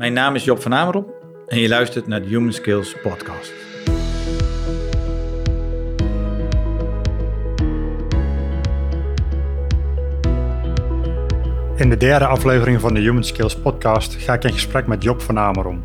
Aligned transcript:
Mijn 0.00 0.12
naam 0.12 0.34
is 0.34 0.44
Job 0.44 0.62
van 0.62 0.74
Amerom 0.74 1.06
en 1.46 1.58
je 1.58 1.68
luistert 1.68 2.06
naar 2.06 2.22
de 2.22 2.28
Human 2.28 2.52
Skills 2.52 2.96
podcast. 3.02 3.52
In 11.76 11.88
de 11.90 11.96
derde 11.98 12.26
aflevering 12.26 12.80
van 12.80 12.94
de 12.94 13.00
Human 13.00 13.24
Skills 13.24 13.56
podcast 13.56 14.14
ga 14.14 14.32
ik 14.32 14.44
in 14.44 14.52
gesprek 14.52 14.86
met 14.86 15.02
Job 15.02 15.20
van 15.20 15.38
Amerom. 15.38 15.84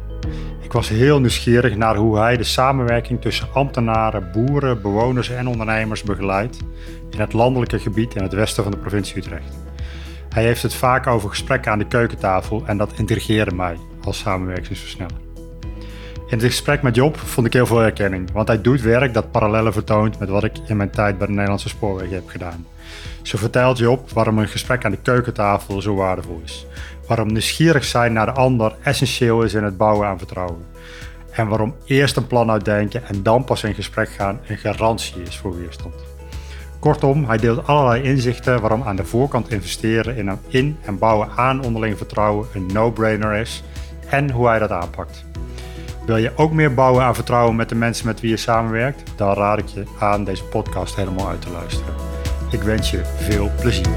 Ik 0.61 0.71
was 0.71 0.89
heel 0.89 1.19
nieuwsgierig 1.19 1.75
naar 1.75 1.95
hoe 1.95 2.17
hij 2.17 2.37
de 2.37 2.43
samenwerking 2.43 3.21
tussen 3.21 3.47
ambtenaren, 3.53 4.31
boeren, 4.31 4.81
bewoners 4.81 5.29
en 5.29 5.47
ondernemers 5.47 6.03
begeleidt 6.03 6.57
in 7.09 7.19
het 7.19 7.33
landelijke 7.33 7.79
gebied 7.79 8.15
in 8.15 8.23
het 8.23 8.33
westen 8.33 8.63
van 8.63 8.71
de 8.71 8.77
provincie 8.77 9.17
Utrecht. 9.17 9.57
Hij 10.29 10.43
heeft 10.43 10.61
het 10.61 10.73
vaak 10.73 11.07
over 11.07 11.29
gesprekken 11.29 11.71
aan 11.71 11.79
de 11.79 11.87
keukentafel 11.87 12.63
en 12.65 12.77
dat 12.77 12.93
intrigeerde 12.97 13.55
mij 13.55 13.77
als 14.05 14.17
samenwerkingsversneller. 14.17 15.17
In 16.27 16.37
het 16.37 16.43
gesprek 16.43 16.81
met 16.81 16.95
Job 16.95 17.17
vond 17.17 17.47
ik 17.47 17.53
heel 17.53 17.65
veel 17.65 17.77
herkenning, 17.77 18.31
want 18.31 18.47
hij 18.47 18.61
doet 18.61 18.81
werk 18.81 19.13
dat 19.13 19.31
parallellen 19.31 19.73
vertoont 19.73 20.19
met 20.19 20.29
wat 20.29 20.43
ik 20.43 20.57
in 20.67 20.77
mijn 20.77 20.89
tijd 20.89 21.17
bij 21.17 21.27
de 21.27 21.33
Nederlandse 21.33 21.69
Spoorwegen 21.69 22.13
heb 22.13 22.27
gedaan. 22.27 22.65
Zo 23.21 23.37
vertelt 23.37 23.77
Job 23.77 24.09
waarom 24.09 24.37
een 24.37 24.47
gesprek 24.47 24.85
aan 24.85 24.91
de 24.91 24.97
keukentafel 24.97 25.81
zo 25.81 25.95
waardevol 25.95 26.41
is. 26.43 26.65
Waarom 27.07 27.27
nieuwsgierig 27.27 27.83
zijn 27.83 28.13
naar 28.13 28.25
de 28.25 28.31
ander 28.31 28.75
essentieel 28.83 29.41
is 29.41 29.53
in 29.53 29.63
het 29.63 29.77
bouwen 29.77 30.07
aan 30.07 30.17
vertrouwen. 30.17 30.65
En 31.31 31.47
waarom 31.47 31.75
eerst 31.85 32.17
een 32.17 32.27
plan 32.27 32.51
uitdenken 32.51 33.07
en 33.07 33.23
dan 33.23 33.43
pas 33.43 33.63
in 33.63 33.73
gesprek 33.73 34.09
gaan 34.09 34.39
een 34.47 34.57
garantie 34.57 35.21
is 35.21 35.37
voor 35.37 35.57
weerstand. 35.57 35.93
Kortom, 36.79 37.25
hij 37.25 37.37
deelt 37.37 37.67
allerlei 37.67 38.03
inzichten 38.03 38.61
waarom 38.61 38.83
aan 38.83 38.95
de 38.95 39.05
voorkant 39.05 39.51
investeren 39.51 40.15
in, 40.17 40.39
in 40.47 40.77
en 40.81 40.97
bouwen 40.97 41.29
aan 41.35 41.63
onderling 41.63 41.97
vertrouwen 41.97 42.47
een 42.53 42.65
no-brainer 42.73 43.33
is 43.35 43.63
en 44.15 44.31
hoe 44.31 44.47
hij 44.47 44.59
dat 44.59 44.71
aanpakt. 44.71 45.25
Wil 46.05 46.17
je 46.17 46.31
ook 46.35 46.51
meer 46.51 46.73
bouwen 46.73 47.03
aan 47.03 47.15
vertrouwen 47.15 47.55
met 47.55 47.69
de 47.69 47.75
mensen 47.75 48.05
met 48.05 48.19
wie 48.19 48.29
je 48.29 48.37
samenwerkt? 48.37 49.03
Dan 49.15 49.33
raad 49.33 49.57
ik 49.57 49.67
je 49.67 49.83
aan 49.99 50.23
deze 50.23 50.43
podcast 50.43 50.95
helemaal 50.95 51.27
uit 51.27 51.41
te 51.41 51.49
luisteren. 51.49 51.93
Ik 52.51 52.61
wens 52.61 52.91
je 52.91 53.01
veel 53.17 53.51
plezier. 53.61 53.95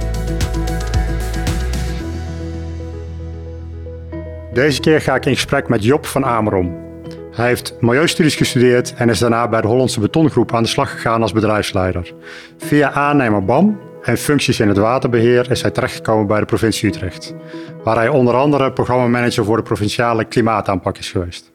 Deze 4.53 4.81
keer 4.81 5.01
ga 5.01 5.15
ik 5.15 5.27
in 5.27 5.35
gesprek 5.35 5.69
met 5.69 5.85
Job 5.85 6.07
van 6.07 6.25
Amerom. 6.25 6.87
Hij 7.33 7.47
heeft 7.47 7.75
milieustudies 7.81 8.37
gestudeerd 8.37 8.95
en 8.95 9.09
is 9.09 9.19
daarna 9.19 9.49
bij 9.49 9.61
de 9.61 9.67
Hollandse 9.67 10.01
Betongroep 10.01 10.55
aan 10.55 10.63
de 10.63 10.69
slag 10.69 10.91
gegaan 10.91 11.23
als 11.23 11.33
bedrijfsleider. 11.33 12.13
Via 12.57 12.91
aannemer 12.91 13.45
BAM 13.45 13.81
en 14.09 14.19
functies 14.19 14.61
in 14.61 14.69
het 14.69 14.77
waterbeheer 14.77 15.51
is 15.51 15.63
hij 15.63 15.71
terechtgekomen 15.71 16.27
bij 16.27 16.41
de 16.41 16.47
provincie 16.47 16.89
Utrecht, 16.89 17.35
waar 17.85 17.97
hij 17.97 18.09
onder 18.09 18.35
andere 18.35 18.73
programmamanager 18.73 19.45
voor 19.45 19.57
de 19.57 19.63
provinciale 19.63 20.25
klimaataanpak 20.25 20.99
is 20.99 21.11
geweest. 21.11 21.53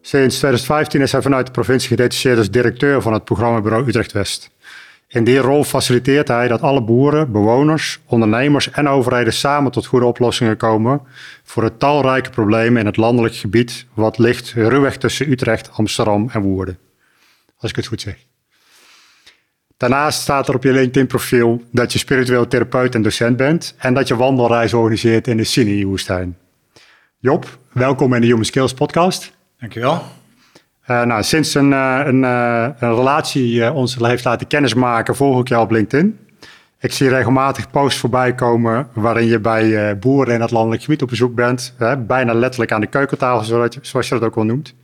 Sinds 0.00 0.36
2015 0.36 1.00
is 1.00 1.12
hij 1.12 1.22
vanuit 1.22 1.46
de 1.46 1.52
provincie 1.52 1.88
gedetacheerd 1.88 2.38
als 2.38 2.50
directeur 2.50 3.02
van 3.02 3.12
het 3.12 3.24
programmabureau 3.24 3.88
Utrecht 3.88 4.12
West. 4.12 4.50
In 5.08 5.24
die 5.24 5.38
rol 5.38 5.64
faciliteert 5.64 6.28
hij 6.28 6.48
dat 6.48 6.60
alle 6.60 6.82
boeren, 6.82 7.32
bewoners, 7.32 8.00
ondernemers 8.06 8.70
en 8.70 8.88
overheden 8.88 9.32
samen 9.32 9.72
tot 9.72 9.86
goede 9.86 10.06
oplossingen 10.06 10.56
komen 10.56 11.00
voor 11.42 11.62
het 11.62 11.78
talrijke 11.78 12.30
problemen 12.30 12.80
in 12.80 12.86
het 12.86 12.96
landelijk 12.96 13.34
gebied 13.34 13.86
wat 13.94 14.18
ligt 14.18 14.52
ruwweg 14.52 14.96
tussen 14.96 15.30
Utrecht, 15.30 15.70
Amsterdam 15.72 16.28
en 16.32 16.40
Woerden. 16.40 16.78
Als 17.56 17.70
ik 17.70 17.76
het 17.76 17.86
goed 17.86 18.00
zeg. 18.00 18.30
Daarnaast 19.82 20.20
staat 20.20 20.48
er 20.48 20.54
op 20.54 20.62
je 20.62 20.72
LinkedIn-profiel 20.72 21.62
dat 21.70 21.92
je 21.92 21.98
spiritueel 21.98 22.48
therapeut 22.48 22.94
en 22.94 23.02
docent 23.02 23.36
bent 23.36 23.74
en 23.78 23.94
dat 23.94 24.08
je 24.08 24.16
wandelreis 24.16 24.74
organiseert 24.74 25.26
in 25.26 25.36
de 25.36 25.44
Sinai-woestijn. 25.44 26.36
Job, 27.18 27.58
welkom 27.72 28.14
in 28.14 28.20
de 28.20 28.26
Human 28.26 28.44
Skills 28.44 28.74
podcast. 28.74 29.32
Dankjewel. 29.58 30.02
Uh, 30.86 31.02
nou, 31.02 31.22
sinds 31.22 31.54
een, 31.54 31.70
uh, 31.70 32.00
een, 32.04 32.22
uh, 32.22 32.68
een 32.78 32.94
relatie 32.94 33.72
ons 33.72 33.96
heeft 33.96 34.24
laten 34.24 34.46
kennismaken, 34.46 35.16
volg 35.16 35.40
ik 35.40 35.48
jou 35.48 35.62
op 35.62 35.70
LinkedIn. 35.70 36.18
Ik 36.80 36.92
zie 36.92 37.08
regelmatig 37.08 37.70
posts 37.70 38.00
voorbij 38.00 38.34
komen 38.34 38.88
waarin 38.92 39.26
je 39.26 39.40
bij 39.40 39.98
boeren 39.98 40.34
in 40.34 40.40
het 40.40 40.50
landelijk 40.50 40.82
gebied 40.82 41.02
op 41.02 41.08
bezoek 41.08 41.34
bent. 41.34 41.74
bijna 41.98 42.32
letterlijk 42.32 42.72
aan 42.72 42.80
de 42.80 42.86
keukentafel, 42.86 43.70
zoals 43.80 44.08
je 44.08 44.14
dat 44.14 44.24
ook 44.24 44.34
wel 44.34 44.44
noemt. 44.44 44.74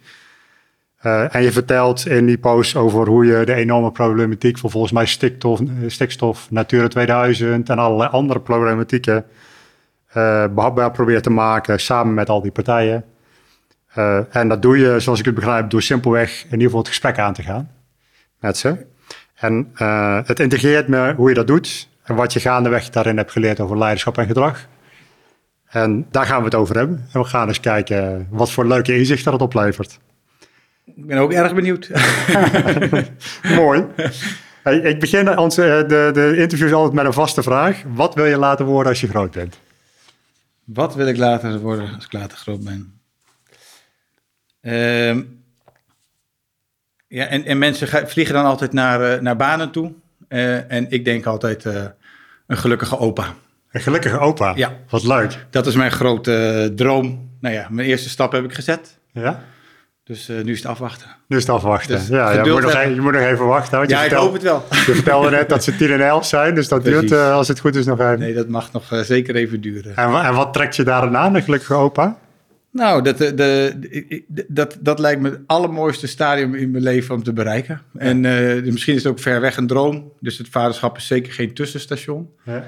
En 1.03 1.43
je 1.43 1.53
vertelt 1.53 2.07
in 2.07 2.27
die 2.27 2.39
post 2.39 2.77
over 2.77 3.07
hoe 3.07 3.27
je 3.27 3.45
de 3.45 3.55
enorme 3.55 3.93
problematiek 3.93 4.59
van 4.59 4.71
volgens 4.71 4.93
mij 4.93 5.07
stikstof, 5.07 5.61
stikstof 5.87 6.51
Natura 6.51 6.89
2000 6.89 7.69
en 7.69 7.79
allerlei 7.79 8.11
andere 8.11 8.41
problematieken 8.41 9.25
behapbaar 10.55 10.91
probeert 10.91 11.23
te 11.23 11.31
maken 11.31 11.81
samen 11.81 12.15
met 12.15 12.29
al 12.29 12.43
die 12.43 12.51
partijen. 12.51 13.05
En 14.31 14.49
dat 14.49 14.63
doe 14.63 14.79
je, 14.79 15.01
zoals 15.01 15.19
ik 15.19 15.25
het 15.25 15.35
begrijp, 15.35 15.71
door 15.71 15.83
simpelweg 15.83 16.45
in 16.45 16.51
ieder 16.51 16.65
geval 16.65 16.79
het 16.79 16.89
gesprek 16.89 17.19
aan 17.19 17.33
te 17.33 17.43
gaan 17.43 17.71
met 18.41 18.57
ze. 18.57 18.87
En 19.35 19.71
het 20.27 20.41
integreert 20.41 20.89
me 20.89 21.15
hoe 21.15 21.29
je 21.29 21.35
dat 21.35 21.47
doet 21.47 21.89
en 22.03 22.15
wat 22.15 22.33
je 22.33 22.41
gaandeweg 22.41 22.91
daarin 22.91 23.17
hebt 23.17 23.33
geleerd 23.33 23.61
over 23.61 23.79
leiderschap 23.79 24.19
en 24.19 24.27
gedrag. 24.27 24.67
En 25.69 26.07
daar 26.11 26.27
gaan 26.27 26.39
we 26.39 26.45
het 26.45 26.55
over 26.55 26.77
hebben. 26.77 27.09
En 27.13 27.21
we 27.21 27.27
gaan 27.27 27.49
eens 27.49 27.61
kijken 27.61 28.27
wat 28.31 28.51
voor 28.51 28.67
leuke 28.67 28.97
inzichten 28.97 29.33
dat 29.33 29.41
oplevert. 29.41 29.99
Ik 30.97 31.07
ben 31.07 31.19
ook 31.19 31.33
erg 31.33 31.55
benieuwd. 31.55 31.91
Mooi. 33.57 33.85
Hey, 34.63 34.79
ik 34.79 35.01
begin 35.01 35.39
onze, 35.39 35.63
eh, 35.63 35.89
de, 35.89 36.11
de 36.13 36.37
interviews 36.37 36.73
altijd 36.73 36.95
met 36.95 37.05
een 37.05 37.13
vaste 37.13 37.43
vraag. 37.43 37.83
Wat 37.87 38.15
wil 38.15 38.25
je 38.25 38.37
laten 38.37 38.67
worden 38.67 38.93
als 38.93 39.01
je 39.01 39.09
groot 39.09 39.31
bent? 39.31 39.59
Wat 40.65 40.95
wil 40.95 41.07
ik 41.07 41.17
laten 41.17 41.61
worden 41.61 41.95
als 41.95 42.05
ik 42.05 42.13
later 42.13 42.39
groot 42.39 42.65
ben? 42.65 43.01
Uh, 44.63 45.15
ja, 47.09 47.27
en, 47.27 47.45
en 47.45 47.59
mensen 47.59 48.09
vliegen 48.09 48.35
dan 48.35 48.45
altijd 48.45 48.73
naar, 48.73 49.15
uh, 49.15 49.21
naar 49.21 49.37
banen 49.37 49.71
toe. 49.71 49.93
Uh, 50.29 50.73
en 50.73 50.91
ik 50.91 51.05
denk 51.05 51.27
altijd 51.27 51.65
een 51.65 52.57
gelukkige 52.57 52.99
opa. 52.99 53.35
Een 53.71 53.81
gelukkige 53.81 54.19
opa? 54.19 54.53
Ja. 54.57 54.77
Wat 54.89 55.03
leuk. 55.03 55.47
Dat 55.51 55.67
is 55.67 55.75
mijn 55.75 55.91
grote 55.91 56.73
droom. 56.75 57.31
Nou 57.41 57.55
ja, 57.55 57.67
mijn 57.71 57.89
eerste 57.89 58.09
stap 58.09 58.33
heb 58.33 58.45
ik 58.45 58.55
gezet. 58.55 58.99
Ja? 59.13 59.45
Dus 60.09 60.29
nu 60.29 60.53
is 60.53 60.59
het 60.59 60.67
afwachten. 60.67 61.07
Nu 61.27 61.37
is 61.37 61.43
het 61.43 61.53
afwachten. 61.55 61.99
Dus 61.99 62.09
ja, 62.09 62.33
ja, 62.33 62.45
moet 62.45 62.63
nog, 62.63 62.75
even, 62.75 62.95
je 62.95 63.01
moet 63.01 63.13
nog 63.13 63.23
even 63.23 63.47
wachten. 63.47 63.79
Want 63.79 63.91
ja, 63.91 64.03
je 64.03 64.11
ik 64.11 64.17
hoop 64.17 64.33
het 64.33 64.43
wel. 64.43 64.65
Je 64.71 64.95
vertelde 64.95 65.31
net 65.31 65.49
dat 65.49 65.65
ze 65.65 65.77
10 65.77 65.91
en 65.91 66.01
11 66.01 66.27
zijn, 66.27 66.55
dus 66.55 66.69
dat 66.69 66.83
Precies. 66.83 67.11
duurt 67.11 67.23
als 67.23 67.49
het 67.49 67.61
goed 67.61 67.75
is 67.75 67.87
nog 67.87 68.01
even. 68.01 68.19
Nee, 68.19 68.35
dat 68.35 68.49
mag 68.49 68.73
nog 68.73 68.85
zeker 69.03 69.35
even 69.35 69.61
duren. 69.61 69.97
En, 69.97 70.15
en 70.15 70.35
wat 70.35 70.53
trekt 70.53 70.77
je 70.77 70.83
daar 70.83 71.17
aan, 71.17 71.35
een 71.35 71.43
gelukkige 71.43 71.75
opa? 71.75 72.19
Nou, 72.71 73.03
dat, 73.03 73.19
de, 73.19 73.35
de, 73.35 74.45
dat, 74.49 74.79
dat 74.81 74.99
lijkt 74.99 75.21
me 75.21 75.31
het 75.31 75.41
allermooiste 75.47 76.07
stadium 76.07 76.55
in 76.55 76.71
mijn 76.71 76.83
leven 76.83 77.15
om 77.15 77.23
te 77.23 77.33
bereiken. 77.33 77.81
Ja. 77.93 78.01
En 78.01 78.21
misschien 78.65 78.95
is 78.95 79.03
het 79.03 79.13
ook 79.13 79.19
ver 79.19 79.41
weg 79.41 79.57
een 79.57 79.67
droom. 79.67 80.13
Dus 80.21 80.39
het 80.39 80.49
vaderschap 80.49 80.97
is 80.97 81.07
zeker 81.07 81.33
geen 81.33 81.55
tussenstation. 81.55 82.31
Ja. 82.45 82.65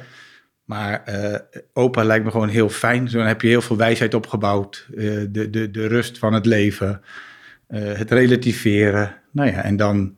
Maar 0.71 1.03
uh, 1.09 1.35
opa 1.73 2.05
lijkt 2.05 2.25
me 2.25 2.31
gewoon 2.31 2.49
heel 2.49 2.69
fijn. 2.69 3.09
Zo 3.09 3.19
dan 3.19 3.27
heb 3.27 3.43
je 3.43 3.49
heel 3.49 3.61
veel 3.61 3.77
wijsheid 3.77 4.15
opgebouwd. 4.15 4.87
Uh, 4.95 5.25
de, 5.29 5.51
de, 5.51 5.71
de 5.71 5.87
rust 5.87 6.19
van 6.19 6.33
het 6.33 6.47
leven. 6.47 7.01
Het 7.71 8.11
relativeren. 8.11 9.15
Nou 9.33 9.51
ja, 9.51 9.63
en 9.63 9.77
dan 9.77 10.15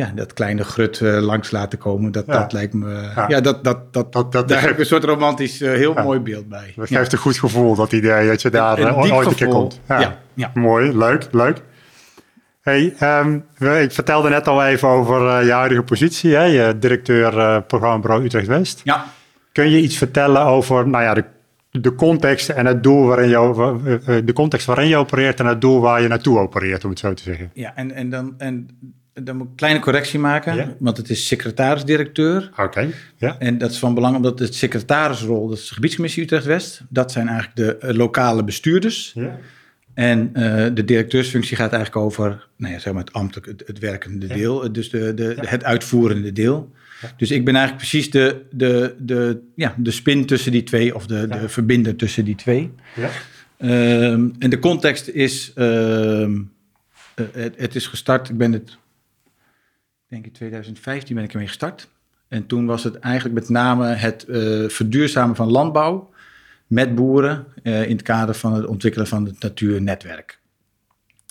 ja, 0.00 0.12
dat 0.14 0.32
kleine 0.32 0.64
grut 0.64 1.00
uh, 1.00 1.18
langs 1.18 1.50
laten 1.50 1.78
komen, 1.78 2.12
dat, 2.12 2.24
ja. 2.26 2.32
dat 2.32 2.52
lijkt 2.52 2.74
me... 2.74 3.10
Ja, 3.14 3.24
ja 3.28 3.40
dat, 3.40 3.64
dat, 3.64 3.92
dat, 3.92 4.12
dat, 4.12 4.32
dat, 4.32 4.48
daar 4.48 4.60
heb 4.60 4.70
ik 4.70 4.78
een 4.78 4.86
soort 4.86 5.04
romantisch, 5.04 5.60
uh, 5.60 5.72
heel 5.72 5.94
mooi 5.94 6.20
beeld 6.20 6.48
bij. 6.48 6.72
Dat 6.76 6.88
geeft 6.88 7.12
een 7.12 7.18
goed 7.18 7.38
gevoel, 7.38 7.74
dat 7.74 7.92
idee, 7.92 8.28
dat 8.28 8.42
je 8.42 8.50
daar 8.50 8.78
een, 8.78 8.94
ooit 8.94 9.26
een 9.26 9.34
keer 9.34 9.48
komt. 9.48 9.80
Ja. 9.88 10.18
Ja, 10.34 10.50
Mooi, 10.54 10.96
leuk, 10.96 11.28
leuk. 11.30 11.62
Hey, 12.60 12.94
um, 13.22 13.44
ik 13.58 13.92
vertelde 13.92 14.28
net 14.28 14.48
al 14.48 14.64
even 14.64 14.88
over 14.88 15.44
je 15.44 15.52
huidige 15.52 15.82
positie, 15.82 16.34
hè? 16.34 16.42
je 16.42 16.78
directeur 16.78 17.36
uh, 17.36 17.56
programmabureau 17.66 18.24
Utrecht 18.24 18.46
West. 18.46 18.80
Ja. 18.84 19.04
Kun 19.52 19.70
je 19.70 19.80
iets 19.80 19.96
vertellen 19.96 20.42
over 20.42 20.88
nou 20.88 21.04
ja, 21.04 21.14
de, 21.14 21.24
de 21.70 21.94
context 21.94 22.48
en 22.48 22.66
het 22.66 22.82
doel 22.82 23.06
waarin 23.06 23.28
je, 23.28 24.22
de 24.24 24.32
context 24.32 24.66
waarin 24.66 24.88
je 24.88 24.96
opereert 24.96 25.40
en 25.40 25.46
het 25.46 25.60
doel 25.60 25.80
waar 25.80 26.02
je 26.02 26.08
naartoe 26.08 26.38
opereert, 26.38 26.84
om 26.84 26.90
het 26.90 26.98
zo 26.98 27.14
te 27.14 27.22
zeggen? 27.22 27.50
Ja, 27.54 27.76
en, 27.76 27.92
en, 27.92 28.10
dan, 28.10 28.34
en 28.38 28.68
dan 29.12 29.36
moet 29.36 29.44
ik 29.44 29.50
een 29.50 29.56
kleine 29.56 29.80
correctie 29.80 30.18
maken, 30.18 30.56
ja. 30.56 30.74
want 30.78 30.96
het 30.96 31.10
is 31.10 31.26
secretaris-directeur. 31.26 32.48
Oké, 32.50 32.62
okay. 32.62 32.94
ja. 33.16 33.38
En 33.38 33.58
dat 33.58 33.70
is 33.70 33.78
van 33.78 33.94
belang 33.94 34.16
omdat 34.16 34.38
het 34.38 34.54
secretarisrol, 34.54 35.48
dat 35.48 35.58
is 35.58 35.68
de 35.68 35.74
gebiedscommissie 35.74 36.22
Utrecht-West, 36.22 36.82
dat 36.88 37.12
zijn 37.12 37.28
eigenlijk 37.28 37.56
de 37.56 37.86
uh, 37.88 37.96
lokale 37.96 38.44
bestuurders. 38.44 39.12
Ja. 39.14 39.38
En 39.94 40.30
uh, 40.34 40.66
de 40.74 40.84
directeursfunctie 40.84 41.56
gaat 41.56 41.72
eigenlijk 41.72 42.04
over 42.04 42.48
nou 42.56 42.72
ja, 42.72 42.78
zeg 42.78 42.92
maar 42.92 43.04
het 43.04 43.12
ambtelijk, 43.12 43.46
het, 43.46 43.62
het 43.66 43.78
werkende 43.78 44.28
ja. 44.28 44.34
deel, 44.34 44.72
dus 44.72 44.90
de, 44.90 45.14
de, 45.14 45.34
ja. 45.36 45.48
het 45.48 45.64
uitvoerende 45.64 46.32
deel. 46.32 46.72
Dus 47.16 47.30
ik 47.30 47.44
ben 47.44 47.54
eigenlijk 47.54 47.88
precies 47.88 48.10
de, 48.10 48.46
de, 48.50 48.94
de, 48.98 49.42
ja, 49.54 49.74
de 49.78 49.90
spin 49.90 50.26
tussen 50.26 50.52
die 50.52 50.62
twee, 50.62 50.94
of 50.94 51.06
de, 51.06 51.26
de 51.26 51.48
verbinder 51.48 51.96
tussen 51.96 52.24
die 52.24 52.34
twee. 52.34 52.72
Ja. 52.96 53.10
Um, 53.58 54.34
en 54.38 54.50
de 54.50 54.58
context 54.58 55.08
is, 55.08 55.52
um, 55.56 56.52
uh, 57.16 57.26
het, 57.32 57.54
het, 57.56 57.74
is 57.74 57.86
gestart, 57.86 58.28
ik 58.28 58.36
ben 58.36 58.52
het 58.52 58.78
denk 60.08 60.24
in 60.24 60.32
2015 60.32 61.14
ben 61.14 61.24
ik 61.24 61.32
ermee 61.32 61.46
gestart. 61.46 61.88
En 62.28 62.46
toen 62.46 62.66
was 62.66 62.84
het 62.84 62.98
eigenlijk 62.98 63.34
met 63.34 63.48
name 63.48 63.86
het 63.86 64.24
uh, 64.28 64.68
verduurzamen 64.68 65.36
van 65.36 65.50
landbouw 65.50 66.10
met 66.66 66.94
boeren 66.94 67.46
in 67.62 67.72
het 67.72 68.02
kader 68.02 68.34
van 68.34 68.52
het 68.52 68.66
ontwikkelen 68.66 69.06
van 69.06 69.24
het 69.24 69.40
natuurnetwerk. 69.40 70.38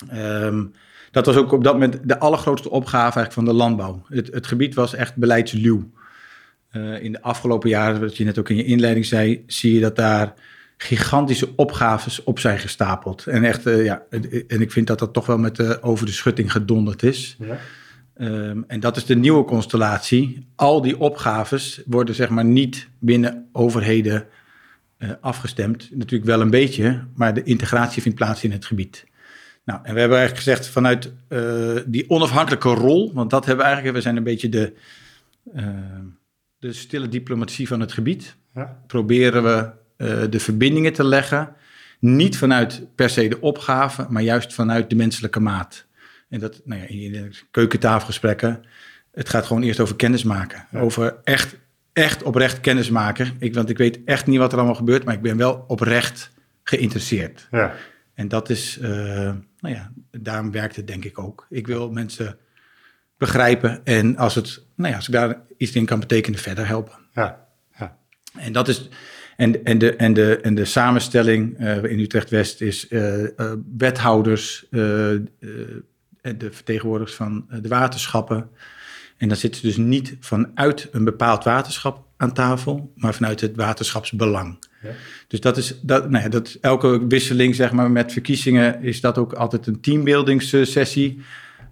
Ehm, 0.08 0.64
dat 1.10 1.26
was 1.26 1.36
ook 1.36 1.52
op 1.52 1.64
dat 1.64 1.72
moment 1.72 1.98
de 2.02 2.18
allergrootste 2.18 2.70
opgave 2.70 3.02
eigenlijk 3.02 3.32
van 3.32 3.44
de 3.44 3.52
landbouw. 3.52 4.02
Het, 4.08 4.32
het 4.32 4.46
gebied 4.46 4.74
was 4.74 4.94
echt 4.94 5.16
beleidsluw. 5.16 5.90
Uh, 6.72 7.02
in 7.02 7.12
de 7.12 7.22
afgelopen 7.22 7.68
jaren, 7.68 8.00
wat 8.00 8.16
je 8.16 8.24
net 8.24 8.38
ook 8.38 8.48
in 8.48 8.56
je 8.56 8.64
inleiding 8.64 9.06
zei, 9.06 9.44
zie 9.46 9.74
je 9.74 9.80
dat 9.80 9.96
daar 9.96 10.34
gigantische 10.76 11.48
opgaves 11.56 12.22
op 12.24 12.38
zijn 12.38 12.58
gestapeld. 12.58 13.26
En 13.26 13.44
echt, 13.44 13.66
uh, 13.66 13.84
ja, 13.84 14.02
en 14.46 14.60
ik 14.60 14.72
vind 14.72 14.86
dat 14.86 14.98
dat 14.98 15.12
toch 15.12 15.26
wel 15.26 15.38
met 15.38 15.58
uh, 15.58 15.74
over 15.80 16.06
de 16.06 16.12
schutting 16.12 16.52
gedonderd 16.52 17.02
is. 17.02 17.36
Ja. 17.38 17.58
Um, 18.20 18.64
en 18.66 18.80
dat 18.80 18.96
is 18.96 19.04
de 19.04 19.16
nieuwe 19.16 19.44
constellatie. 19.44 20.46
Al 20.54 20.82
die 20.82 20.98
opgaves 20.98 21.82
worden 21.86 22.14
zeg 22.14 22.28
maar 22.28 22.44
niet 22.44 22.88
binnen 22.98 23.48
overheden 23.52 24.26
afgestemd. 25.20 25.88
Natuurlijk 25.92 26.30
wel 26.30 26.40
een 26.40 26.50
beetje, 26.50 27.04
maar 27.14 27.34
de 27.34 27.42
integratie 27.42 28.02
vindt 28.02 28.18
plaats 28.18 28.44
in 28.44 28.52
het 28.52 28.64
gebied. 28.64 29.06
Nou, 29.70 29.82
en 29.84 29.94
we 29.94 30.00
hebben 30.00 30.18
eigenlijk 30.18 30.46
gezegd 30.46 30.68
vanuit 30.68 31.12
uh, 31.28 31.76
die 31.86 32.10
onafhankelijke 32.10 32.68
rol, 32.68 33.12
want 33.14 33.30
dat 33.30 33.44
hebben 33.44 33.64
we 33.64 33.70
eigenlijk, 33.70 33.96
we 33.96 34.02
zijn 34.02 34.16
een 34.16 34.22
beetje 34.22 34.48
de, 34.48 34.72
uh, 35.54 35.64
de 36.58 36.72
stille 36.72 37.08
diplomatie 37.08 37.68
van 37.68 37.80
het 37.80 37.92
gebied. 37.92 38.36
Ja. 38.54 38.82
Proberen 38.86 39.42
we 39.42 39.70
uh, 39.96 40.30
de 40.30 40.40
verbindingen 40.40 40.92
te 40.92 41.04
leggen, 41.04 41.54
niet 41.98 42.36
vanuit 42.36 42.86
per 42.94 43.10
se 43.10 43.28
de 43.28 43.40
opgave, 43.40 44.06
maar 44.08 44.22
juist 44.22 44.54
vanuit 44.54 44.90
de 44.90 44.96
menselijke 44.96 45.40
maat. 45.40 45.86
En 46.28 46.40
dat, 46.40 46.60
nou 46.64 46.80
ja, 46.80 46.86
in 46.86 47.12
de 47.12 47.30
keukentafelgesprekken, 47.50 48.64
het 49.12 49.28
gaat 49.28 49.46
gewoon 49.46 49.62
eerst 49.62 49.80
over 49.80 49.96
kennismaken. 49.96 50.66
Ja. 50.70 50.80
Over 50.80 51.16
echt, 51.24 51.56
echt 51.92 52.22
oprecht 52.22 52.60
kennismaken. 52.60 53.36
Ik, 53.38 53.54
want 53.54 53.70
ik 53.70 53.78
weet 53.78 54.00
echt 54.04 54.26
niet 54.26 54.38
wat 54.38 54.52
er 54.52 54.58
allemaal 54.58 54.76
gebeurt, 54.76 55.04
maar 55.04 55.14
ik 55.14 55.22
ben 55.22 55.36
wel 55.36 55.64
oprecht 55.66 56.30
geïnteresseerd. 56.62 57.48
Ja. 57.50 57.74
En 58.14 58.28
dat 58.28 58.50
is, 58.50 58.78
uh, 58.82 59.32
nou 59.60 59.74
ja, 59.74 59.92
daarom 60.10 60.50
werkt 60.50 60.76
het 60.76 60.86
denk 60.86 61.04
ik 61.04 61.18
ook. 61.18 61.46
Ik 61.50 61.66
wil 61.66 61.90
mensen 61.90 62.38
begrijpen 63.16 63.84
en 63.84 64.16
als, 64.16 64.34
het, 64.34 64.64
nou 64.74 64.90
ja, 64.90 64.96
als 64.96 65.06
ik 65.06 65.12
daar 65.12 65.40
iets 65.56 65.72
in 65.72 65.86
kan 65.86 66.00
betekenen, 66.00 66.40
verder 66.40 66.66
helpen. 66.66 66.98
Ja, 67.14 67.46
ja. 67.78 67.98
En 68.38 68.52
dat 68.52 68.68
is, 68.68 68.88
en, 69.36 69.64
en, 69.64 69.78
de, 69.78 69.96
en, 69.96 70.12
de, 70.12 70.40
en 70.40 70.54
de 70.54 70.64
samenstelling 70.64 71.60
uh, 71.60 71.84
in 71.84 71.98
Utrecht-West 71.98 72.60
is 72.60 72.90
uh, 72.90 73.24
wethouders, 73.76 74.66
de 74.70 76.48
vertegenwoordigers 76.50 77.16
van 77.16 77.46
de 77.62 77.68
waterschappen. 77.68 78.50
En 79.16 79.28
dan 79.28 79.36
zitten 79.36 79.60
ze 79.60 79.66
dus 79.66 79.76
niet 79.76 80.16
vanuit 80.20 80.88
een 80.92 81.04
bepaald 81.04 81.44
waterschap 81.44 82.06
aan 82.16 82.32
tafel, 82.32 82.92
maar 82.96 83.14
vanuit 83.14 83.40
het 83.40 83.56
waterschapsbelang. 83.56 84.58
Ja. 84.82 84.90
Dus 85.28 85.40
dat 85.40 85.56
is, 85.56 85.80
dat, 85.82 86.10
nou 86.10 86.28
dat, 86.28 86.58
elke 86.60 87.06
wisseling 87.06 87.54
zeg 87.54 87.72
maar, 87.72 87.90
met 87.90 88.12
verkiezingen 88.12 88.82
is 88.82 89.00
dat 89.00 89.18
ook 89.18 89.32
altijd 89.32 89.66
een 89.66 89.80
teambuildingssessie. 89.80 91.22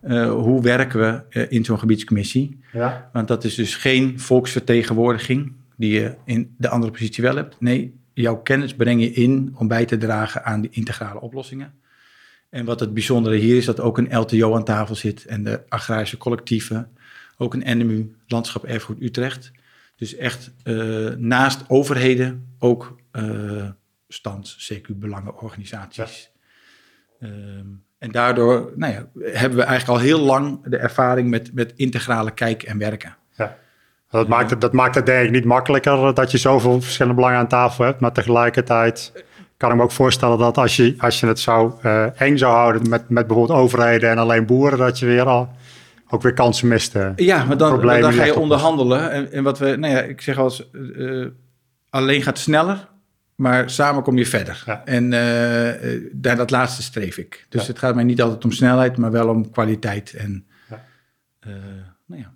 Uh, 0.04 0.30
hoe 0.30 0.62
werken 0.62 1.00
we 1.00 1.40
uh, 1.40 1.46
in 1.48 1.64
zo'n 1.64 1.78
gebiedscommissie? 1.78 2.60
Ja. 2.72 3.10
Want 3.12 3.28
dat 3.28 3.44
is 3.44 3.54
dus 3.54 3.74
geen 3.74 4.20
volksvertegenwoordiging 4.20 5.52
die 5.76 5.92
je 5.92 6.14
in 6.24 6.54
de 6.58 6.68
andere 6.68 6.92
positie 6.92 7.22
wel 7.22 7.36
hebt. 7.36 7.56
Nee, 7.60 7.94
jouw 8.14 8.36
kennis 8.36 8.74
breng 8.74 9.00
je 9.00 9.12
in 9.12 9.54
om 9.54 9.68
bij 9.68 9.84
te 9.84 9.96
dragen 9.96 10.44
aan 10.44 10.60
die 10.60 10.70
integrale 10.70 11.20
oplossingen. 11.20 11.72
En 12.50 12.64
wat 12.64 12.80
het 12.80 12.94
bijzondere 12.94 13.36
hier 13.36 13.56
is, 13.56 13.64
dat 13.64 13.80
ook 13.80 13.98
een 13.98 14.18
LTO 14.18 14.54
aan 14.54 14.64
tafel 14.64 14.94
zit 14.94 15.24
en 15.24 15.42
de 15.42 15.60
agrarische 15.68 16.16
collectieven. 16.16 16.90
Ook 17.36 17.54
een 17.54 17.78
NMU, 17.78 18.14
Landschap 18.26 18.64
Erfgoed 18.64 19.02
Utrecht. 19.02 19.52
Dus 19.96 20.16
echt 20.16 20.50
uh, 20.64 21.08
naast 21.14 21.64
overheden 21.68 22.46
ook 22.58 22.97
uh, 23.12 23.68
stands, 24.08 24.72
CQ-belangenorganisaties. 24.72 26.32
Ja. 27.20 27.26
Um, 27.28 27.86
en 27.98 28.10
daardoor 28.10 28.72
nou 28.76 28.92
ja, 28.92 29.06
hebben 29.22 29.58
we 29.58 29.64
eigenlijk 29.64 29.98
al 29.98 30.04
heel 30.04 30.20
lang 30.20 30.60
de 30.64 30.76
ervaring 30.76 31.30
met, 31.30 31.54
met 31.54 31.72
integrale 31.76 32.30
kijken 32.30 32.68
en 32.68 32.78
werken. 32.78 33.16
Ja. 33.36 33.56
Dat, 34.10 34.28
maakt 34.28 34.50
het, 34.50 34.60
dat 34.60 34.72
maakt 34.72 34.94
het 34.94 35.06
denk 35.06 35.26
ik 35.26 35.30
niet 35.30 35.44
makkelijker 35.44 36.14
dat 36.14 36.30
je 36.30 36.38
zoveel 36.38 36.80
verschillende 36.80 37.16
belangen 37.16 37.38
aan 37.38 37.48
tafel 37.48 37.84
hebt. 37.84 38.00
Maar 38.00 38.12
tegelijkertijd 38.12 39.12
kan 39.56 39.70
ik 39.70 39.76
me 39.76 39.82
ook 39.82 39.90
voorstellen 39.90 40.38
dat 40.38 40.58
als 40.58 40.76
je, 40.76 40.94
als 40.98 41.20
je 41.20 41.26
het 41.26 41.40
zou 41.40 41.72
uh, 41.82 42.20
eng 42.20 42.36
zou 42.36 42.54
houden 42.54 42.88
met, 42.88 43.08
met 43.08 43.26
bijvoorbeeld 43.26 43.58
overheden 43.58 44.10
en 44.10 44.18
alleen 44.18 44.46
boeren, 44.46 44.78
dat 44.78 44.98
je 44.98 45.06
weer 45.06 45.26
al 45.26 45.48
ook 46.08 46.22
weer 46.22 46.32
kansen 46.32 46.68
miste. 46.68 47.12
Ja, 47.16 47.44
maar 47.44 47.56
dan, 47.56 47.80
dan, 47.80 48.12
ga 48.12 48.24
je 48.24 48.38
onderhandelen. 48.38 49.10
En, 49.10 49.32
en, 49.32 49.42
wat 49.42 49.58
we, 49.58 49.76
nou 49.76 49.94
ja, 49.94 50.00
ik 50.00 50.20
zeg 50.20 50.38
als 50.38 50.68
uh, 50.72 51.26
alleen 51.90 52.22
gaat 52.22 52.38
sneller, 52.38 52.88
maar 53.38 53.70
samen 53.70 54.02
kom 54.02 54.18
je 54.18 54.26
verder. 54.26 54.62
Ja. 54.66 54.84
En 54.84 55.04
uh, 55.04 56.08
daar 56.12 56.36
dat 56.36 56.50
laatste 56.50 56.82
streef 56.82 57.18
ik. 57.18 57.46
Dus 57.48 57.60
ja. 57.60 57.66
het 57.66 57.78
gaat 57.78 57.94
mij 57.94 58.04
niet 58.04 58.22
altijd 58.22 58.44
om 58.44 58.52
snelheid, 58.52 58.96
maar 58.96 59.10
wel 59.10 59.28
om 59.28 59.50
kwaliteit. 59.50 60.12
En 60.12 60.46
ja. 60.68 60.84
Uh, 61.46 61.54
nou 62.06 62.22
ja, 62.22 62.32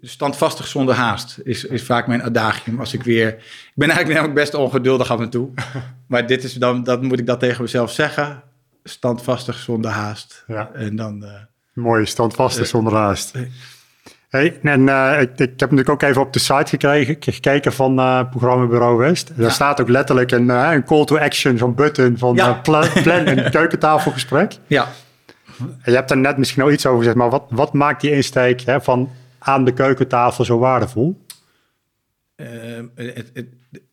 standvastig 0.00 0.66
zonder 0.66 0.94
haast 0.94 1.38
is, 1.42 1.64
is 1.64 1.82
vaak 1.82 2.06
mijn 2.06 2.22
adagium. 2.22 2.80
Als 2.80 2.92
ik 2.92 3.02
weer, 3.02 3.28
ik 3.28 3.72
ben 3.74 3.88
eigenlijk 3.88 4.20
namelijk 4.20 4.40
best 4.40 4.54
ongeduldig 4.54 5.10
af 5.10 5.20
en 5.20 5.30
toe, 5.30 5.50
maar 6.06 6.26
dit 6.26 6.44
is 6.44 6.52
dan, 6.52 6.84
dan 6.84 7.04
moet 7.04 7.18
ik 7.18 7.26
dat 7.26 7.40
tegen 7.40 7.62
mezelf 7.62 7.92
zeggen. 7.92 8.42
Standvastig 8.84 9.58
zonder 9.58 9.90
haast. 9.90 10.44
En 10.74 10.96
dan 10.96 11.24
Mooi, 11.72 12.06
standvastig 12.06 12.66
zonder 12.66 12.94
haast. 12.94 13.34
Hey, 14.32 14.58
en 14.62 14.80
uh, 14.80 15.20
ik, 15.20 15.30
ik, 15.30 15.38
heb 15.38 15.70
natuurlijk 15.70 15.88
ook 15.88 16.02
even 16.02 16.22
op 16.22 16.32
de 16.32 16.38
site 16.38 16.66
gekregen, 16.66 17.16
gekeken 17.20 17.72
van 17.72 17.98
uh, 17.98 18.30
Programmabureau 18.30 18.96
West. 18.96 19.32
Daar 19.36 19.50
staat 19.50 19.80
ook 19.80 19.88
letterlijk 19.88 20.30
een, 20.30 20.46
uh, 20.46 20.68
een 20.72 20.84
call 20.84 21.04
to 21.04 21.18
action, 21.18 21.58
zo'n 21.58 21.74
button 21.74 22.18
van 22.18 22.34
ja. 22.34 22.52
plan, 22.52 22.88
plan 23.02 23.26
een 23.26 23.50
keukentafelgesprek. 23.50 24.56
Ja. 24.66 24.88
En 25.58 25.68
je 25.84 25.94
hebt 25.94 26.10
er 26.10 26.16
net 26.16 26.36
misschien 26.36 26.62
al 26.62 26.70
iets 26.70 26.86
over 26.86 26.98
gezegd, 26.98 27.16
maar 27.16 27.30
wat, 27.30 27.44
wat 27.48 27.72
maakt 27.72 28.00
die 28.00 28.10
insteek 28.10 28.60
hè, 28.60 28.80
van 28.80 29.10
aan 29.38 29.64
de 29.64 29.72
keukentafel 29.72 30.44
zo 30.44 30.58
waardevol? 30.58 31.24
Het, 32.94 33.30
het, 33.32 33.46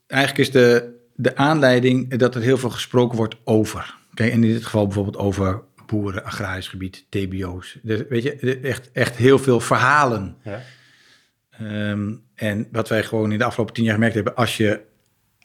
eigenlijk 0.08 0.48
is 0.48 0.52
de, 0.52 0.96
de 1.16 1.36
aanleiding 1.36 2.16
dat 2.18 2.36
er 2.36 2.42
heel 2.42 2.58
veel 2.58 2.70
gesproken 2.70 3.18
wordt 3.18 3.36
over. 3.44 3.96
Kijk, 4.14 4.32
in 4.32 4.42
dit 4.42 4.64
geval 4.64 4.86
bijvoorbeeld 4.86 5.18
over 5.18 5.62
boeren, 5.90 6.24
agrarisch 6.24 6.68
gebied, 6.68 7.06
TBO's. 7.10 7.78
Dus, 7.82 8.02
weet 8.10 8.24
je, 8.24 8.60
echt, 8.60 8.92
echt 8.92 9.16
heel 9.16 9.40
veel 9.40 9.60
verhalen. 9.60 10.36
Ja. 10.44 10.62
Um, 11.62 12.24
en 12.36 12.68
wat 12.72 12.90
wij 12.90 13.04
gewoon 13.04 13.32
in 13.32 13.38
de 13.38 13.44
afgelopen 13.44 13.74
tien 13.74 13.84
jaar 13.84 13.94
gemerkt 13.94 14.16
hebben, 14.16 14.36
als 14.36 14.58
je 14.58 14.82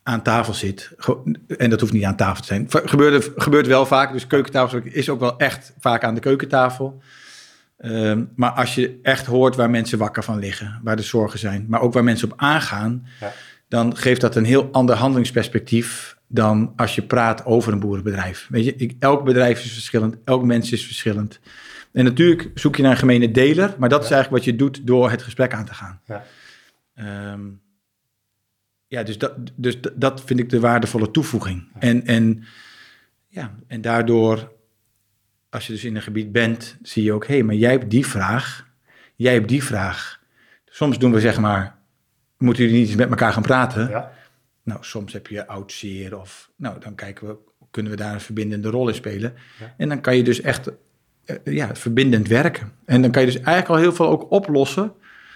aan 0.02 0.22
tafel 0.22 0.54
zit, 0.54 0.90
en 1.58 1.70
dat 1.70 1.80
hoeft 1.80 1.92
niet 1.92 2.04
aan 2.04 2.16
tafel 2.16 2.40
te 2.40 2.46
zijn, 2.46 2.66
gebeurt, 2.68 3.30
gebeurt 3.36 3.66
wel 3.66 3.86
vaak, 3.86 4.12
dus 4.12 4.26
keukentafel 4.26 4.80
is 4.84 5.08
ook 5.08 5.20
wel 5.20 5.38
echt 5.38 5.72
vaak 5.78 6.04
aan 6.04 6.14
de 6.14 6.20
keukentafel. 6.20 7.02
Um, 7.78 8.30
maar 8.36 8.50
als 8.50 8.74
je 8.74 8.98
echt 9.02 9.26
hoort 9.26 9.56
waar 9.56 9.70
mensen 9.70 9.98
wakker 9.98 10.24
van 10.24 10.38
liggen, 10.38 10.80
waar 10.82 10.96
de 10.96 11.02
zorgen 11.02 11.38
zijn, 11.38 11.66
maar 11.68 11.80
ook 11.80 11.92
waar 11.92 12.04
mensen 12.04 12.30
op 12.30 12.40
aangaan, 12.40 13.06
ja. 13.20 13.32
dan 13.68 13.96
geeft 13.96 14.20
dat 14.20 14.36
een 14.36 14.44
heel 14.44 14.68
ander 14.72 14.96
handelingsperspectief 14.96 16.13
dan 16.28 16.72
als 16.76 16.94
je 16.94 17.02
praat 17.02 17.44
over 17.44 17.72
een 17.72 17.80
boerenbedrijf. 17.80 18.46
Weet 18.50 18.64
je, 18.64 18.74
ik, 18.74 18.96
elk 18.98 19.24
bedrijf 19.24 19.64
is 19.64 19.72
verschillend, 19.72 20.16
elk 20.24 20.44
mens 20.44 20.72
is 20.72 20.86
verschillend. 20.86 21.40
En 21.92 22.04
natuurlijk 22.04 22.50
zoek 22.54 22.76
je 22.76 22.82
naar 22.82 22.90
een 22.90 22.96
gemene 22.96 23.30
deler, 23.30 23.74
maar 23.78 23.88
dat 23.88 24.04
is 24.04 24.10
eigenlijk 24.10 24.44
wat 24.44 24.54
je 24.54 24.58
doet 24.58 24.86
door 24.86 25.10
het 25.10 25.22
gesprek 25.22 25.54
aan 25.54 25.64
te 25.64 25.74
gaan. 25.74 26.00
Ja, 26.04 26.24
um, 27.32 27.60
ja 28.86 29.02
dus, 29.02 29.18
dat, 29.18 29.32
dus 29.56 29.76
dat 29.94 30.22
vind 30.24 30.40
ik 30.40 30.50
de 30.50 30.60
waardevolle 30.60 31.10
toevoeging. 31.10 31.68
En, 31.78 32.06
en, 32.06 32.44
ja, 33.28 33.54
en 33.66 33.80
daardoor, 33.80 34.52
als 35.50 35.66
je 35.66 35.72
dus 35.72 35.84
in 35.84 35.96
een 35.96 36.02
gebied 36.02 36.32
bent, 36.32 36.76
zie 36.82 37.02
je 37.02 37.12
ook, 37.12 37.26
hé, 37.26 37.34
hey, 37.34 37.42
maar 37.42 37.54
jij 37.54 37.70
hebt 37.70 37.90
die 37.90 38.06
vraag, 38.06 38.68
jij 39.16 39.32
hebt 39.32 39.48
die 39.48 39.64
vraag. 39.64 40.20
Soms 40.64 40.98
doen 40.98 41.12
we 41.12 41.20
zeg 41.20 41.38
maar, 41.38 41.78
moeten 42.38 42.64
jullie 42.64 42.78
niet 42.78 42.88
eens 42.88 42.98
met 42.98 43.10
elkaar 43.10 43.32
gaan 43.32 43.42
praten? 43.42 43.88
Ja. 43.88 44.12
Nou, 44.64 44.78
soms 44.82 45.12
heb 45.12 45.26
je 45.26 45.46
oud 45.46 45.72
zeer 45.72 46.18
of 46.20 46.50
nou, 46.56 46.80
dan 46.80 46.94
kijken 46.94 47.26
we, 47.26 47.36
kunnen 47.70 47.92
we 47.92 47.98
daar 47.98 48.14
een 48.14 48.20
verbindende 48.20 48.70
rol 48.70 48.88
in 48.88 48.94
spelen. 48.94 49.34
En 49.76 49.88
dan 49.88 50.00
kan 50.00 50.16
je 50.16 50.22
dus 50.22 50.40
echt 50.40 50.70
uh, 51.26 51.36
ja, 51.44 51.74
verbindend 51.74 52.28
werken. 52.28 52.72
En 52.84 53.02
dan 53.02 53.10
kan 53.10 53.22
je 53.22 53.30
dus 53.30 53.40
eigenlijk 53.40 53.68
al 53.68 53.76
heel 53.76 53.92
veel 53.92 54.08
ook 54.08 54.30
oplossen 54.30 54.92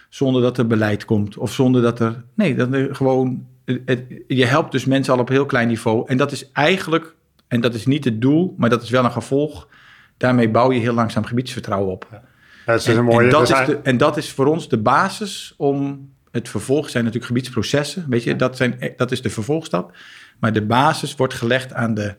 zonder 0.09 0.43
dat 0.43 0.59
er 0.59 0.67
beleid 0.67 1.05
komt 1.05 1.37
of 1.37 1.53
zonder 1.53 1.83
dat 1.83 2.01
er, 2.01 2.25
nee, 2.35 2.55
dat 2.55 2.73
er 2.73 2.95
gewoon, 2.95 3.47
het, 3.65 4.05
je 4.27 4.45
helpt 4.45 4.73
dus 4.73 4.85
mensen 4.85 5.13
al 5.13 5.21
op 5.21 5.29
heel 5.29 5.47
klein 5.47 5.69
niveau. 5.69 6.09
En 6.09 6.17
dat 6.17 6.33
is 6.33 6.53
eigenlijk, 6.53 7.15
en 7.49 7.61
dat 7.61 7.75
is 7.75 7.87
niet 7.87 8.05
het 8.05 8.21
doel, 8.21 8.55
maar 8.57 8.71
dat 8.71 8.83
is 8.83 8.91
wel 8.91 9.05
een 9.05 9.13
gevolg. 9.13 9.69
Daarmee 10.17 10.51
bouw 10.51 10.73
je 10.73 10.81
heel 10.81 10.95
langzaam 10.95 11.25
gebiedsvertrouwen 11.25 11.93
op. 11.93 12.07
Ja. 12.11 12.23
Dat 12.67 12.81
is 12.81 12.87
en, 12.87 12.97
een 12.97 13.05
mooie, 13.05 13.25
en, 13.25 13.31
dat 13.31 13.51
is 13.51 13.67
de, 13.67 13.79
en 13.83 13.97
dat 13.97 14.17
is 14.17 14.33
voor 14.33 14.47
ons 14.47 14.69
de 14.69 14.79
basis 14.79 15.55
om 15.57 16.11
het 16.31 16.49
vervolg 16.49 16.91
zijn 16.91 17.05
natuurlijk 17.05 17.31
gebiedsprocessen. 17.33 18.05
Weet 18.09 18.23
je, 18.23 18.37
dat, 18.37 18.57
zijn, 18.57 18.93
dat 18.97 19.13
is 19.13 19.23
de 19.23 19.31
vervolgstap. 19.31 19.97
Maar 20.41 20.53
de 20.53 20.67
basis 20.67 21.15
wordt 21.17 21.35
gelegd 21.35 21.73
aan 21.73 21.95
de, 21.95 22.17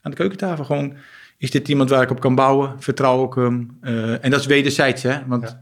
aan 0.00 0.10
de 0.10 0.16
keukentafel. 0.16 0.64
Gewoon, 0.64 0.96
is 1.38 1.50
dit 1.50 1.68
iemand 1.68 1.90
waar 1.90 2.02
ik 2.02 2.10
op 2.10 2.20
kan 2.20 2.34
bouwen? 2.34 2.82
Vertrouw 2.82 3.26
ik 3.26 3.34
hem? 3.34 3.78
Uh, 3.82 4.24
en 4.24 4.30
dat 4.30 4.40
is 4.40 4.46
wederzijds, 4.46 5.02
hè? 5.02 5.26
Want 5.26 5.56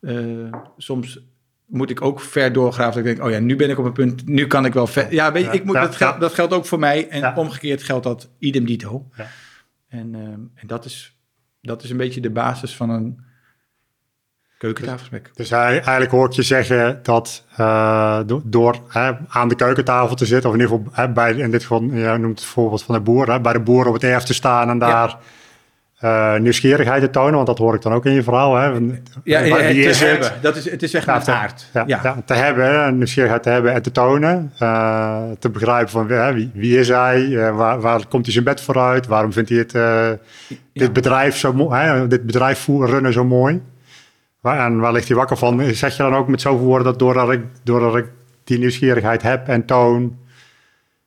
uh, 0.00 0.52
soms 0.76 1.20
moet 1.66 1.90
ik 1.90 2.02
ook 2.02 2.20
ver 2.20 2.52
doorgraven. 2.52 3.02
Dat 3.02 3.10
ik 3.10 3.16
denk, 3.16 3.28
oh 3.28 3.32
ja, 3.32 3.38
nu 3.38 3.56
ben 3.56 3.70
ik 3.70 3.78
op 3.78 3.84
een 3.84 3.92
punt, 3.92 4.26
nu 4.26 4.46
kan 4.46 4.64
ik 4.64 4.72
wel 4.72 4.86
ver. 4.86 5.12
Ja, 5.12 5.32
weet 5.32 5.44
je, 5.44 5.50
ik 5.50 5.64
moet, 5.64 5.74
dat, 5.74 5.96
geldt, 5.96 6.20
dat 6.20 6.34
geldt 6.34 6.52
ook 6.52 6.66
voor 6.66 6.78
mij. 6.78 7.08
En 7.08 7.20
Ja. 7.20 7.34
omgekeerd 7.36 7.82
geldt 7.82 8.04
dat 8.04 8.30
idem 8.38 8.64
dito. 8.64 9.08
Ja. 9.16 9.26
En, 9.88 10.14
ehm, 10.14 10.40
en 10.54 10.66
dat, 10.66 10.84
is, 10.84 11.16
dat 11.60 11.82
is 11.82 11.90
een 11.90 11.96
beetje 11.96 12.20
de 12.20 12.30
basis 12.30 12.76
van 12.76 12.90
een 12.90 13.20
keukentafelgesprek. 14.60 15.30
Dus 15.34 15.50
hij- 15.50 15.72
eigenlijk 15.72 16.10
hoor 16.10 16.26
ik 16.26 16.32
je 16.32 16.42
zeggen 16.42 16.98
dat 17.02 17.44
eh, 17.56 18.18
do- 18.26 18.42
door 18.44 18.76
hè, 18.88 19.10
aan 19.28 19.48
de 19.48 19.54
keukentafel 19.54 20.16
te 20.16 20.26
zitten, 20.26 20.50
of 20.50 20.56
in 20.56 20.60
ieder 20.60 20.76
geval 20.76 20.92
hè, 21.04 21.08
bij, 21.12 21.32
in 21.34 21.50
dit 21.50 21.62
geval, 21.62 21.82
je 21.82 22.16
noemt 22.18 22.38
het 22.38 22.48
voorbeeld 22.48 22.82
van 22.82 22.94
de 22.94 23.00
boer, 23.00 23.30
hè, 23.32 23.40
bij 23.40 23.52
de 23.52 23.60
boer 23.60 23.86
op 23.86 23.92
het 23.94 24.04
erf 24.04 24.22
te 24.22 24.34
staan 24.34 24.68
en 24.68 24.78
daar 24.78 25.16
eh, 25.98 26.36
nieuwsgierigheid 26.36 27.02
te 27.02 27.10
tonen, 27.10 27.34
want 27.34 27.46
dat 27.46 27.58
hoor 27.58 27.74
ik 27.74 27.82
dan 27.82 27.92
ook 27.92 28.06
in 28.06 28.12
je 28.12 28.22
verhaal. 28.22 28.56
Hè, 28.56 28.66
Ja, 29.24 29.40
ja, 29.40 29.56
is 29.56 30.00
het? 30.00 30.08
hebben. 30.10 30.32
Dat 30.42 30.56
is, 30.56 30.70
het 30.70 30.82
is 30.82 30.94
echt 30.94 31.06
Ja, 31.06 31.16
een 31.16 31.22
te- 31.22 31.32
aard. 31.32 31.66
Ja, 31.72 31.84
Ja. 31.86 32.00
ja, 32.02 32.16
te 32.24 32.34
hebben, 32.34 32.96
nieuwsgierigheid 32.96 33.42
te 33.42 33.48
hebben 33.50 33.72
en 33.72 33.82
te 33.82 33.92
tonen. 33.92 34.52
eh, 34.58 35.18
te 35.38 35.50
begrijpen 35.50 35.90
van 35.90 36.06
wie, 36.34 36.50
wie 36.54 36.78
is 36.78 36.88
hij, 36.88 37.52
waar, 37.52 37.80
waar 37.80 38.06
komt 38.08 38.24
hij 38.24 38.32
zijn 38.32 38.44
bed 38.44 38.60
vooruit, 38.60 39.06
waarom 39.06 39.32
vindt 39.32 39.48
hij 39.48 39.58
het, 39.58 39.72
dit 40.72 40.92
bedrijf 40.92 41.36
zo 41.36 41.52
mooi, 41.52 42.06
dit 42.08 42.26
bedrijf 42.26 42.66
runnen 42.66 43.12
zo 43.12 43.24
mooi. 43.24 43.62
En 44.42 44.78
waar 44.78 44.92
ligt 44.92 45.08
hij 45.08 45.16
wakker 45.16 45.36
van? 45.36 45.74
Zeg 45.74 45.96
je 45.96 46.02
dan 46.02 46.14
ook 46.14 46.28
met 46.28 46.40
zoveel 46.40 46.66
woorden 46.66 46.86
dat 46.86 46.98
doordat 46.98 47.30
ik, 47.30 47.44
doordat 47.62 47.96
ik 47.96 48.06
die 48.44 48.58
nieuwsgierigheid 48.58 49.22
heb 49.22 49.48
en 49.48 49.64
toon, 49.64 50.18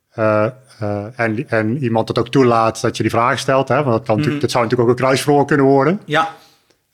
eh, 0.10 0.46
eh, 0.80 1.20
en, 1.20 1.50
en 1.50 1.78
iemand 1.78 2.08
het 2.08 2.20
ook 2.20 2.30
toelaat 2.30 2.82
dat 2.82 2.98
je 2.98 3.04
die 3.04 3.12
vraag 3.12 3.40
stelt, 3.40 3.68
hè, 3.68 3.76
want 3.76 3.90
dat, 3.98 4.06
kan 4.06 4.16
natuurlijk, 4.16 4.42
dat 4.42 4.52
zou 4.52 4.64
natuurlijk 4.64 4.90
ook 4.90 4.96
een 4.98 5.04
kruisvroor 5.04 5.46
kunnen 5.46 5.66
worden. 5.66 6.02
ja, 6.06 6.36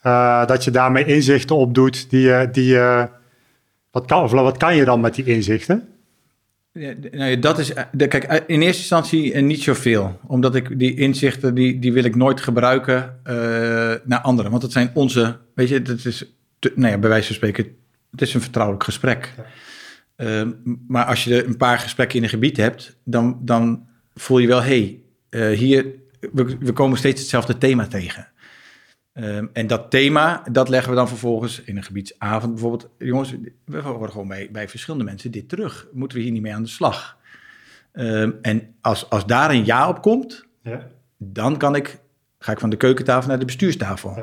Eh, 0.02 0.46
dat 0.46 0.64
je 0.64 0.72
daarmee 0.72 1.06
inzichten 1.06 1.56
opdoet 1.56 2.10
die. 2.10 2.52
Die, 2.52 2.78
wat, 3.92 4.06
kan, 4.06 4.24
of 4.24 4.32
wat 4.32 4.58
kan 4.58 4.76
je 4.76 4.86
dan 4.86 5.00
met 5.00 5.16
die 5.16 5.26
inzichten? 5.26 5.88
Ja, 6.72 6.94
nou 7.12 7.40
dat 7.40 7.60
is, 7.60 7.74
kijk, 7.98 8.44
in 8.48 8.62
eerste 8.62 8.80
instantie 8.80 9.36
niet 9.36 9.64
zoveel. 9.64 10.20
Omdat 10.28 10.56
ik 10.56 10.80
die 10.80 10.96
inzichten, 10.96 11.56
die, 11.56 11.80
die 11.80 11.94
wil 11.94 12.04
ik 12.04 12.16
nooit 12.16 12.42
gebruiken 12.42 13.20
naar 14.06 14.22
anderen. 14.22 14.52
Want 14.52 14.64
het 14.64 14.72
zijn 14.72 14.92
onze, 14.94 15.38
weet 15.56 15.70
je, 15.70 15.82
dat 15.82 16.06
is, 16.06 16.26
te- 16.60 16.72
nou 16.76 16.92
ja, 16.92 16.98
bij 17.00 17.10
wijze 17.10 17.26
van 17.28 17.36
spreken, 17.36 17.66
het 18.12 18.22
is 18.22 18.34
een 18.34 18.42
vertrouwelijk 18.42 18.84
gesprek. 18.84 19.34
Eh, 20.16 20.44
m- 20.44 20.76
maar 20.88 21.06
als 21.06 21.24
je 21.24 21.36
er 21.36 21.46
een 21.48 21.58
paar 21.58 21.80
gesprekken 21.80 22.18
in 22.18 22.24
een 22.24 22.30
gebied 22.30 22.58
hebt, 22.58 22.98
dan, 23.04 23.40
dan 23.42 23.88
voel 24.16 24.38
je 24.38 24.48
wel, 24.48 24.62
hé, 24.64 24.68
hey, 25.30 25.50
eh, 25.52 25.58
hier, 25.58 25.86
we, 26.32 26.58
we 26.60 26.74
komen 26.74 26.98
steeds 26.98 27.20
hetzelfde 27.22 27.58
thema 27.58 27.88
tegen. 27.88 28.28
Ehm, 29.14 29.46
en 29.54 29.68
dat 29.68 29.92
thema, 29.92 30.44
dat 30.52 30.70
leggen 30.70 30.90
we 30.90 30.96
dan 30.96 31.08
vervolgens 31.08 31.62
in 31.62 31.78
een 31.78 31.84
gebiedsavond 31.84 32.52
bijvoorbeeld. 32.54 32.90
Jongens, 32.98 33.34
we 33.66 33.80
horen 33.80 34.12
gewoon 34.12 34.28
bij, 34.28 34.50
bij 34.52 34.70
verschillende 34.70 35.06
mensen 35.06 35.32
dit 35.32 35.50
terug. 35.50 35.88
Moeten 35.94 36.18
we 36.18 36.24
hier 36.24 36.32
niet 36.34 36.42
mee 36.42 36.54
aan 36.54 36.64
de 36.64 36.70
slag? 36.70 37.18
Ehm, 37.92 38.32
en 38.42 38.76
als, 38.82 39.10
als 39.10 39.26
daar 39.26 39.50
een 39.50 39.66
ja 39.66 39.90
op 39.90 40.02
komt, 40.02 40.46
Ja. 40.64 40.88
dan 41.18 41.58
kan 41.58 41.76
ik, 41.76 42.00
ga 42.40 42.52
ik 42.52 42.60
van 42.60 42.70
de 42.70 42.78
keukentafel 42.78 43.30
naar 43.30 43.40
de 43.40 43.46
bestuurstafel. 43.46 44.14
Ja. 44.16 44.22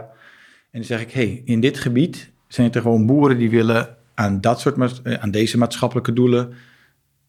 En 0.71 0.83
dan 0.83 0.85
zeg 0.85 1.01
ik, 1.01 1.13
hey, 1.13 1.43
in 1.45 1.61
dit 1.61 1.79
gebied 1.79 2.31
zijn 2.49 2.73
er 2.73 2.81
gewoon 2.81 3.07
boeren 3.07 3.39
die 3.39 3.51
willen 3.51 3.97
aan, 4.15 4.41
dat 4.41 4.61
soort, 4.61 5.03
eh, 5.03 5.15
aan 5.15 5.31
deze 5.31 5.59
maatschappelijke 5.59 6.13
doelen 6.13 6.53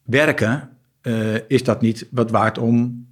werken. 0.02 0.70
Eh, 1.00 1.48
is 1.48 1.64
dat 1.64 1.80
niet 1.80 2.08
wat 2.10 2.30
waard 2.30 2.58
om 2.58 3.06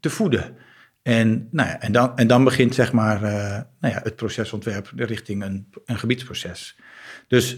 te 0.00 0.10
voeden? 0.10 0.56
En, 1.02 1.48
nou 1.50 1.68
ja, 1.68 1.80
en, 1.80 1.92
dan, 1.92 2.16
en 2.16 2.26
dan 2.26 2.44
begint 2.44 2.74
zeg 2.74 2.92
maar 2.92 3.22
eh, 3.22 3.62
nou 3.80 3.94
ja, 3.94 4.00
het 4.02 4.16
procesontwerp 4.16 4.92
richting 4.96 5.42
een, 5.42 5.68
een 5.84 5.98
gebiedsproces. 5.98 6.78
Dus 7.26 7.56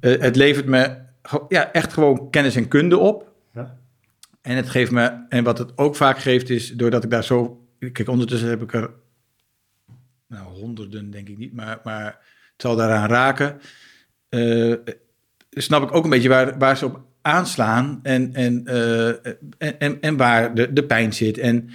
het 0.00 0.36
levert 0.36 0.66
me 0.66 0.96
ja, 1.48 1.72
echt 1.72 1.92
gewoon 1.92 2.30
kennis 2.30 2.56
en 2.56 2.68
kunde 2.68 2.98
op. 2.98 3.32
Ja. 3.54 3.78
En 4.42 4.56
het 4.56 4.68
geeft 4.68 4.90
me, 4.90 5.24
en 5.28 5.44
wat 5.44 5.58
het 5.58 5.78
ook 5.78 5.96
vaak 5.96 6.18
geeft, 6.18 6.50
is 6.50 6.72
doordat 6.72 7.04
ik 7.04 7.10
daar 7.10 7.24
zo. 7.24 7.65
Kijk, 7.78 8.08
ondertussen 8.08 8.48
heb 8.48 8.62
ik 8.62 8.74
er. 8.74 8.90
Nou, 10.26 10.46
honderden 10.46 11.10
denk 11.10 11.28
ik 11.28 11.38
niet, 11.38 11.52
maar, 11.52 11.80
maar 11.84 12.04
het 12.52 12.62
zal 12.62 12.76
daaraan 12.76 13.08
raken. 13.08 13.60
Eh, 14.28 14.74
snap 15.50 15.82
ik 15.82 15.94
ook 15.94 16.04
een 16.04 16.10
beetje 16.10 16.28
waar, 16.28 16.58
waar 16.58 16.76
ze 16.76 16.84
op 16.84 17.04
aanslaan 17.22 18.00
en, 18.02 18.34
en, 18.34 18.66
eh, 18.66 19.08
en, 19.58 19.78
en, 19.78 20.00
en 20.00 20.16
waar 20.16 20.54
de, 20.54 20.72
de 20.72 20.84
pijn 20.84 21.12
zit. 21.12 21.38
En, 21.38 21.70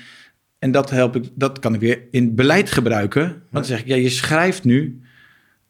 en 0.60 0.72
dat, 0.72 0.90
help 0.90 1.16
ik, 1.16 1.30
dat 1.34 1.60
kan 1.60 1.74
ik 1.74 1.80
weer 1.80 2.02
in 2.12 2.36
beleid 2.36 2.72
gebruiken. 2.72 3.24
Want 3.24 3.52
dan 3.52 3.66
zeg 3.66 3.80
ik, 3.80 3.88
ja, 3.88 3.96
je 3.96 4.10
schrijft 4.10 4.64
nu 4.64 5.02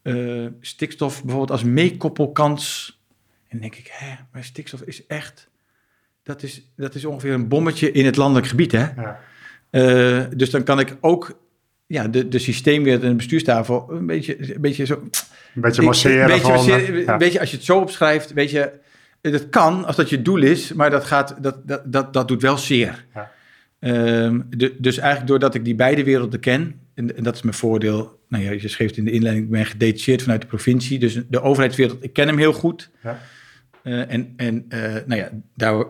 eh, 0.02 0.46
stikstof 0.60 1.22
bijvoorbeeld 1.22 1.52
als 1.52 1.64
meekoppelkans. 1.64 3.00
En 3.48 3.60
dan 3.60 3.60
denk 3.60 3.76
ik, 3.76 3.90
hè, 3.92 4.16
maar 4.32 4.44
stikstof 4.44 4.82
is 4.82 5.06
echt... 5.06 5.50
Dat 6.24 6.44
is, 6.44 6.72
dat 6.76 6.96
is 6.96 7.06
ongeveer 7.06 7.34
een 7.34 7.48
bommetje 7.48 7.92
in 7.92 8.06
het 8.06 8.16
landelijk 8.16 8.48
gebied, 8.48 8.72
hè? 8.72 9.02
Ja. 9.02 9.20
Eh, 9.72 10.22
dus 10.36 10.50
dan 10.50 10.64
kan 10.64 10.80
ik 10.80 10.98
ook 11.00 11.40
ja, 11.86 12.08
de, 12.08 12.28
de 12.28 12.40
systeemwereld 12.40 13.04
en 13.04 13.10
de 13.10 13.16
bestuurstafel 13.16 13.88
een 13.90 14.06
beetje, 14.06 14.54
een 14.56 14.62
beetje 14.62 14.86
zo... 14.86 14.94
Een 15.56 15.62
beetje 15.62 15.82
masseren. 15.82 16.22
Een 16.22 16.28
beetje, 16.28 16.42
van, 16.42 16.52
masseren, 16.52 17.02
ja. 17.02 17.18
weet 17.18 17.34
je, 17.34 17.40
als 17.40 17.50
je 17.50 17.56
het 17.56 17.66
zo 17.66 17.80
opschrijft, 17.80 18.34
weet 18.34 18.52
je... 18.52 18.72
Dat 19.22 19.50
kan 19.50 19.86
als 19.86 19.96
dat 19.96 20.10
je 20.10 20.22
doel 20.22 20.42
is, 20.42 20.74
maar 20.74 20.90
dat, 20.90 21.04
gaat, 21.04 21.36
dat, 21.42 21.68
dat, 21.68 21.82
dat, 21.86 22.14
dat 22.14 22.28
doet 22.28 22.42
wel 22.42 22.58
zeer. 22.58 23.06
Ja. 23.14 23.32
Ehm, 23.80 24.40
de- 24.50 24.76
dus 24.78 24.98
eigenlijk 24.98 25.28
doordat 25.28 25.56
ik 25.56 25.66
die 25.66 25.76
beide 25.76 26.04
werelden 26.04 26.40
ken, 26.40 26.80
en, 26.94 27.18
en 27.18 27.24
dat 27.24 27.36
is 27.36 27.42
mijn 27.42 27.56
voordeel. 27.56 28.20
Nou 28.28 28.44
ja, 28.44 28.52
je 28.52 28.68
schreef 28.68 28.98
in 28.98 29.06
de 29.06 29.12
inleiding, 29.12 29.46
ik 29.46 29.52
ben 29.52 29.66
gedetacheerd 29.66 30.22
vanuit 30.22 30.42
de 30.42 30.48
provincie. 30.48 31.00
Dus 31.00 31.22
de 31.30 31.42
overheidswereld, 31.42 32.04
ik 32.04 32.14
ken 32.14 32.28
hem 32.28 32.38
heel 32.38 32.54
goed. 32.54 32.90
Ja. 33.04 33.20
Eh, 33.84 34.14
en 34.14 34.34
en 34.36 34.66
eh, 34.70 34.80
nou 35.06 35.22
ja, 35.22 35.30
daar, 35.56 35.86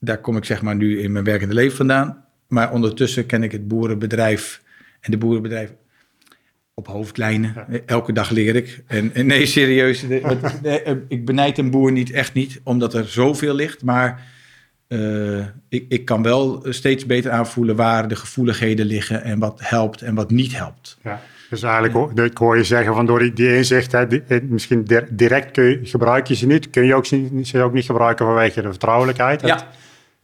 daar 0.00 0.18
kom 0.18 0.36
ik 0.36 0.44
zeg 0.44 0.62
maar 0.62 0.76
nu 0.76 1.00
in 1.00 1.12
mijn 1.12 1.24
werkende 1.24 1.54
leven 1.54 1.76
vandaan. 1.76 2.24
Maar 2.48 2.72
ondertussen 2.72 3.26
ken 3.26 3.42
ik 3.42 3.52
het 3.52 3.68
boerenbedrijf 3.68 4.62
en 5.00 5.10
de 5.10 5.18
boerenbedrijf 5.18 5.72
op 6.74 6.86
hoofdlijnen. 6.86 7.52
Ja. 7.70 7.78
Elke 7.86 8.12
dag 8.12 8.30
leer 8.30 8.56
ik. 8.56 8.82
En, 8.86 9.10
en 9.14 9.26
nee, 9.26 9.46
serieus, 9.46 10.02
nee, 10.08 10.20
eh, 10.82 10.92
ik 11.08 11.24
benijd 11.24 11.58
een 11.58 11.70
boer 11.70 11.92
niet, 11.92 12.10
echt 12.10 12.32
niet, 12.32 12.60
omdat 12.64 12.94
er 12.94 13.04
zoveel 13.08 13.54
ligt. 13.54 13.82
Maar 13.84 14.26
eh, 14.88 15.38
ik, 15.68 15.84
ik 15.88 16.04
kan 16.04 16.22
wel 16.22 16.64
steeds 16.68 17.06
beter 17.06 17.30
aanvoelen 17.30 17.76
waar 17.76 18.08
de 18.08 18.16
gevoeligheden 18.16 18.86
liggen 18.86 19.22
en 19.22 19.38
wat 19.38 19.60
helpt 19.62 20.02
en 20.02 20.14
wat 20.14 20.30
niet 20.30 20.56
helpt. 20.56 20.98
Ja. 21.02 21.22
Dus 21.50 21.62
eigenlijk, 21.62 21.94
hoor- 21.94 22.24
ik 22.24 22.38
hoor 22.38 22.56
je 22.56 22.64
zeggen 22.64 22.94
van 22.94 23.06
door 23.06 23.32
die, 23.32 23.56
inzichten, 23.56 24.08
die- 24.08 24.22
eh, 24.28 24.40
misschien 24.42 24.84
di- 24.84 25.00
direct 25.10 25.50
kun 25.50 25.64
je, 25.64 25.78
gebruik 25.82 26.26
je 26.26 26.34
ze 26.34 26.46
niet, 26.46 26.70
kun 26.70 26.84
je 26.84 26.94
ook, 26.94 27.06
ze 27.42 27.60
ook 27.62 27.72
niet 27.72 27.84
gebruiken 27.84 28.26
vanwege 28.26 28.62
de 28.62 28.68
vertrouwelijkheid. 28.70 29.40
Ja. 29.40 29.68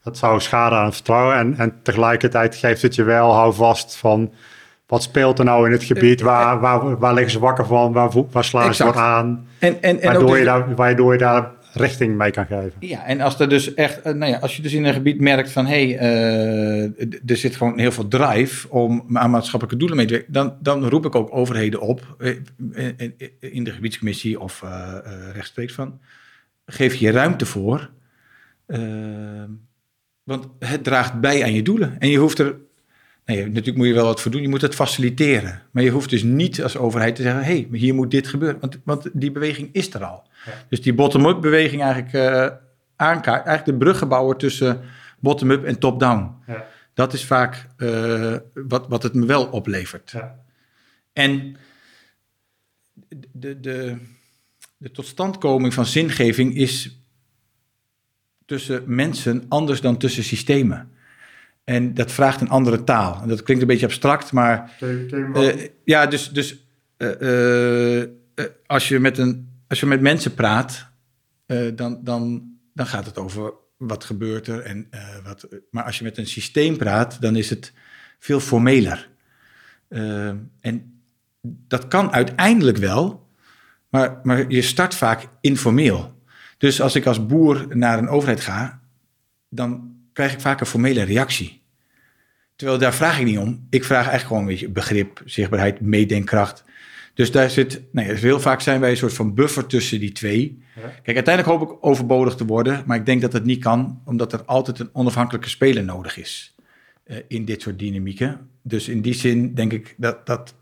Dat 0.03 0.19
zou 0.19 0.41
schaden 0.41 0.79
aan 0.79 0.85
het 0.85 0.95
vertrouwen 0.95 1.37
en, 1.37 1.55
en 1.59 1.75
tegelijkertijd 1.83 2.55
geeft 2.55 2.83
het 2.83 2.95
je 2.95 3.03
wel 3.03 3.33
houvast 3.33 3.97
van 3.97 4.33
wat 4.87 5.03
speelt 5.03 5.39
er 5.39 5.45
nou 5.45 5.67
in 5.67 5.73
het 5.73 5.85
gebied, 5.85 6.21
waar, 6.21 6.61
waar, 6.61 6.99
waar 6.99 7.15
liggen 7.15 7.33
ze 7.33 7.39
wakker 7.39 7.67
van, 7.67 7.93
waar, 7.93 8.11
waar 8.31 8.45
slaan 8.45 8.75
ze 8.75 8.85
voor 8.85 8.99
aan, 8.99 9.47
En, 9.59 9.83
en, 9.83 10.01
en 10.01 10.13
waardoor, 10.13 10.29
dus- 10.29 10.39
je 10.39 10.45
daar, 10.45 10.75
waardoor 10.75 11.13
je 11.13 11.19
daar 11.19 11.51
richting 11.73 12.17
mee 12.17 12.31
kan 12.31 12.47
geven. 12.47 12.73
Ja, 12.79 13.07
en 13.07 13.21
als 13.21 13.41
er 13.41 13.49
dus 13.49 13.75
echt, 13.75 14.03
eh, 14.03 14.13
nou 14.13 14.33
ja, 14.33 14.39
als 14.39 14.57
je 14.57 14.63
dus 14.63 14.73
in 14.73 14.85
een 14.85 14.93
gebied 14.93 15.21
merkt 15.21 15.53
van 15.53 15.67
hé, 15.67 15.93
hey, 15.93 15.99
eh, 15.99 17.31
er 17.31 17.37
zit 17.37 17.57
gewoon 17.57 17.79
heel 17.79 17.93
veel 17.93 18.09
drive 18.09 18.69
om 18.69 19.05
aan 19.13 19.31
maatschappelijke 19.31 19.79
doelen 19.79 19.97
mee 19.97 20.07
te 20.07 20.13
werken, 20.13 20.33
dan, 20.33 20.57
dan 20.61 20.89
roep 20.89 21.07
ik 21.07 21.15
ook 21.15 21.35
overheden 21.35 21.81
op 21.81 22.17
eh, 22.19 22.37
in, 23.41 23.65
de 23.65 23.71
gebiedscommissie 23.71 24.41
of 24.41 24.63
eh, 24.63 24.99
eh, 25.05 25.35
rechtstreeks 25.35 25.75
van, 25.75 26.01
geef 26.67 26.95
je 26.95 27.11
ruimte 27.11 27.47
voor, 27.47 27.91
eh, 28.67 28.81
want 30.23 30.47
het 30.59 30.85
draagt 30.85 31.21
bij 31.21 31.43
aan 31.43 31.55
je 31.55 31.63
doelen. 31.63 31.99
En 31.99 32.09
je 32.09 32.19
hoeft 32.19 32.39
er, 32.39 32.57
natuurlijk 33.25 33.77
moet 33.77 33.87
je 33.87 33.95
wel 33.95 34.05
wat 34.05 34.21
voor 34.21 34.31
doen, 34.31 34.43
je 34.43 34.49
moet 34.49 34.61
het 34.61 34.75
faciliteren. 34.75 35.63
Maar 35.71 35.83
je 35.83 35.91
hoeft 35.91 36.11
dus 36.11 36.23
niet 36.23 36.63
als 36.63 36.77
overheid 36.77 37.17
te 37.17 37.23
zeggen, 37.23 37.45
hé, 37.45 37.67
hey, 37.71 37.79
hier 37.79 37.95
moet 37.95 38.11
dit 38.11 38.29
gebeuren, 38.29 38.61
want, 38.61 38.79
want 38.85 39.09
die 39.13 39.33
beweging 39.33 39.69
is 39.73 39.95
er 39.95 40.05
al. 40.05 40.23
Ja. 40.47 40.53
Dus 40.69 40.83
die 40.83 40.95
bottom-up 40.95 41.41
beweging 41.41 41.83
eigenlijk 41.83 42.13
eh 42.13 42.49
aankaart, 43.03 43.47
eigenlijk 43.47 43.79
de 43.79 43.85
bruggenbouwer 43.85 44.37
tussen 44.37 44.81
bottom-up 45.19 45.65
en 45.65 45.79
top-down. 45.79 46.35
Ja. 46.47 46.67
Dat 46.95 47.13
is 47.13 47.25
vaak 47.25 47.67
eh, 47.77 48.37
wat, 48.55 48.89
wat 48.89 49.03
het 49.03 49.15
me 49.15 49.27
wel 49.27 49.47
oplevert. 49.47 50.11
Ja. 50.11 50.39
En 51.13 51.57
de, 53.33 53.61
de, 53.61 53.97
de 54.77 54.91
totstandkoming 54.91 55.75
van 55.75 55.87
zingeving 55.87 56.57
is 56.57 57.02
tussen 58.53 58.83
mensen 58.87 59.45
anders 59.49 59.81
dan 59.81 59.97
tussen 59.97 60.25
systemen. 60.25 60.91
En 61.65 61.95
dat 61.95 62.13
vraagt 62.13 62.41
een 62.41 62.49
andere 62.49 62.85
taal. 62.85 63.23
En 63.23 63.29
dat 63.29 63.43
klinkt 63.43 63.63
een 63.63 63.69
beetje 63.69 63.87
abstract, 63.87 64.33
maar 64.33 64.77
eh, 65.35 65.69
ja, 65.85 66.07
dus, 66.07 66.31
dus 66.31 66.67
eh, 66.97 68.03
eh, 68.03 68.09
als, 68.67 68.89
je 68.89 68.99
met 68.99 69.19
een, 69.19 69.49
als 69.69 69.81
je 69.81 69.87
met 69.87 70.01
mensen 70.01 70.35
praat, 70.35 70.91
dan, 71.75 72.01
dan, 72.05 72.43
dan 72.75 72.87
gaat 72.87 73.07
het 73.07 73.19
over 73.19 73.53
wat 73.77 74.05
gebeurt 74.05 74.47
er. 74.47 74.61
En, 74.61 74.89
wat, 75.25 75.49
maar 75.71 75.85
als 75.85 75.99
je 75.99 76.05
met 76.05 76.19
een 76.19 76.27
systeem 76.27 76.77
praat, 76.77 77.21
dan 77.21 77.37
is 77.37 77.51
het 77.51 77.73
veel 78.19 78.41
formeler. 78.41 79.09
En 80.61 81.03
dat 81.43 81.89
kan 81.89 82.13
uiteindelijk 82.13 82.77
wel, 82.77 83.29
Maar, 83.89 84.21
maar 84.23 84.51
je 84.51 84.63
start 84.63 84.95
vaak 84.95 85.29
informeel. 85.41 86.22
Dus 86.63 86.81
als 86.81 86.95
ik 86.95 87.07
als 87.07 87.27
boer 87.27 87.67
naar 87.69 87.99
een 87.99 88.09
overheid 88.09 88.41
ga, 88.41 88.81
dan 89.49 89.97
krijg 90.13 90.33
ik 90.33 90.41
vaak 90.41 90.61
een 90.61 90.67
formele 90.67 91.03
reactie. 91.03 91.63
Terwijl 92.57 92.79
daar 92.79 92.95
vraag 92.95 93.19
ik 93.19 93.25
niet 93.25 93.39
om. 93.39 93.67
Ik 93.71 93.85
vraag 93.85 94.09
eigenlijk 94.09 94.27
gewoon 94.27 94.43
een 94.43 94.49
beetje 94.49 94.69
begrip, 94.69 95.23
zichtbaarheid, 95.25 95.81
meedenkkracht. 95.81 96.65
Dus 97.15 97.31
daar 97.31 97.51
zit, 97.51 97.83
nee, 97.93 98.09
dus 98.09 98.21
heel 98.21 98.41
vaak 98.41 98.61
zijn 98.61 98.81
wij 98.81 98.91
een 98.91 98.97
soort 98.97 99.13
van 99.13 99.35
buffer 99.35 99.67
tussen 99.67 100.01
die 100.01 100.13
twee. 100.13 100.63
Kijk, 101.03 101.17
uiteindelijk 101.17 101.59
hoop 101.59 101.71
ik 101.71 101.77
overbodig 101.81 102.35
te 102.35 102.45
worden, 102.45 102.83
maar 102.87 102.97
ik 102.97 103.07
denk 103.07 103.21
dat 103.21 103.33
het 103.33 103.45
niet 103.45 103.63
kan, 103.63 104.03
omdat 104.05 104.33
er 104.33 104.45
altijd 104.45 104.79
een 104.79 104.91
onafhankelijke 104.93 105.49
speler 105.49 105.85
nodig 105.85 106.19
is 106.19 106.55
uh, 107.07 107.17
in 107.29 107.45
dit 107.45 107.63
soort 107.63 107.79
dynamieken. 107.79 108.49
Dus 108.63 108.89
in 108.89 109.01
die 109.01 109.15
zin 109.15 109.55
denk 109.55 109.73
ik 109.73 109.95
dat, 109.97 110.27
dat 110.27 110.55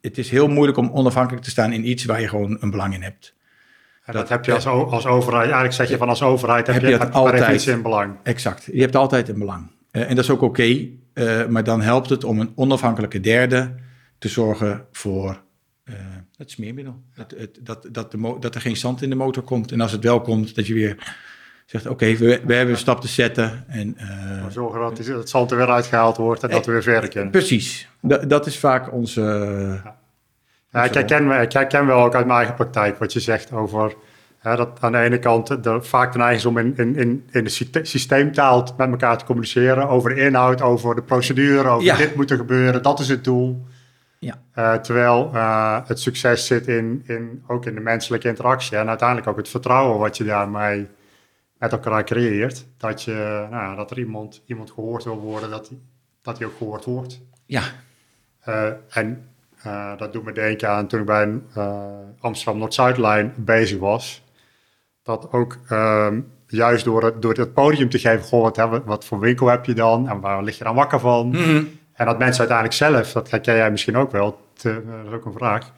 het 0.00 0.18
is 0.18 0.30
heel 0.30 0.48
moeilijk 0.48 0.78
om 0.78 0.90
onafhankelijk 0.90 1.44
te 1.44 1.50
staan 1.50 1.72
in 1.72 1.88
iets 1.88 2.04
waar 2.04 2.20
je 2.20 2.28
gewoon 2.28 2.56
een 2.60 2.70
belang 2.70 2.94
in 2.94 3.02
hebt. 3.02 3.36
En 4.08 4.14
dat, 4.14 4.22
dat 4.22 4.28
heb 4.28 4.44
je 4.44 4.52
als, 4.52 4.66
als 4.66 5.06
overheid, 5.06 5.42
eigenlijk 5.42 5.74
zeg 5.74 5.88
je 5.88 5.96
van 5.96 6.08
als 6.08 6.22
overheid 6.22 6.66
heb, 6.66 6.74
heb 6.74 6.84
je, 6.84 6.90
je 6.90 6.98
heb 6.98 7.12
altijd 7.12 7.54
iets 7.54 7.66
in 7.66 7.82
belang. 7.82 8.16
Exact, 8.22 8.68
je 8.72 8.80
hebt 8.80 8.96
altijd 8.96 9.28
een 9.28 9.38
belang. 9.38 9.70
Uh, 9.92 10.02
en 10.08 10.14
dat 10.14 10.24
is 10.24 10.30
ook 10.30 10.42
oké, 10.42 10.62
okay, 10.62 10.98
uh, 11.14 11.46
maar 11.46 11.64
dan 11.64 11.80
helpt 11.80 12.08
het 12.08 12.24
om 12.24 12.40
een 12.40 12.52
onafhankelijke 12.54 13.20
derde 13.20 13.74
te 14.18 14.28
zorgen 14.28 14.86
voor 14.92 15.40
uh, 15.84 15.94
het 16.36 16.50
smeermiddel. 16.50 17.02
Het, 17.12 17.34
het, 17.38 17.58
dat, 17.62 17.88
dat, 17.92 18.10
de 18.10 18.36
dat 18.40 18.54
er 18.54 18.60
geen 18.60 18.76
zand 18.76 19.02
in 19.02 19.10
de 19.10 19.16
motor 19.16 19.42
komt. 19.42 19.72
En 19.72 19.80
als 19.80 19.92
het 19.92 20.02
wel 20.02 20.20
komt, 20.20 20.54
dat 20.54 20.66
je 20.66 20.74
weer 20.74 21.14
zegt: 21.66 21.86
Oké, 21.86 21.92
okay, 21.92 22.18
we, 22.18 22.40
we 22.46 22.54
hebben 22.54 22.74
een 22.74 22.80
stap 22.80 23.00
te 23.00 23.08
zetten. 23.08 23.64
En, 23.68 23.96
uh, 23.98 24.46
zorgen 24.50 24.80
dat 24.80 24.98
het 24.98 25.28
zand 25.28 25.50
er 25.50 25.56
weer 25.56 25.70
uitgehaald 25.70 26.16
wordt 26.16 26.42
en 26.42 26.50
dat 26.50 26.66
we 26.66 26.72
weer 26.72 26.82
verder 26.82 27.10
kunnen. 27.10 27.30
Precies, 27.30 27.88
dat, 28.00 28.30
dat 28.30 28.46
is 28.46 28.58
vaak 28.58 28.92
onze. 28.92 29.20
Ja. 29.84 29.97
Ja, 30.70 30.84
ik, 30.84 30.94
herken, 30.94 31.40
ik 31.40 31.52
herken 31.52 31.86
wel 31.86 32.04
ook 32.04 32.14
uit 32.14 32.26
mijn 32.26 32.38
eigen 32.38 32.54
praktijk 32.54 32.98
wat 32.98 33.12
je 33.12 33.20
zegt 33.20 33.52
over 33.52 33.94
hè, 34.38 34.56
dat 34.56 34.80
aan 34.80 34.92
de 34.92 34.98
ene 34.98 35.18
kant 35.18 35.64
de, 35.64 35.82
vaak 35.82 36.12
de 36.12 36.18
neiging 36.18 36.40
is 36.40 36.46
om 36.46 36.58
in, 36.58 36.76
in, 36.76 36.96
in, 36.96 37.28
in 37.30 37.44
de 37.44 37.80
systeemtaal 37.82 38.68
met 38.76 38.90
elkaar 38.90 39.18
te 39.18 39.24
communiceren 39.24 39.88
over 39.88 40.14
de 40.14 40.20
inhoud, 40.20 40.62
over 40.62 40.94
de 40.94 41.02
procedure, 41.02 41.68
over 41.68 41.84
ja. 41.84 41.96
dit 41.96 42.14
moet 42.14 42.30
er 42.30 42.36
gebeuren, 42.36 42.82
dat 42.82 43.00
is 43.00 43.08
het 43.08 43.24
doel. 43.24 43.66
Ja. 44.18 44.34
Uh, 44.54 44.74
terwijl 44.74 45.30
uh, 45.34 45.78
het 45.86 46.00
succes 46.00 46.46
zit 46.46 46.66
in, 46.66 47.02
in, 47.06 47.44
ook 47.46 47.66
in 47.66 47.74
de 47.74 47.80
menselijke 47.80 48.28
interactie 48.28 48.76
en 48.76 48.88
uiteindelijk 48.88 49.28
ook 49.28 49.36
het 49.36 49.48
vertrouwen 49.48 49.98
wat 49.98 50.16
je 50.16 50.24
daarmee 50.24 50.88
met 51.58 51.72
elkaar 51.72 52.04
creëert. 52.04 52.66
Dat, 52.76 53.02
je, 53.02 53.46
nou, 53.50 53.76
dat 53.76 53.90
er 53.90 53.98
iemand, 53.98 54.42
iemand 54.46 54.70
gehoord 54.70 55.04
wil 55.04 55.18
worden, 55.18 55.50
dat 55.50 55.68
hij 55.68 55.78
dat 56.22 56.44
ook 56.44 56.56
gehoord 56.56 56.84
wordt. 56.84 57.20
Ja. 57.46 57.62
Uh, 58.48 58.70
en 58.88 59.27
dat 59.96 60.12
doet 60.12 60.24
me 60.24 60.32
denken 60.32 60.68
aan 60.68 60.86
toen 60.86 61.00
ik 61.00 61.06
bij 61.06 61.22
een 61.22 61.42
Amsterdam 62.20 62.58
Noord-Zuidlijn 62.58 63.32
bezig 63.36 63.78
was. 63.78 64.22
Dat 65.02 65.32
ook 65.32 65.58
um, 65.70 66.32
juist 66.46 66.84
door 66.84 67.04
het, 67.04 67.22
door 67.22 67.34
het 67.34 67.52
podium 67.52 67.90
te 67.90 67.98
geven, 67.98 68.24
goh, 68.24 68.42
wat, 68.42 68.84
wat 68.84 69.04
voor 69.04 69.18
winkel 69.18 69.46
heb 69.46 69.64
je 69.64 69.74
dan 69.74 70.08
en 70.08 70.20
waar 70.20 70.42
lig 70.42 70.58
je 70.58 70.64
dan 70.64 70.74
wakker 70.74 71.00
van? 71.00 71.26
Mm 71.26 71.34
-hmm. 71.34 71.68
En 71.92 72.06
dat 72.06 72.18
mensen 72.18 72.38
uiteindelijk 72.38 72.76
zelf, 72.76 73.12
dat 73.12 73.30
herken 73.30 73.56
jij 73.56 73.70
misschien 73.70 73.96
ook 73.96 74.12
wel, 74.12 74.40
te, 74.52 74.82
dat 74.86 75.06
is 75.06 75.12
ook 75.12 75.24
een 75.24 75.32
vraag, 75.32 75.72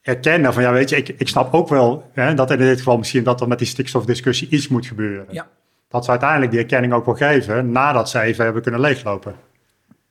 erkennen 0.00 0.52
van 0.52 0.62
ja, 0.62 0.72
weet 0.72 0.88
je, 0.88 0.96
ik, 0.96 1.08
ik 1.08 1.28
snap 1.28 1.54
ook 1.54 1.68
wel 1.68 2.10
hè, 2.12 2.34
dat 2.34 2.50
in 2.50 2.58
dit 2.58 2.78
geval 2.78 2.98
misschien 2.98 3.24
dat 3.24 3.40
er 3.40 3.48
met 3.48 3.58
die 3.58 3.66
stikstofdiscussie 3.66 4.48
iets 4.48 4.68
moet 4.68 4.86
gebeuren. 4.86 5.26
Ja. 5.30 5.48
Dat 5.88 6.04
ze 6.04 6.10
uiteindelijk 6.10 6.50
die 6.50 6.60
erkenning 6.60 6.92
ook 6.92 7.04
wel 7.04 7.14
geven 7.14 7.72
nadat 7.72 8.10
ze 8.10 8.20
even 8.20 8.44
hebben 8.44 8.62
kunnen 8.62 8.80
leeglopen. 8.80 9.34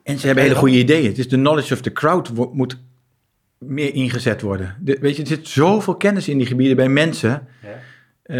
En 0.03 0.19
ze 0.19 0.25
hebben 0.25 0.43
hele 0.43 0.55
goede 0.55 0.77
ideeën. 0.77 1.07
Het 1.07 1.17
is 1.17 1.29
de 1.29 1.35
knowledge 1.35 1.74
of 1.74 1.81
the 1.81 1.91
crowd 1.91 2.53
moet 2.53 2.77
meer 3.57 3.93
ingezet 3.93 4.41
worden. 4.41 4.75
De, 4.79 4.97
weet 5.01 5.15
je, 5.15 5.21
er 5.21 5.27
zit 5.27 5.47
zoveel 5.47 5.95
kennis 5.95 6.27
in 6.27 6.38
die 6.38 6.47
gebieden 6.47 6.75
bij 6.75 6.89
mensen. 6.89 7.47
Ja. 7.62 7.69
Uh, 8.27 8.38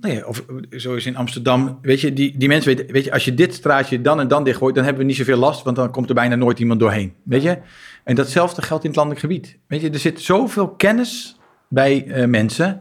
nou 0.00 0.14
ja, 0.14 0.24
of 0.24 0.44
zoals 0.70 1.06
in 1.06 1.16
Amsterdam, 1.16 1.78
weet 1.82 2.00
je, 2.00 2.12
die, 2.12 2.38
die 2.38 2.48
mensen 2.48 2.76
weten, 2.76 2.92
weet 2.92 3.04
je, 3.04 3.12
als 3.12 3.24
je 3.24 3.34
dit 3.34 3.54
straatje 3.54 4.00
dan 4.00 4.20
en 4.20 4.28
dan 4.28 4.44
dichtgooit, 4.44 4.74
dan 4.74 4.84
hebben 4.84 5.02
we 5.02 5.08
niet 5.08 5.18
zoveel 5.18 5.36
last, 5.36 5.62
want 5.64 5.76
dan 5.76 5.90
komt 5.90 6.08
er 6.08 6.14
bijna 6.14 6.34
nooit 6.34 6.58
iemand 6.58 6.80
doorheen, 6.80 7.14
weet 7.22 7.42
je. 7.42 7.58
En 8.04 8.14
datzelfde 8.14 8.62
geldt 8.62 8.82
in 8.84 8.90
het 8.90 8.98
landelijk 8.98 9.26
gebied. 9.26 9.58
Weet 9.66 9.80
je, 9.80 9.90
er 9.90 9.98
zit 9.98 10.20
zoveel 10.20 10.68
kennis 10.68 11.38
bij 11.68 12.06
uh, 12.06 12.26
mensen, 12.26 12.80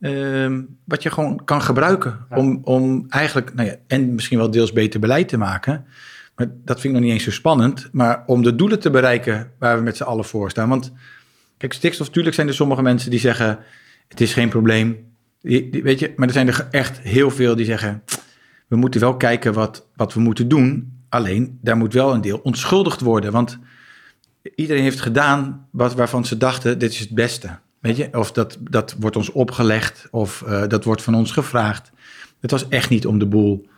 uh, 0.00 0.58
wat 0.84 1.02
je 1.02 1.10
gewoon 1.10 1.44
kan 1.44 1.62
gebruiken 1.62 2.26
ja. 2.30 2.36
om, 2.36 2.60
om 2.64 3.06
eigenlijk, 3.08 3.54
nou 3.54 3.68
ja, 3.68 3.76
en 3.86 4.14
misschien 4.14 4.38
wel 4.38 4.50
deels 4.50 4.72
beter 4.72 5.00
beleid 5.00 5.28
te 5.28 5.38
maken. 5.38 5.84
Dat 6.34 6.80
vind 6.80 6.84
ik 6.84 6.92
nog 6.92 7.00
niet 7.00 7.12
eens 7.12 7.24
zo 7.24 7.30
spannend, 7.30 7.88
maar 7.92 8.22
om 8.26 8.42
de 8.42 8.54
doelen 8.54 8.80
te 8.80 8.90
bereiken 8.90 9.52
waar 9.58 9.76
we 9.76 9.82
met 9.82 9.96
z'n 9.96 10.02
allen 10.02 10.24
voor 10.24 10.50
staan. 10.50 10.68
Want 10.68 10.92
kijk, 11.56 11.72
stikstof, 11.72 12.06
natuurlijk 12.06 12.34
zijn 12.34 12.48
er 12.48 12.54
sommige 12.54 12.82
mensen 12.82 13.10
die 13.10 13.20
zeggen, 13.20 13.58
het 14.08 14.20
is 14.20 14.32
geen 14.32 14.48
probleem, 14.48 15.12
Weet 15.42 15.98
je, 15.98 16.12
maar 16.16 16.26
er 16.26 16.34
zijn 16.34 16.48
er 16.48 16.68
echt 16.70 17.00
heel 17.00 17.30
veel 17.30 17.56
die 17.56 17.64
zeggen: 17.64 18.02
we 18.66 18.76
moeten 18.76 19.00
wel 19.00 19.16
kijken 19.16 19.52
wat, 19.52 19.86
wat 19.96 20.14
we 20.14 20.20
moeten 20.20 20.48
doen. 20.48 21.00
Alleen 21.08 21.58
daar 21.62 21.76
moet 21.76 21.92
wel 21.92 22.14
een 22.14 22.20
deel 22.20 22.40
onschuldigd 22.42 23.00
worden. 23.00 23.32
Want 23.32 23.58
iedereen 24.54 24.82
heeft 24.82 25.00
gedaan 25.00 25.66
wat, 25.70 25.94
waarvan 25.94 26.24
ze 26.24 26.36
dachten: 26.36 26.78
dit 26.78 26.92
is 26.92 26.98
het 26.98 27.10
beste. 27.10 27.58
Weet 27.80 27.96
je, 27.96 28.08
of 28.12 28.32
dat, 28.32 28.58
dat 28.60 28.94
wordt 28.98 29.16
ons 29.16 29.30
opgelegd, 29.30 30.08
of 30.10 30.42
uh, 30.46 30.66
dat 30.68 30.84
wordt 30.84 31.02
van 31.02 31.14
ons 31.14 31.32
gevraagd. 31.32 31.90
Het 32.40 32.50
was 32.50 32.68
echt 32.68 32.90
niet 32.90 33.06
om 33.06 33.18
de 33.18 33.26
boel 33.26 33.68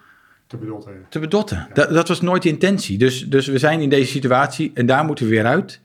te 0.47 0.57
bedotten. 0.57 1.07
Te 1.09 1.19
bedotten. 1.19 1.57
Ja. 1.57 1.75
Dat, 1.75 1.91
dat 1.91 2.09
was 2.09 2.21
nooit 2.21 2.43
de 2.43 2.49
intentie. 2.49 2.99
Dus, 2.99 3.29
dus 3.29 3.47
we 3.47 3.59
zijn 3.59 3.81
in 3.81 3.89
deze 3.89 4.11
situatie 4.11 4.71
en 4.75 4.87
daar 4.87 5.05
moeten 5.05 5.25
we 5.25 5.31
weer 5.31 5.47
uit. 5.47 5.81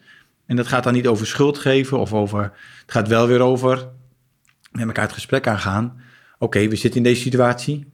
En 0.46 0.56
dat 0.56 0.68
gaat 0.68 0.84
dan 0.84 0.94
niet 0.94 1.08
over 1.08 1.28
schuld 1.28 1.58
geven 1.58 2.00
of 2.00 2.14
over. 2.14 2.42
Het 2.42 2.92
gaat 2.92 3.08
wel 3.08 3.28
weer 3.28 3.42
over 3.42 3.88
met 4.72 4.86
elkaar 4.86 5.04
het 5.04 5.14
gesprek 5.14 5.48
aangaan. 5.48 6.02
Oké, 6.38 6.68
we 6.68 6.76
zitten 6.76 7.00
in 7.00 7.04
deze 7.04 7.22
situatie. 7.22 7.86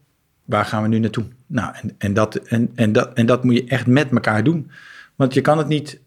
Waar 0.45 0.65
gaan 0.65 0.81
we 0.81 0.87
nu 0.87 0.99
naartoe? 0.99 1.25
Nou, 1.47 1.73
en, 1.81 1.95
en, 1.97 2.13
dat, 2.13 2.35
en, 2.35 2.71
en, 2.75 2.91
dat, 2.91 3.13
en 3.13 3.25
dat 3.25 3.43
moet 3.43 3.55
je 3.55 3.65
echt 3.65 3.87
met 3.87 4.11
elkaar 4.11 4.43
doen. 4.43 4.71
Want 5.15 5.33
je 5.33 5.41
kan 5.41 5.57
het 5.57 5.67
niet. 5.67 5.99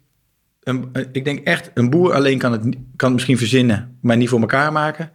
Een, 0.62 0.90
ik 1.12 1.24
denk 1.24 1.46
echt, 1.46 1.70
een 1.74 1.90
boer 1.90 2.12
alleen 2.14 2.38
kan 2.38 2.52
het, 2.52 2.62
kan 2.62 2.76
het 2.96 3.12
misschien 3.12 3.38
verzinnen, 3.38 3.98
maar 4.00 4.16
niet 4.16 4.28
voor 4.28 4.40
elkaar 4.40 4.72
maken. 4.72 5.10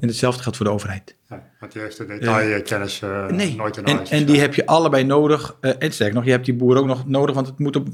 En 0.00 0.08
hetzelfde 0.08 0.42
geldt 0.42 0.56
voor 0.56 0.66
de 0.66 0.72
overheid. 0.72 1.16
Ja, 1.28 1.42
want 1.60 1.72
die 1.72 1.82
heeft 1.82 1.96
de 1.96 2.06
detailkennis 2.06 3.00
uh, 3.00 3.26
nee. 3.26 3.54
nooit 3.54 3.76
in 3.76 3.84
en, 3.84 4.06
en 4.06 4.24
die 4.24 4.40
heb 4.40 4.54
je 4.54 4.66
allebei 4.66 5.04
nodig. 5.04 5.56
Uh, 5.60 5.72
en 5.78 5.92
sterk 5.92 6.12
nog, 6.12 6.24
je 6.24 6.30
hebt 6.30 6.44
die 6.44 6.54
boer 6.54 6.76
ook 6.76 6.86
nog 6.86 7.06
nodig, 7.06 7.34
want 7.34 7.46
het 7.46 7.58
moet 7.58 7.76
op 7.76 7.88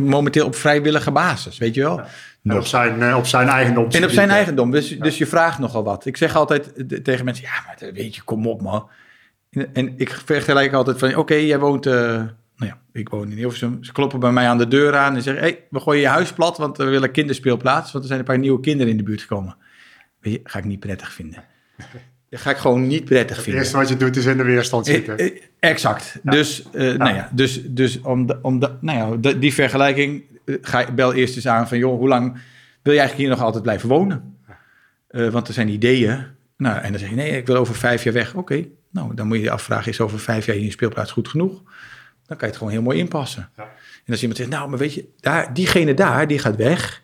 momenteel 0.00 0.46
op 0.46 0.54
vrijwillige 0.54 1.10
basis, 1.10 1.58
weet 1.58 1.74
je 1.74 1.80
wel. 1.80 2.00
En 2.42 2.56
op 2.56 2.66
zijn, 2.66 3.02
eh, 3.02 3.16
op 3.16 3.26
zijn 3.26 3.48
eigendom. 3.48 3.90
En 3.90 4.04
op 4.04 4.10
zijn 4.10 4.30
eigendom, 4.30 4.70
dus, 4.70 4.98
dus 4.98 5.18
je 5.18 5.26
vraagt 5.26 5.58
nogal 5.58 5.84
wat. 5.84 6.06
Ik 6.06 6.16
zeg 6.16 6.36
altijd 6.36 6.72
tegen 7.04 7.24
mensen, 7.24 7.44
ja, 7.44 7.62
maar 7.66 7.92
weet 7.92 8.14
je, 8.14 8.22
kom 8.22 8.46
op 8.46 8.62
man. 8.62 8.88
En 9.72 9.94
ik 9.96 10.10
vergelijk 10.24 10.72
altijd 10.72 10.98
van, 10.98 11.16
oké, 11.16 11.34
jij 11.34 11.58
woont, 11.58 11.86
uh, 11.86 11.92
nou 11.92 12.30
ja, 12.56 12.78
ik 12.92 13.08
woon 13.08 13.30
in 13.30 13.36
Hilversum. 13.36 13.84
Ze 13.84 13.92
kloppen 13.92 14.20
bij 14.20 14.32
mij 14.32 14.48
aan 14.48 14.58
de 14.58 14.68
deur 14.68 14.96
aan 14.96 15.14
en 15.14 15.22
zeggen, 15.22 15.42
hé, 15.42 15.48
hey, 15.48 15.64
we 15.70 15.80
gooien 15.80 16.00
je 16.00 16.08
huis 16.08 16.32
plat, 16.32 16.58
want 16.58 16.76
we 16.76 16.84
willen 16.84 17.10
kinderspeelplaats. 17.10 17.92
Want 17.92 18.04
er 18.04 18.08
zijn 18.08 18.18
een 18.18 18.26
paar 18.26 18.38
nieuwe 18.38 18.60
kinderen 18.60 18.92
in 18.92 18.98
de 18.98 19.02
buurt 19.02 19.20
gekomen. 19.20 19.56
Weet 20.22 20.32
je, 20.32 20.40
ga 20.44 20.58
ik 20.58 20.64
niet 20.64 20.80
prettig 20.80 21.12
vinden. 21.12 21.44
Dat 22.30 22.40
ga 22.40 22.50
ik 22.50 22.56
gewoon 22.56 22.86
niet 22.86 23.04
prettig 23.04 23.36
vinden. 23.36 23.52
Het 23.52 23.62
eerste 23.62 23.76
wat 23.76 23.88
je 23.88 23.96
doet 23.96 24.16
is 24.16 24.24
in 24.24 24.36
de 24.36 24.42
weerstand 24.42 24.88
eh, 24.88 24.94
zitten. 24.94 25.18
Eh, 25.18 25.30
exact. 25.58 26.18
Ja. 26.22 26.30
Dus, 26.30 26.64
uh, 26.72 26.90
ja. 26.90 26.96
Nou 26.96 27.14
ja, 27.14 27.30
dus, 27.32 27.62
dus 27.64 28.00
om, 28.00 28.26
de, 28.26 28.38
om 28.42 28.58
de, 28.58 28.70
nou 28.80 29.20
ja, 29.20 29.32
die 29.32 29.54
vergelijking, 29.54 30.24
ga 30.46 30.92
bel 30.92 31.14
eerst 31.14 31.36
eens 31.36 31.46
aan 31.46 31.68
van, 31.68 31.78
joh, 31.78 31.98
hoe 31.98 32.08
lang 32.08 32.32
wil 32.82 32.92
je 32.92 32.98
eigenlijk 32.98 33.28
hier 33.28 33.28
nog 33.28 33.46
altijd 33.46 33.62
blijven 33.62 33.88
wonen? 33.88 34.36
Uh, 35.10 35.28
want 35.28 35.48
er 35.48 35.54
zijn 35.54 35.68
ideeën. 35.68 36.26
Nou, 36.56 36.80
en 36.80 36.90
dan 36.90 37.00
zeg 37.00 37.08
je, 37.08 37.14
nee, 37.14 37.36
ik 37.36 37.46
wil 37.46 37.56
over 37.56 37.74
vijf 37.74 38.04
jaar 38.04 38.14
weg. 38.14 38.28
Oké, 38.28 38.38
okay. 38.38 38.70
nou, 38.90 39.14
dan 39.14 39.26
moet 39.26 39.36
je 39.36 39.42
je 39.42 39.50
afvragen, 39.50 39.90
is 39.90 40.00
over 40.00 40.18
vijf 40.18 40.46
jaar 40.46 40.56
in 40.56 40.64
je 40.64 40.70
speelplaats 40.70 41.12
goed 41.12 41.28
genoeg? 41.28 41.62
Dan 42.26 42.36
kan 42.36 42.38
je 42.38 42.46
het 42.46 42.56
gewoon 42.56 42.72
heel 42.72 42.82
mooi 42.82 42.98
inpassen. 42.98 43.50
Ja. 43.56 43.62
En 44.04 44.12
als 44.12 44.20
iemand 44.20 44.38
zegt, 44.38 44.50
nou, 44.50 44.68
maar 44.68 44.78
weet 44.78 44.94
je, 44.94 45.08
daar, 45.20 45.54
diegene 45.54 45.94
daar, 45.94 46.26
die 46.26 46.38
gaat 46.38 46.56
weg. 46.56 47.01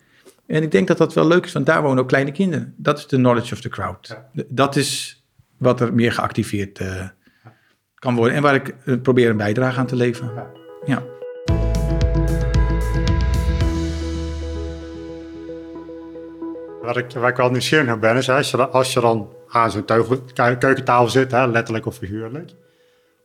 En 0.49 0.63
ik 0.63 0.71
denk 0.71 0.89
dat 0.89 0.99
dat 0.99 1.15
wel 1.15 1.27
leuk 1.27 1.45
is, 1.45 1.53
want 1.53 1.67
daar 1.67 1.83
wonen 1.83 2.03
ook 2.03 2.09
kleine 2.09 2.33
kinderen. 2.33 2.75
Dat 2.77 2.99
is 2.99 3.07
de 3.07 3.17
knowledge 3.17 3.55
of 3.55 3.61
the 3.61 3.69
crowd. 3.69 4.07
Ja. 4.33 4.45
Dat 4.49 4.77
is 4.77 5.23
wat 5.57 5.81
er 5.81 5.95
meer 5.95 6.13
geactiveerd 6.13 6.81
uh, 6.81 7.09
kan 7.95 8.15
worden. 8.15 8.37
En 8.37 8.43
waar 8.43 8.55
ik 8.55 8.75
uh, 8.85 9.01
probeer 9.01 9.31
een 9.31 9.37
bijdrage 9.37 9.79
aan 9.79 9.87
te 9.87 9.97
leveren. 9.97 10.35
Ja. 10.35 10.47
ja. 10.85 11.03
Waar 16.83 16.97
ik, 16.97 17.13
waar 17.13 17.31
ik 17.31 17.37
wel 17.37 17.51
nieuwsgierig 17.51 17.87
naar 17.87 17.99
ben, 17.99 18.17
is 18.17 18.31
als 18.31 18.51
je, 18.51 18.69
als 18.69 18.93
je 18.93 19.01
dan 19.01 19.33
aan 19.49 19.71
zo'n 19.71 19.85
keukentafel 20.59 21.09
zit, 21.09 21.31
hè, 21.31 21.47
letterlijk 21.47 21.87
of 21.87 21.97
figuurlijk. 21.97 22.51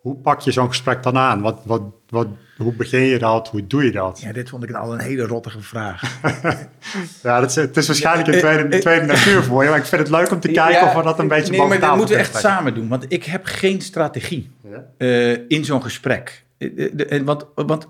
Hoe 0.04 0.16
pak 0.16 0.40
je 0.40 0.52
zo'n 0.52 0.68
gesprek 0.68 1.04
dan 1.04 1.18
aan? 1.18 1.42
Wat, 1.42 1.62
wat, 1.66 1.82
wat, 2.10 2.28
hoe 2.58 2.74
begin 2.74 3.02
je 3.02 3.20
dat? 3.20 3.48
Hoe 3.48 3.68
doe 3.68 3.84
je 3.84 3.92
dat? 3.92 4.22
Ja, 4.22 4.32
dit 4.32 4.50
vond 4.50 4.64
ik 4.64 4.72
al 4.72 4.94
een 4.94 5.00
hele 5.00 5.26
rottige 5.26 5.62
vraag. 5.62 6.20
ja, 7.24 7.40
dat 7.40 7.50
is, 7.50 7.56
het 7.56 7.78
is 7.78 7.88
waarschijnlijk 7.88 8.28
een 8.28 8.40
tweede, 8.40 8.76
een 8.76 8.82
tweede 8.82 9.06
natuur 9.06 9.44
voor 9.44 9.64
je. 9.64 9.70
Maar 9.70 9.80
ik 9.80 9.86
vind 9.86 10.02
het 10.02 10.10
leuk 10.10 10.32
om 10.32 10.40
te 10.40 10.52
kijken 10.52 10.82
ja, 10.82 10.88
of 10.88 10.96
we 10.96 11.04
dat 11.04 11.20
een 11.20 11.28
beetje 11.28 11.52
Nee, 11.52 11.68
maar 11.68 11.80
dat 11.80 11.96
moeten 11.96 12.16
we 12.16 12.22
echt 12.22 12.36
samen 12.36 12.74
doen. 12.74 12.88
Want 12.88 13.06
ik 13.08 13.24
heb 13.24 13.46
geen 13.46 13.82
strategie 13.82 14.52
ja? 14.62 14.86
uh, 14.98 15.38
in 15.48 15.66
zo'n 15.66 15.82
gesprek. 15.82 16.46
Uh, 16.58 17.22
want, 17.22 17.46
want 17.56 17.88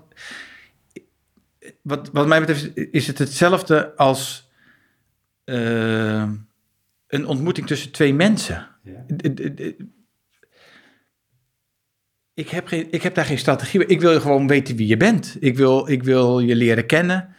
wat, 1.82 2.10
wat 2.12 2.26
mij 2.26 2.40
betreft 2.40 2.70
is 2.74 3.06
het 3.06 3.18
hetzelfde 3.18 3.96
als... 3.96 4.50
Uh, 5.44 6.22
een 7.06 7.26
ontmoeting 7.26 7.66
tussen 7.66 7.90
twee 7.90 8.14
mensen. 8.14 8.68
D- 9.16 9.74
Ik 12.34 12.48
heb, 12.48 12.66
geen, 12.66 12.86
ik 12.90 13.02
heb 13.02 13.14
daar 13.14 13.24
geen 13.24 13.38
strategie 13.38 13.78
bij. 13.78 13.88
Ik 13.88 14.00
wil 14.00 14.20
gewoon 14.20 14.46
weten 14.46 14.76
wie 14.76 14.86
je 14.86 14.96
bent. 14.96 15.36
Ik 15.40 15.56
wil, 15.56 15.90
ik 15.90 16.02
wil 16.02 16.38
je 16.38 16.54
leren 16.54 16.86
kennen. 16.86 17.34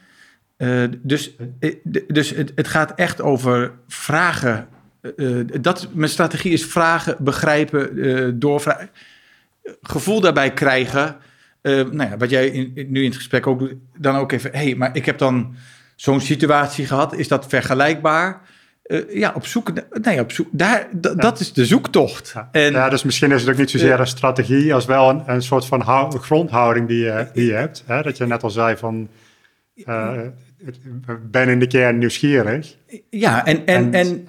Eh, 0.57 0.83
dus 0.97 1.35
eh, 1.59 1.75
dus 2.07 2.29
het, 2.29 2.51
het 2.55 2.67
gaat 2.67 2.93
echt 2.95 3.21
over 3.21 3.73
vragen. 3.87 4.67
Eh, 5.01 5.39
dat, 5.61 5.87
mijn 5.93 6.09
strategie 6.09 6.51
is 6.51 6.65
vragen, 6.65 7.15
begrijpen, 7.19 7.97
eh 7.97 8.31
doorvragen. 8.33 8.89
Gevoel 9.81 10.21
daarbij 10.21 10.53
krijgen. 10.53 11.15
Nou 11.61 11.97
ja, 11.97 12.17
wat 12.17 12.29
jij 12.29 12.71
nu 12.73 12.99
in 12.99 13.09
het 13.09 13.15
gesprek 13.15 13.47
ook. 13.47 13.69
Dan 13.97 14.15
ook 14.15 14.31
even, 14.31 14.51
hé, 14.51 14.63
hey, 14.63 14.75
maar 14.75 14.95
ik 14.95 15.05
heb 15.05 15.17
dan 15.17 15.55
zo'n 15.95 16.21
situatie 16.21 16.85
gehad. 16.85 17.13
Is 17.13 17.27
dat 17.27 17.47
vergelijkbaar? 17.47 18.41
Eh, 18.85 19.15
ja, 19.15 19.31
op 19.35 19.45
zoek. 19.45 19.71
Nee, 20.01 20.19
op 20.19 20.31
zoek. 20.31 20.47
Daar, 20.51 20.87
Dat 21.17 21.39
is 21.39 21.53
de 21.53 21.65
zoektocht. 21.65 22.31
Ja. 22.33 22.49
En, 22.51 22.71
ja, 22.71 22.89
dus 22.89 23.03
misschien 23.03 23.31
is 23.31 23.41
het 23.41 23.51
ook 23.51 23.57
niet 23.57 23.69
zozeer 23.69 23.93
Eh, 23.93 23.99
een 23.99 24.07
strategie 24.07 24.73
als 24.73 24.85
wel 24.85 25.09
een, 25.09 25.23
een 25.25 25.41
soort 25.41 25.65
van 25.65 25.81
hou- 25.81 26.17
grondhouding 26.19 26.87
die 26.87 26.99
je, 27.03 27.27
die 27.33 27.45
je 27.45 27.53
hebt. 27.53 27.83
Hè? 27.85 28.01
Dat 28.01 28.17
je 28.17 28.25
net 28.25 28.43
al 28.43 28.49
zei 28.49 28.77
van, 28.77 29.09
eh, 29.85 30.11
ik 30.65 31.31
ben 31.31 31.49
in 31.49 31.59
de 31.59 31.67
kern 31.67 31.97
nieuwsgierig. 31.97 32.75
Ja, 33.09 33.45
en, 33.45 33.65
en, 33.65 33.93
En- 33.93 33.93
en, 33.93 34.23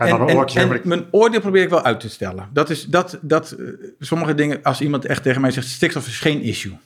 mijn 0.85 1.05
oordeel 1.11 1.41
probeer 1.41 1.63
ik 1.63 1.69
wel 1.71 1.85
uit 1.85 2.01
te 2.01 2.09
stellen. 2.09 2.49
Dat 2.53 2.71
is 2.71 2.85
dat, 2.85 3.19
dat 3.23 3.51
eh, 3.51 3.67
sommige 3.99 4.35
dingen, 4.35 4.63
als 4.63 4.81
iemand 4.81 5.05
echt 5.05 5.23
tegen 5.23 5.41
mij 5.41 5.51
zegt: 5.51 5.67
stikstof 5.67 6.07
is 6.07 6.19
geen 6.21 6.43
issue. 6.43 6.79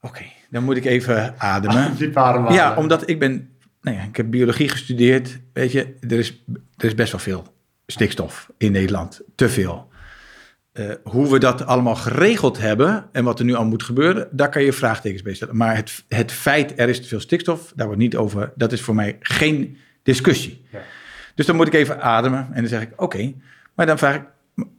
Oké, 0.00 0.22
dan 0.50 0.64
moet 0.64 0.76
ik 0.76 0.84
even 0.84 1.34
ademen. 1.38 1.96
Ja, 2.54 2.74
omdat 2.76 3.08
ik 3.08 3.18
ben, 3.18 3.50
nou 3.80 3.96
ja, 3.96 4.02
ik 4.02 4.16
heb 4.16 4.30
biologie 4.30 4.68
gestudeerd. 4.68 5.40
Weet 5.52 5.72
je, 5.72 5.94
er 6.00 6.18
is, 6.18 6.42
er 6.76 6.84
is 6.86 6.94
best 6.94 7.12
wel 7.12 7.20
veel 7.20 7.54
stikstof 7.86 8.50
in 8.56 8.72
Nederland. 8.72 9.20
Te 9.34 9.48
veel. 9.48 9.88
Eh, 10.72 10.90
hoe 11.04 11.30
we 11.30 11.38
dat 11.38 11.66
allemaal 11.66 11.94
geregeld 11.94 12.58
hebben 12.58 13.08
en 13.12 13.24
wat 13.24 13.38
er 13.38 13.44
nu 13.44 13.54
al 13.54 13.64
moet 13.64 13.82
gebeuren, 13.82 14.28
daar 14.30 14.48
kan 14.48 14.62
je 14.62 14.72
vraagtekens 14.72 15.22
bij 15.22 15.34
stellen. 15.34 15.56
Maar 15.56 15.76
het, 15.76 16.04
het 16.08 16.32
feit 16.32 16.80
er 16.80 16.88
is 16.88 17.00
te 17.00 17.08
veel 17.08 17.20
stikstof, 17.20 17.72
daar 17.76 17.86
wordt 17.86 18.00
niet 18.00 18.16
over, 18.16 18.52
dat 18.56 18.72
is 18.72 18.80
voor 18.80 18.94
mij 18.94 19.16
geen 19.20 19.76
discussie. 20.02 20.64
Ja. 20.72 20.82
Dus 21.34 21.46
dan 21.46 21.56
moet 21.56 21.66
ik 21.66 21.74
even 21.74 22.00
ademen 22.02 22.48
en 22.52 22.60
dan 22.60 22.68
zeg 22.68 22.82
ik, 22.82 22.92
oké, 22.96 23.32
maar 23.74 23.86
dan 23.86 23.98
vraag 23.98 24.14
ik, 24.14 24.22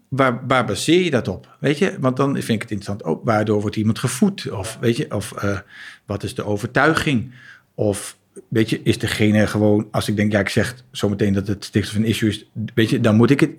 waar, 0.08 0.48
waar 0.48 0.66
baseer 0.66 1.04
je 1.04 1.12
dat 1.12 1.28
op? 1.28 1.58
Weet 1.60 1.78
je, 1.78 1.98
want 2.00 2.18
dan 2.18 2.34
vind 2.34 2.50
ik 2.50 2.62
het 2.62 2.72
interessant, 2.72 3.04
ook 3.04 3.26
waardoor 3.26 3.62
wordt 3.62 3.76
iemand 3.76 4.00
gevoed? 4.00 4.52
Of 4.52 4.78
weet 4.80 4.98
je, 4.98 5.16
of 5.16 5.32
eh, 5.32 5.60
wat 6.06 6.24
is 6.24 6.36
de 6.36 6.46
overtuiging? 6.46 7.34
Of 7.74 8.18
weet 8.48 8.70
je, 8.70 8.82
is 8.84 8.98
degene 9.00 9.48
gewoon, 9.48 9.88
als 9.92 10.08
ik 10.08 10.16
denk, 10.16 10.32
ja, 10.32 10.40
ik 10.40 10.50
zeg 10.50 10.76
zometeen 10.92 11.34
dat 11.34 11.48
het 11.48 11.66
stikstof 11.66 11.98
een 11.98 12.06
issue 12.06 12.30
is, 12.30 12.46
weet 12.74 12.90
je, 12.90 13.00
dan 13.00 13.16
moet 13.16 13.30
ik 13.30 13.40
het, 13.40 13.52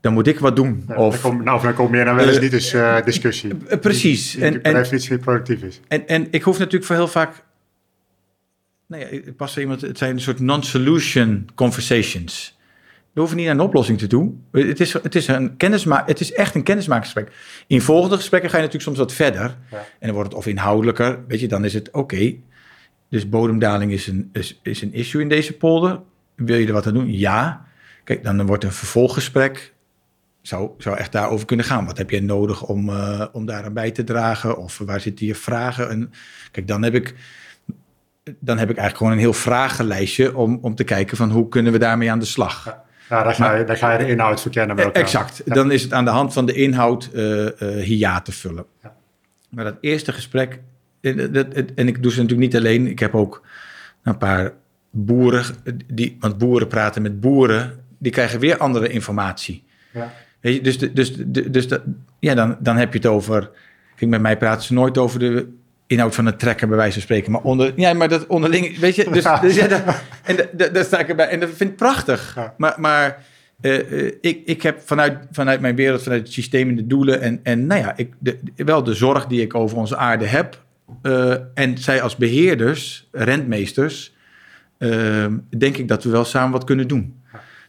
dan 0.00 0.12
moet 0.12 0.26
ik 0.26 0.38
wat 0.38 0.56
doen. 0.56 0.84
Ja, 0.88 0.94
of, 0.96 1.20
dan 1.20 1.30
kom, 1.32 1.42
nou, 1.44 1.62
dan 1.62 1.74
kom 1.74 1.90
meer 1.90 2.04
dan 2.04 2.14
wel 2.16 2.26
eens 2.26 2.36
Eh, 2.36 2.42
niet 2.42 2.52
eens 2.52 2.72
eh, 2.72 3.04
discussie. 3.04 3.54
precies. 3.80 4.30
Die, 4.30 4.40
die 4.50 4.60
En- 4.60 4.74
en- 5.10 5.18
productief 5.20 5.62
is. 5.62 5.80
En, 5.88 6.08
en 6.08 6.26
ik 6.30 6.42
hoef 6.42 6.58
natuurlijk 6.58 6.84
voor 6.84 6.96
heel 6.96 7.08
vaak. 7.08 7.42
Nou 8.86 9.02
ja, 9.02 9.08
ik- 9.08 9.36
pas 9.36 9.58
iemand. 9.58 9.80
Het 9.80 9.98
zijn 9.98 10.10
een 10.14 10.20
soort 10.20 10.40
non-solution 10.40 11.48
conversations. 11.54 12.58
We 13.12 13.20
hoeven 13.20 13.36
niet 13.38 13.46
naar 13.46 13.54
een 13.54 13.60
oplossing 13.60 13.98
te 13.98 14.06
doen. 14.06 14.42
Het 14.52 14.80
is, 14.80 14.92
het 14.92 15.14
is, 15.14 15.26
een 15.26 15.56
kennisma 15.56 16.02
het 16.06 16.20
is 16.20 16.32
echt 16.32 16.54
een 16.54 16.62
kennismakingsgesprek. 16.62 17.34
In 17.66 17.80
volgende 17.80 18.16
gesprekken 18.16 18.50
ga 18.50 18.56
je 18.56 18.62
natuurlijk 18.62 18.96
soms 18.96 19.06
wat 19.08 19.16
verder. 19.16 19.56
Ja. 19.70 19.76
En 19.76 19.84
dan 20.06 20.12
wordt 20.12 20.28
het 20.28 20.38
of 20.38 20.46
inhoudelijker. 20.46 21.18
Weet 21.28 21.40
je, 21.40 21.48
dan 21.48 21.64
is 21.64 21.74
het 21.74 21.90
oké. 21.90 22.34
Dus 23.08 23.28
bodemdaling 23.28 23.92
is 23.92 24.06
een, 24.06 24.30
is, 24.32 24.60
is 24.62 24.82
een 24.82 24.92
issue 24.92 25.22
in 25.22 25.28
deze 25.28 25.56
polder. 25.56 26.00
Wil 26.34 26.56
je 26.56 26.66
er 26.66 26.72
wat 26.72 26.86
aan 26.86 26.94
doen? 26.94 27.12
Ja. 27.12 27.64
Kijk, 28.04 28.24
dan 28.24 28.46
wordt 28.46 28.64
een 28.64 28.72
vervolggesprek. 28.72 29.72
Zou, 30.42 30.70
zou 30.78 30.96
echt 30.96 31.12
daarover 31.12 31.46
kunnen 31.46 31.66
gaan. 31.66 31.86
Wat 31.86 31.98
heb 31.98 32.10
jij 32.10 32.20
nodig 32.20 32.62
om, 32.62 32.88
eh, 32.88 33.26
om 33.32 33.46
daaraan 33.46 33.72
bij 33.72 33.90
te 33.90 34.04
dragen? 34.04 34.58
Of 34.58 34.78
waar 34.78 35.00
zitten 35.00 35.26
je 35.26 35.34
vragen? 35.34 35.90
En, 35.90 36.12
kijk, 36.50 36.68
dan 36.68 36.82
heb 36.82 36.94
ik 36.94 37.14
dan 38.24 38.58
heb 38.58 38.70
ik 38.70 38.76
eigenlijk 38.76 38.96
gewoon 38.96 39.12
een 39.12 39.18
heel 39.18 39.32
vragenlijstje 39.32 40.36
om, 40.36 40.58
om 40.62 40.74
te 40.74 40.84
kijken 40.84 41.16
van 41.16 41.30
hoe 41.30 41.48
kunnen 41.48 41.72
we 41.72 41.78
daarmee 41.78 42.10
aan 42.10 42.18
de 42.18 42.24
slag. 42.24 42.64
Ja, 42.64 42.84
ja 43.08 43.22
daar, 43.22 43.34
ga 43.34 43.54
je, 43.54 43.64
daar 43.64 43.76
ga 43.76 43.92
je 43.92 43.98
de 43.98 44.08
inhoud 44.10 44.40
verkennen 44.40 44.76
met 44.76 44.84
elkaar. 44.84 45.02
Exact. 45.02 45.54
Dan 45.54 45.70
is 45.70 45.82
het 45.82 45.92
aan 45.92 46.04
de 46.04 46.10
hand 46.10 46.32
van 46.32 46.46
de 46.46 46.52
inhoud 46.52 47.10
eh 47.14 47.46
eh, 47.46 47.84
hiaat 47.84 48.24
te 48.24 48.32
vullen. 48.32 48.66
Ja. 48.82 48.94
Maar 49.48 49.64
dat 49.64 49.76
eerste 49.80 50.12
gesprek, 50.12 50.60
en, 51.04 51.32
dat- 51.32 51.54
dat- 51.54 51.70
en 51.74 51.88
ik 51.88 52.02
doe 52.02 52.12
ze 52.12 52.20
natuurlijk 52.22 52.52
niet 52.52 52.60
alleen. 52.62 52.86
Ik 52.86 52.98
heb 52.98 53.14
ook 53.14 53.46
een 54.02 54.18
paar 54.18 54.52
boeren, 54.90 55.44
die, 55.92 56.16
want 56.20 56.38
boeren 56.38 56.68
praten 56.68 57.02
met 57.02 57.20
boeren, 57.20 57.72
die 57.98 58.12
krijgen 58.12 58.40
weer 58.40 58.56
andere 58.58 58.88
informatie. 58.88 59.64
Ja. 59.92 60.12
Weet 60.40 60.54
je, 60.54 60.60
dus 60.60 60.78
de, 60.78 60.92
dus, 60.92 61.12
de, 61.26 61.50
dus 61.50 61.66
ja, 62.18 62.34
dan, 62.34 62.56
dan 62.60 62.76
heb 62.76 62.92
je 62.92 62.98
het 62.98 63.06
over. 63.08 63.50
Kijk, 63.96 64.10
met 64.10 64.20
mij 64.20 64.36
praten 64.36 64.62
ze 64.62 64.72
nooit 64.72 64.98
over 64.98 65.18
de 65.18 65.48
inhoud 65.86 66.14
van 66.14 66.26
een 66.26 66.36
trekker, 66.36 66.68
bij 66.68 66.76
wijze 66.76 66.92
van 66.92 67.02
spreken. 67.02 67.32
Maar 67.32 67.40
onder, 67.42 67.72
ja, 67.76 67.92
maar 67.92 68.08
dat 68.08 68.26
onderling, 68.26 68.78
weet 68.78 68.94
je, 68.94 69.10
dus, 69.12 69.22
Ja. 69.22 69.40
dus 69.40 69.54
ja, 69.54 69.68
en 70.22 70.36
da- 70.36 70.46
da- 70.52 70.68
daar 70.68 70.84
sta 70.84 70.98
ik 70.98 71.08
erbij. 71.08 71.28
En 71.28 71.40
dat 71.40 71.50
vind 71.54 71.70
ik 71.70 71.76
prachtig. 71.76 72.32
Ja. 72.34 72.54
Maar, 72.56 72.74
maar 72.78 73.24
eh, 73.60 74.06
eh, 74.06 74.12
ik, 74.20 74.40
ik 74.44 74.62
heb 74.62 74.80
vanuit, 74.84 75.18
vanuit 75.30 75.60
mijn 75.60 75.76
wereld, 75.76 76.02
vanuit 76.02 76.22
het 76.22 76.32
systeem 76.32 76.68
en 76.68 76.76
de 76.76 76.86
doelen 76.86 77.20
en, 77.20 77.40
en 77.42 77.66
nou 77.66 77.80
ja, 77.80 77.92
ik, 77.96 78.12
de, 78.18 78.38
wel 78.56 78.82
de 78.84 78.94
zorg 78.94 79.26
die 79.26 79.40
ik 79.42 79.54
over 79.54 79.76
onze 79.78 79.96
aarde 79.96 80.26
heb. 80.26 80.63
Eh, 81.02 81.34
en 81.54 81.78
zij 81.78 82.02
als 82.02 82.16
beheerders, 82.16 83.08
rentmeesters, 83.12 84.14
eh, 84.78 85.26
denk 85.58 85.76
ik 85.76 85.88
dat 85.88 86.04
we 86.04 86.10
wel 86.10 86.24
samen 86.24 86.52
wat 86.52 86.64
kunnen 86.64 86.88
doen. 86.88 87.22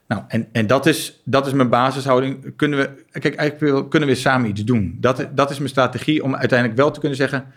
Nou, 0.07 0.23
en, 0.27 0.47
en 0.51 0.67
dat, 0.67 0.85
is, 0.85 1.21
dat 1.23 1.47
is 1.47 1.53
mijn 1.53 1.69
basishouding. 1.69 2.55
Kunnen 2.55 2.79
we, 2.79 3.03
kijk, 3.19 3.35
eigenlijk 3.35 3.59
wil- 3.59 3.87
kunnen 3.87 4.09
we 4.09 4.15
samen 4.15 4.49
iets 4.49 4.63
doen. 4.63 4.97
Dat, 4.99 5.27
dat 5.35 5.49
is 5.49 5.57
mijn 5.57 5.69
strategie 5.69 6.23
om 6.23 6.35
uiteindelijk 6.35 6.79
wel 6.79 6.91
te 6.91 6.99
kunnen 6.99 7.17
zeggen... 7.17 7.53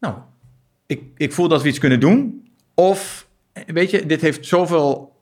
Nou, 0.00 0.14
ik, 0.86 1.02
ik 1.16 1.32
voel 1.32 1.48
dat 1.48 1.62
we 1.62 1.68
iets 1.68 1.78
kunnen 1.78 2.00
doen. 2.00 2.48
Of, 2.74 3.28
weet 3.66 3.90
je, 3.90 4.06
dit 4.06 4.20
heeft 4.20 4.46
zoveel 4.46 5.16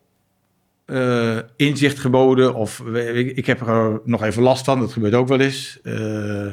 eh, 0.84 1.38
inzicht 1.56 1.98
geboden. 1.98 2.54
Of 2.54 2.80
ik, 2.94 3.36
ik 3.36 3.46
heb 3.46 3.60
er 3.60 4.00
nog 4.04 4.22
even 4.22 4.42
last 4.42 4.64
van. 4.64 4.80
Dat 4.80 4.92
gebeurt 4.92 5.14
ook 5.14 5.28
wel 5.28 5.40
eens. 5.40 5.78
Eh, 5.82 6.46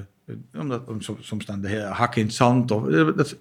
omdat 0.53 0.87
om, 0.87 1.01
soms, 1.01 1.43
staan 1.43 1.61
de 1.61 1.81
hakken 1.81 2.21
in 2.21 2.27
het 2.27 2.35
zand. 2.35 2.71
Of, 2.71 2.87
eh, 2.87 3.05
dat, 3.05 3.15
dus 3.15 3.31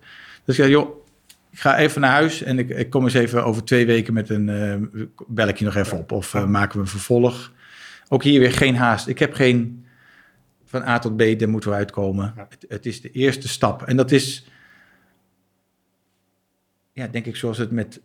ik 0.45 0.55
zeg, 0.55 0.69
joh, 0.69 1.07
ik 1.51 1.59
ga 1.59 1.77
even 1.77 2.01
naar 2.01 2.11
huis 2.11 2.43
en 2.43 2.59
ik, 2.59 2.69
ik 2.69 2.91
kom 2.91 3.05
eens 3.05 3.15
even 3.15 3.45
over 3.45 3.65
twee 3.65 3.87
weken 3.87 4.15
met 4.15 4.29
een 4.29 4.49
eh 4.49 5.03
bel 5.27 5.49
ik 5.49 5.59
je 5.59 5.65
nog 5.65 5.75
even 5.75 5.99
op 5.99 6.13
of 6.13 6.35
eh, 6.35 6.47
maken 6.47 6.77
we 6.77 6.81
een 6.81 6.91
vervolg. 6.91 7.53
Ook 8.09 8.23
hier 8.23 8.41
weer 8.41 8.53
geen 8.53 8.77
haast. 8.77 9.07
Ik 9.07 9.19
heb 9.19 9.35
geen 9.35 9.87
van 10.65 10.83
A 10.83 10.99
tot 10.99 11.17
B, 11.17 11.39
daar 11.39 11.49
moeten 11.49 11.71
we 11.71 11.77
uitkomen. 11.77 12.33
Ja. 12.37 12.47
Het, 12.49 12.65
het 12.69 12.87
is 12.87 13.01
de 13.01 13.11
eerste 13.11 13.49
stap 13.49 13.83
en 13.83 13.97
dat 13.97 14.11
is, 14.11 14.51
ja, 16.93 17.07
denk 17.07 17.27
ik, 17.27 17.37
zoals 17.37 17.59
het 17.59 17.71
met 17.71 18.01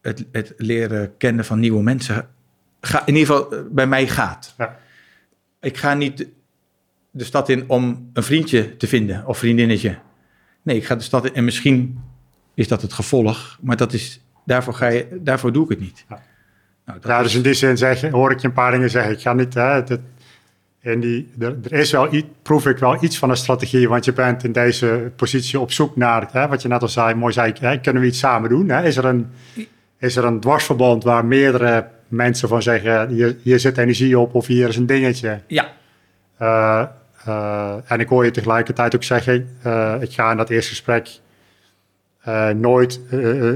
het, 0.00 0.26
het 0.32 0.54
leren 0.56 1.16
kennen 1.16 1.44
van 1.44 1.58
nieuwe 1.58 1.82
mensen, 1.82 2.28
ga, 2.80 3.06
in 3.06 3.16
ieder 3.16 3.34
geval 3.34 3.52
eh, 3.52 3.62
bij 3.70 3.86
mij 3.86 4.06
gaat. 4.08 4.54
Ja. 4.58 4.78
Ik 5.60 5.76
ga 5.76 5.94
niet 5.94 6.28
de 7.10 7.24
stad 7.24 7.48
in 7.48 7.64
om 7.66 8.10
een 8.12 8.22
vriendje 8.22 8.76
te 8.76 8.86
vinden 8.86 9.26
of 9.26 9.38
vriendinnetje. 9.38 9.96
Nee, 10.62 10.76
ik 10.76 10.84
ga 10.84 10.94
de 10.94 11.02
stad 11.02 11.24
in 11.26 11.34
en 11.34 11.44
misschien 11.44 12.00
is 12.54 12.68
dat 12.68 12.82
het 12.82 12.92
gevolg, 12.92 13.58
maar 13.60 13.76
dat 13.76 13.92
is, 13.92 14.20
daarvoor, 14.44 14.74
ga 14.74 14.86
je, 14.86 15.18
daarvoor 15.20 15.52
doe 15.52 15.64
ik 15.64 15.70
het 15.70 15.80
niet. 15.80 16.04
Ja. 16.08 16.22
Nou, 16.84 16.98
Ja, 17.02 17.16
is- 17.18 17.22
dus 17.24 17.34
in 17.34 17.42
die 17.42 17.54
zin 17.54 17.76
zeg, 17.76 18.00
hoor 18.10 18.30
ik 18.30 18.38
je 18.40 18.46
een 18.46 18.52
paar 18.52 18.70
dingen 18.70 18.90
zeggen. 18.90 19.12
Ik 19.12 19.20
ga 19.20 19.32
niet, 19.32 19.54
hè, 19.54 19.82
in 20.82 21.00
die, 21.00 21.30
er, 21.38 21.56
er 21.64 21.72
is 21.72 21.90
wel 21.90 22.14
iets, 22.14 22.26
proef 22.42 22.66
ik 22.66 22.78
wel 22.78 23.02
iets 23.04 23.18
van 23.18 23.30
een 23.30 23.36
strategie, 23.36 23.88
want 23.88 24.04
je 24.04 24.12
bent 24.12 24.44
in 24.44 24.52
deze 24.52 25.12
positie 25.16 25.60
op 25.60 25.72
zoek 25.72 25.96
naar, 25.96 26.28
hè, 26.32 26.48
wat 26.48 26.62
je 26.62 26.68
net 26.68 26.82
al 26.82 26.88
zei, 26.88 27.14
mooi 27.14 27.32
zei, 27.32 27.52
hè, 27.60 27.78
kunnen 27.80 28.02
we 28.02 28.08
iets 28.08 28.18
samen 28.18 28.48
doen? 28.50 28.68
Hè? 28.68 28.82
Is, 28.84 28.96
er 28.96 29.04
een, 29.04 29.26
is 29.98 30.16
er 30.16 30.24
een 30.24 30.40
dwarsverband 30.40 31.04
waar 31.04 31.24
meerdere 31.24 31.88
mensen 32.08 32.48
van 32.48 32.62
zeggen, 32.62 33.08
hier, 33.08 33.36
hier 33.42 33.60
zit 33.60 33.78
energie 33.78 34.18
op 34.18 34.34
of 34.34 34.46
hier 34.46 34.68
is 34.68 34.76
een 34.76 34.86
dingetje? 34.86 35.40
ja, 35.46 35.72
Eh, 36.36 36.82
eh, 37.24 37.74
en 37.86 38.00
ik 38.00 38.08
hoor 38.08 38.24
je 38.24 38.30
tegelijkertijd 38.30 38.94
ook 38.94 39.02
zeggen, 39.02 39.48
eh, 39.62 39.94
ik 40.00 40.12
ga 40.12 40.30
in 40.30 40.36
dat 40.36 40.50
eerste 40.50 40.70
gesprek 40.70 41.20
eh, 42.20 42.48
nooit, 42.48 43.00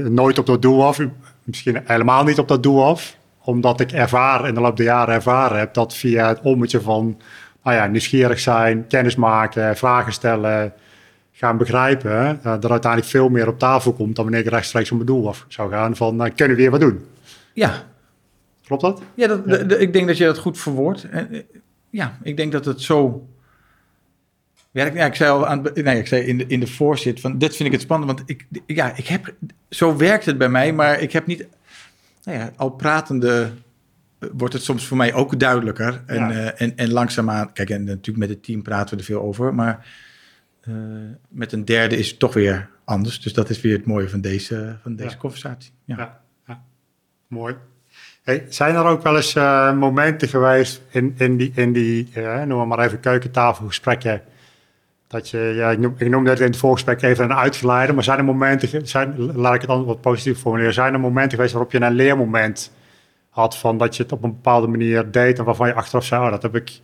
nooit 0.09 0.37
op 0.39 0.45
dat 0.45 0.61
doel 0.61 0.85
af. 0.85 0.99
Misschien 1.43 1.81
helemaal 1.85 2.23
niet 2.23 2.39
op 2.39 2.47
dat 2.47 2.63
doel 2.63 2.83
af. 2.85 3.17
Omdat 3.43 3.79
ik 3.79 3.91
ervaren, 3.91 4.47
in 4.47 4.53
de 4.53 4.59
loop 4.61 4.77
der 4.77 4.85
jaren 4.85 5.13
ervaren 5.13 5.59
heb 5.59 5.73
dat 5.73 5.93
via 5.95 6.27
het 6.27 6.41
ommetje 6.41 6.81
van 6.81 7.19
nou 7.63 7.75
ja, 7.77 7.85
nieuwsgierig 7.85 8.39
zijn, 8.39 8.87
kennis 8.87 9.15
maken, 9.15 9.77
vragen 9.77 10.13
stellen, 10.13 10.73
gaan 11.31 11.57
begrijpen, 11.57 12.11
er 12.43 12.69
uiteindelijk 12.71 13.05
veel 13.05 13.29
meer 13.29 13.47
op 13.47 13.59
tafel 13.59 13.93
komt 13.93 14.15
dan 14.15 14.25
wanneer 14.25 14.43
ik 14.43 14.49
rechtstreeks 14.49 14.91
op 14.91 14.95
mijn 14.97 15.09
doel 15.09 15.27
af 15.27 15.45
zou 15.47 15.71
gaan 15.71 15.95
van 15.95 16.23
eh, 16.25 16.31
kunnen 16.35 16.55
we 16.55 16.61
weer 16.61 16.71
wat 16.71 16.79
doen. 16.79 17.05
ja, 17.53 17.83
Klopt 18.65 18.81
dat? 18.81 19.01
Ja, 19.13 19.27
dat, 19.27 19.45
de- 19.69 19.77
ik 19.79 19.93
denk 19.93 20.07
dat 20.07 20.17
je 20.17 20.25
dat 20.25 20.37
goed 20.37 20.57
verwoordt. 20.57 21.07
Ja, 21.89 22.17
ik 22.23 22.37
denk 22.37 22.51
dat 22.51 22.65
het 22.65 22.81
zo 22.81 23.27
werkt. 24.75 24.95
Ja, 24.95 25.05
ik 25.05 25.15
zei 25.15 25.29
al 25.31 25.47
aan, 25.47 25.65
nee, 25.73 25.97
ik 25.99 26.07
zei 26.07 26.21
in 26.21 26.37
de, 26.37 26.45
in 26.47 26.59
de 26.59 26.67
voorzit 26.67 27.19
van 27.21 27.37
dit 27.37 27.55
vind 27.55 27.67
ik 27.67 27.71
het 27.71 27.81
spannend, 27.81 28.11
want 28.17 28.29
ik, 28.29 28.45
ja, 28.65 28.95
ik 28.95 29.07
heb, 29.07 29.33
zo 29.69 29.95
werkt 29.97 30.25
het 30.25 30.37
bij 30.37 30.49
mij, 30.49 30.73
maar 30.73 30.99
ik 30.99 31.11
heb 31.11 31.25
niet, 31.25 31.47
nou 32.23 32.37
ja, 32.37 32.51
al 32.55 32.69
pratende 32.69 33.51
wordt 34.33 34.53
het 34.53 34.63
soms 34.63 34.87
voor 34.87 34.97
mij 34.97 35.13
ook 35.13 35.39
duidelijker. 35.39 36.03
En, 36.05 36.15
Ja. 36.15 36.31
eh, 36.31 36.61
en, 36.61 36.77
en 36.77 36.91
langzaamaan, 36.91 37.53
kijk, 37.53 37.69
en 37.69 37.83
natuurlijk 37.83 38.17
met 38.17 38.29
het 38.29 38.43
team 38.43 38.61
praten 38.61 38.93
we 38.95 38.99
er 39.01 39.07
veel 39.07 39.21
over, 39.21 39.53
maar 39.55 39.87
eh, 40.61 40.73
met 41.29 41.51
een 41.51 41.65
derde 41.65 41.97
is 41.97 42.09
het 42.09 42.19
toch 42.19 42.33
weer 42.33 42.69
anders. 42.83 43.21
Dus 43.21 43.33
dat 43.33 43.49
is 43.49 43.61
weer 43.61 43.77
het 43.77 43.85
mooie 43.85 44.09
van 44.09 44.21
deze, 44.21 44.77
van 44.81 44.95
deze 44.95 45.09
Ja. 45.09 45.15
conversatie. 45.17 45.71
Ja. 45.85 45.95
Ja, 45.97 46.19
ja. 46.47 46.63
mooi. 47.27 47.55
Hey, 48.23 48.45
zijn 48.49 48.75
er 48.75 48.83
ook 48.85 49.03
wel 49.03 49.15
eens 49.15 49.35
eh, 49.35 49.73
momenten 49.77 50.27
geweest 50.27 50.81
in, 50.89 51.15
in 51.17 51.37
die, 51.37 51.51
in 51.55 51.73
die 51.73 52.09
eh, 52.13 52.41
noem 52.43 52.57
maar, 52.57 52.67
maar 52.67 52.85
even 52.85 52.99
keukentafelgesprekken, 52.99 54.21
dat 55.15 55.29
je, 55.29 55.37
ja, 55.55 55.71
ik, 55.71 55.79
noem, 55.79 55.95
ik 55.97 56.09
noemde 56.09 56.29
het 56.29 56.39
in 56.39 56.45
het 56.45 56.57
voorgesprek 56.57 57.01
even 57.01 57.23
een 57.23 57.33
uitgeleider, 57.33 57.95
maar 57.95 58.03
zijn 58.03 58.17
er 58.17 58.25
momenten, 58.25 58.87
zijn, 58.87 59.35
laat 59.35 59.53
ik 59.53 59.61
het 59.61 59.69
dan 59.69 59.85
wat 59.85 60.01
positief 60.01 60.39
formuleren, 60.39 60.73
zijn 60.73 60.93
er 60.93 60.99
momenten 60.99 61.31
geweest 61.31 61.53
waarop 61.53 61.71
je 61.71 61.81
een 61.81 61.93
leermoment 61.93 62.71
had 63.29 63.57
van 63.57 63.77
dat 63.77 63.95
je 63.95 64.03
het 64.03 64.11
op 64.11 64.23
een 64.23 64.31
bepaalde 64.33 64.67
manier 64.67 65.11
deed 65.11 65.39
en 65.39 65.45
waarvan 65.45 65.67
je 65.67 65.73
achteraf 65.73 66.05
zei, 66.05 66.25
oh, 66.25 66.31
dat 66.31 66.41
heb 66.41 66.55
ik, 66.55 66.79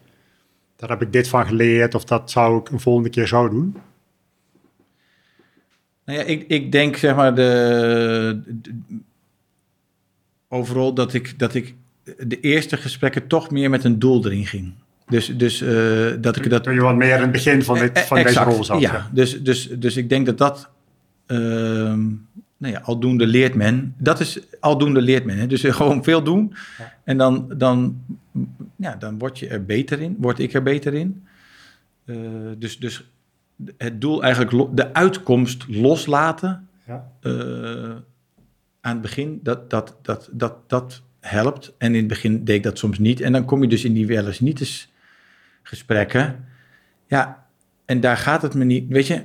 daar 0.75 0.89
heb 0.89 1.01
ik 1.01 1.11
dit 1.13 1.27
van 1.27 1.45
geleerd 1.45 1.95
of 1.95 2.03
dat 2.03 2.31
zou 2.31 2.59
ik 2.59 2.69
een 2.69 2.79
volgende 2.79 3.09
keer 3.09 3.27
zo 3.27 3.49
doen? 3.49 3.77
Nou 6.05 6.19
ja, 6.19 6.25
ik, 6.25 6.47
ik 6.47 6.71
denk 6.71 6.95
zeg 6.95 7.15
maar 7.15 7.35
de, 7.35 8.41
de- 8.45 8.99
overal 10.47 10.93
dat 10.93 11.13
ik, 11.13 11.39
dat 11.39 11.53
ik 11.53 11.75
de 12.17 12.39
eerste 12.39 12.77
gesprekken 12.77 13.27
toch 13.27 13.51
meer 13.51 13.69
met 13.69 13.83
een 13.83 13.99
doel 13.99 14.25
erin 14.25 14.45
ging. 14.45 14.73
Dus, 15.11 15.37
dus 15.37 15.61
eh, 15.61 15.71
dat 16.19 16.35
ik 16.35 16.49
dat 16.49 16.63
Toen 16.63 16.73
je 16.73 16.81
wat 16.81 16.95
meer 16.95 17.15
in 17.15 17.21
het 17.21 17.31
begin 17.31 17.63
van, 17.63 17.79
dit, 17.79 17.91
Eh, 17.91 18.03
van 18.03 18.17
exact, 18.17 18.45
deze 18.45 18.55
rol 18.55 18.63
zat. 18.63 18.79
Ja, 18.81 19.09
dus, 19.11 19.43
dus, 19.43 19.69
dus 19.69 19.97
ik 19.97 20.09
denk 20.09 20.25
dat 20.25 20.37
dat. 20.37 20.69
ehm 21.25 21.99
nou 22.57 22.73
ja, 22.73 22.79
aldoende 22.79 23.27
leert 23.27 23.55
men. 23.55 23.95
Dat 23.97 24.19
is 24.19 24.39
aldoende 24.59 25.01
leert 25.01 25.25
men. 25.25 25.37
Hè? 25.37 25.47
Dus 25.47 25.63
eh, 25.63 25.73
gewoon 25.73 26.03
veel 26.03 26.23
doen. 26.23 26.53
Ja. 26.77 26.93
En 27.03 27.17
dan, 27.17 27.53
dan, 27.57 28.03
ja, 28.75 28.95
dan 28.95 29.17
word 29.17 29.39
je 29.39 29.47
er 29.47 29.65
beter 29.65 29.99
in. 29.99 30.15
Word 30.19 30.39
ik 30.39 30.53
er 30.53 30.63
beter 30.63 30.93
in. 30.93 31.23
Dus, 32.57 32.79
dus 32.79 33.03
het 33.77 34.01
doel 34.01 34.23
eigenlijk, 34.23 34.77
de 34.77 34.93
uitkomst 34.93 35.65
loslaten. 35.67 36.67
Ja. 36.87 37.05
aan 38.81 38.93
het 38.93 39.01
begin, 39.01 39.39
dat, 39.43 39.69
dat, 39.69 39.97
dat, 40.01 40.29
dat, 40.31 40.55
dat 40.67 41.01
helpt. 41.19 41.73
En 41.77 41.91
in 41.91 41.99
het 41.99 42.07
begin 42.07 42.43
deed 42.43 42.55
ik 42.55 42.63
dat 42.63 42.77
soms 42.77 42.99
niet. 42.99 43.21
En 43.21 43.31
dan 43.31 43.45
kom 43.45 43.61
je 43.61 43.67
dus 43.67 43.85
in 43.85 43.93
die 43.93 44.07
wel 44.07 44.27
eens 44.27 44.39
niet 44.39 44.59
eens 44.59 44.90
gesprekken. 45.63 46.45
Ja, 47.07 47.45
en 47.85 47.99
daar 47.99 48.17
gaat 48.17 48.41
het 48.41 48.53
me 48.53 48.63
niet. 48.63 48.87
Weet 48.87 49.07
je, 49.07 49.23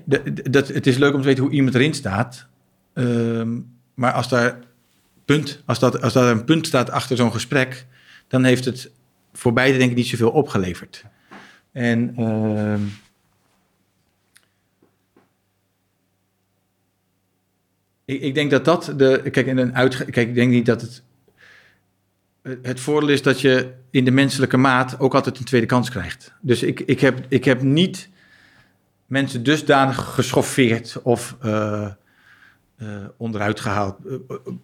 dat, 0.50 0.68
het 0.68 0.86
is 0.86 0.96
leuk 0.96 1.14
om 1.14 1.20
te 1.20 1.26
weten 1.26 1.42
hoe 1.44 1.52
iemand 1.52 1.74
erin 1.74 1.94
staat. 1.94 2.46
Ehm, 2.92 3.58
maar 3.94 4.12
als 4.12 4.28
daar, 4.28 4.58
punt, 5.24 5.62
als, 5.64 5.78
dat, 5.78 6.02
als 6.02 6.12
daar 6.12 6.30
een 6.30 6.44
punt 6.44 6.66
staat 6.66 6.90
achter 6.90 7.16
zo'n 7.16 7.32
gesprek, 7.32 7.86
dan 8.28 8.44
heeft 8.44 8.64
het 8.64 8.90
voor 9.32 9.52
beide 9.52 9.78
denk 9.78 9.90
ik 9.90 9.96
niet 9.96 10.06
zoveel 10.06 10.30
opgeleverd. 10.30 11.04
En 11.72 12.12
ehm, 12.16 12.82
ik, 18.04 18.20
ik 18.20 18.34
denk 18.34 18.50
dat 18.50 18.64
dat 18.64 18.92
de. 18.96 19.22
Kijk, 19.30 19.46
in 19.46 19.58
een 19.58 19.72
kijk, 19.72 20.16
ik 20.16 20.34
denk 20.34 20.50
niet 20.50 20.66
dat 20.66 20.80
het. 20.80 21.02
Het 22.62 22.80
voordeel 22.80 23.08
is 23.08 23.22
dat 23.22 23.40
je 23.40 23.72
in 23.90 24.04
de 24.04 24.10
menselijke 24.10 24.56
maat 24.56 25.00
ook 25.00 25.14
altijd 25.14 25.38
een 25.38 25.44
tweede 25.44 25.66
kans 25.66 25.90
krijgt. 25.90 26.32
Dus 26.40 26.62
ik, 26.62 26.80
ik, 26.80 27.00
heb, 27.00 27.24
ik 27.28 27.44
heb 27.44 27.62
niet 27.62 28.08
mensen 29.06 29.42
dusdanig 29.42 30.14
geschoffeerd 30.14 31.00
of 31.02 31.36
eh, 31.40 31.90
eh, 32.76 32.88
onderuit 33.16 33.60
gehaald. 33.60 33.96
Eh, 34.06 34.14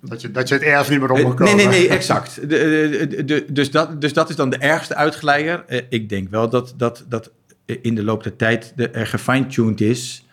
Dat, 0.01 0.21
je, 0.21 0.31
dat 0.31 0.49
je 0.49 0.55
het 0.55 0.63
ergens 0.63 0.89
niet 0.89 1.01
meer 1.01 1.11
om 1.11 1.23
mag 1.23 1.39
nee, 1.39 1.55
nee, 1.55 1.67
nee, 1.67 1.89
exact. 1.99 2.41
De, 2.41 2.47
de, 2.47 3.07
de- 3.09 3.25
de- 3.25 3.53
dus, 3.53 3.71
dat, 3.71 4.01
dus 4.01 4.13
dat 4.13 4.31
is 4.31 4.37
dan 4.37 4.51
de 4.51 4.57
ergste 4.59 4.95
uitgeleider. 4.95 5.65
Ik 5.89 6.09
denk 6.09 6.31
wel 6.31 6.49
dat, 6.49 6.75
dat, 6.77 7.05
dat 7.09 7.31
in 7.65 7.95
de 7.95 8.03
loop 8.05 8.23
der 8.23 8.37
tijd 8.37 8.73
er 8.93 9.07
gefine-tuned 9.07 9.81
is 9.81 10.27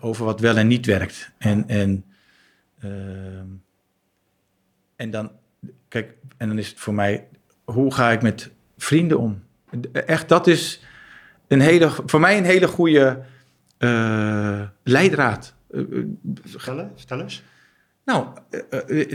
over 0.00 0.24
wat 0.24 0.40
wel 0.40 0.56
en 0.56 0.66
niet 0.66 0.86
werkt. 0.86 1.30
En, 1.38 1.68
en, 1.68 2.04
ehm, 2.80 3.46
en 4.96 5.10
dan, 5.10 5.30
kijk, 5.88 6.12
en 6.36 6.48
dan 6.48 6.58
is 6.58 6.68
het 6.68 6.78
voor 6.78 6.94
mij, 6.94 7.26
hoe 7.64 7.94
ga 7.94 8.10
ik 8.12 8.22
met 8.22 8.50
vrienden 8.78 9.18
om? 9.18 9.42
Echt, 9.92 10.28
dat 10.28 10.46
is 10.46 10.82
een 11.48 11.60
hele, 11.60 11.90
voor 12.06 12.20
mij 12.20 12.38
een 12.38 12.44
hele 12.44 12.68
goede 12.68 13.22
eh, 13.78 14.60
leidraad. 14.82 15.54
Eh, 15.70 15.80
eh, 15.80 15.86
Vertel, 16.44 16.90
vertel 16.96 17.20
eens. 17.20 17.42
nou, 18.04 18.26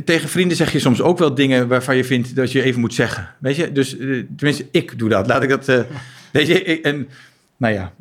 tegen 0.05 0.29
vrienden 0.29 0.57
zeg 0.57 0.71
je 0.71 0.79
soms 0.79 1.01
ook 1.01 1.17
wel 1.17 1.33
dingen 1.36 1.67
waarvan 1.67 1.95
je 1.95 2.03
vindt 2.05 2.36
dat 2.36 2.51
je 2.51 2.62
even 2.62 2.79
moet 2.79 2.93
zeggen. 2.93 3.29
Weet 3.39 3.55
je, 3.55 3.71
dus 3.71 3.89
tenminste, 4.36 4.67
ik 4.71 4.99
doe 4.99 5.10
dat. 5.10 5.27
Laat 5.27 5.43
ik 5.43 5.49
dat. 5.49 5.67
eh, 5.69 5.79
weet 6.33 6.47
je, 6.47 6.62
ik- 6.63 6.86
en 6.86 7.10
nou 7.57 7.73
ja, 7.73 7.93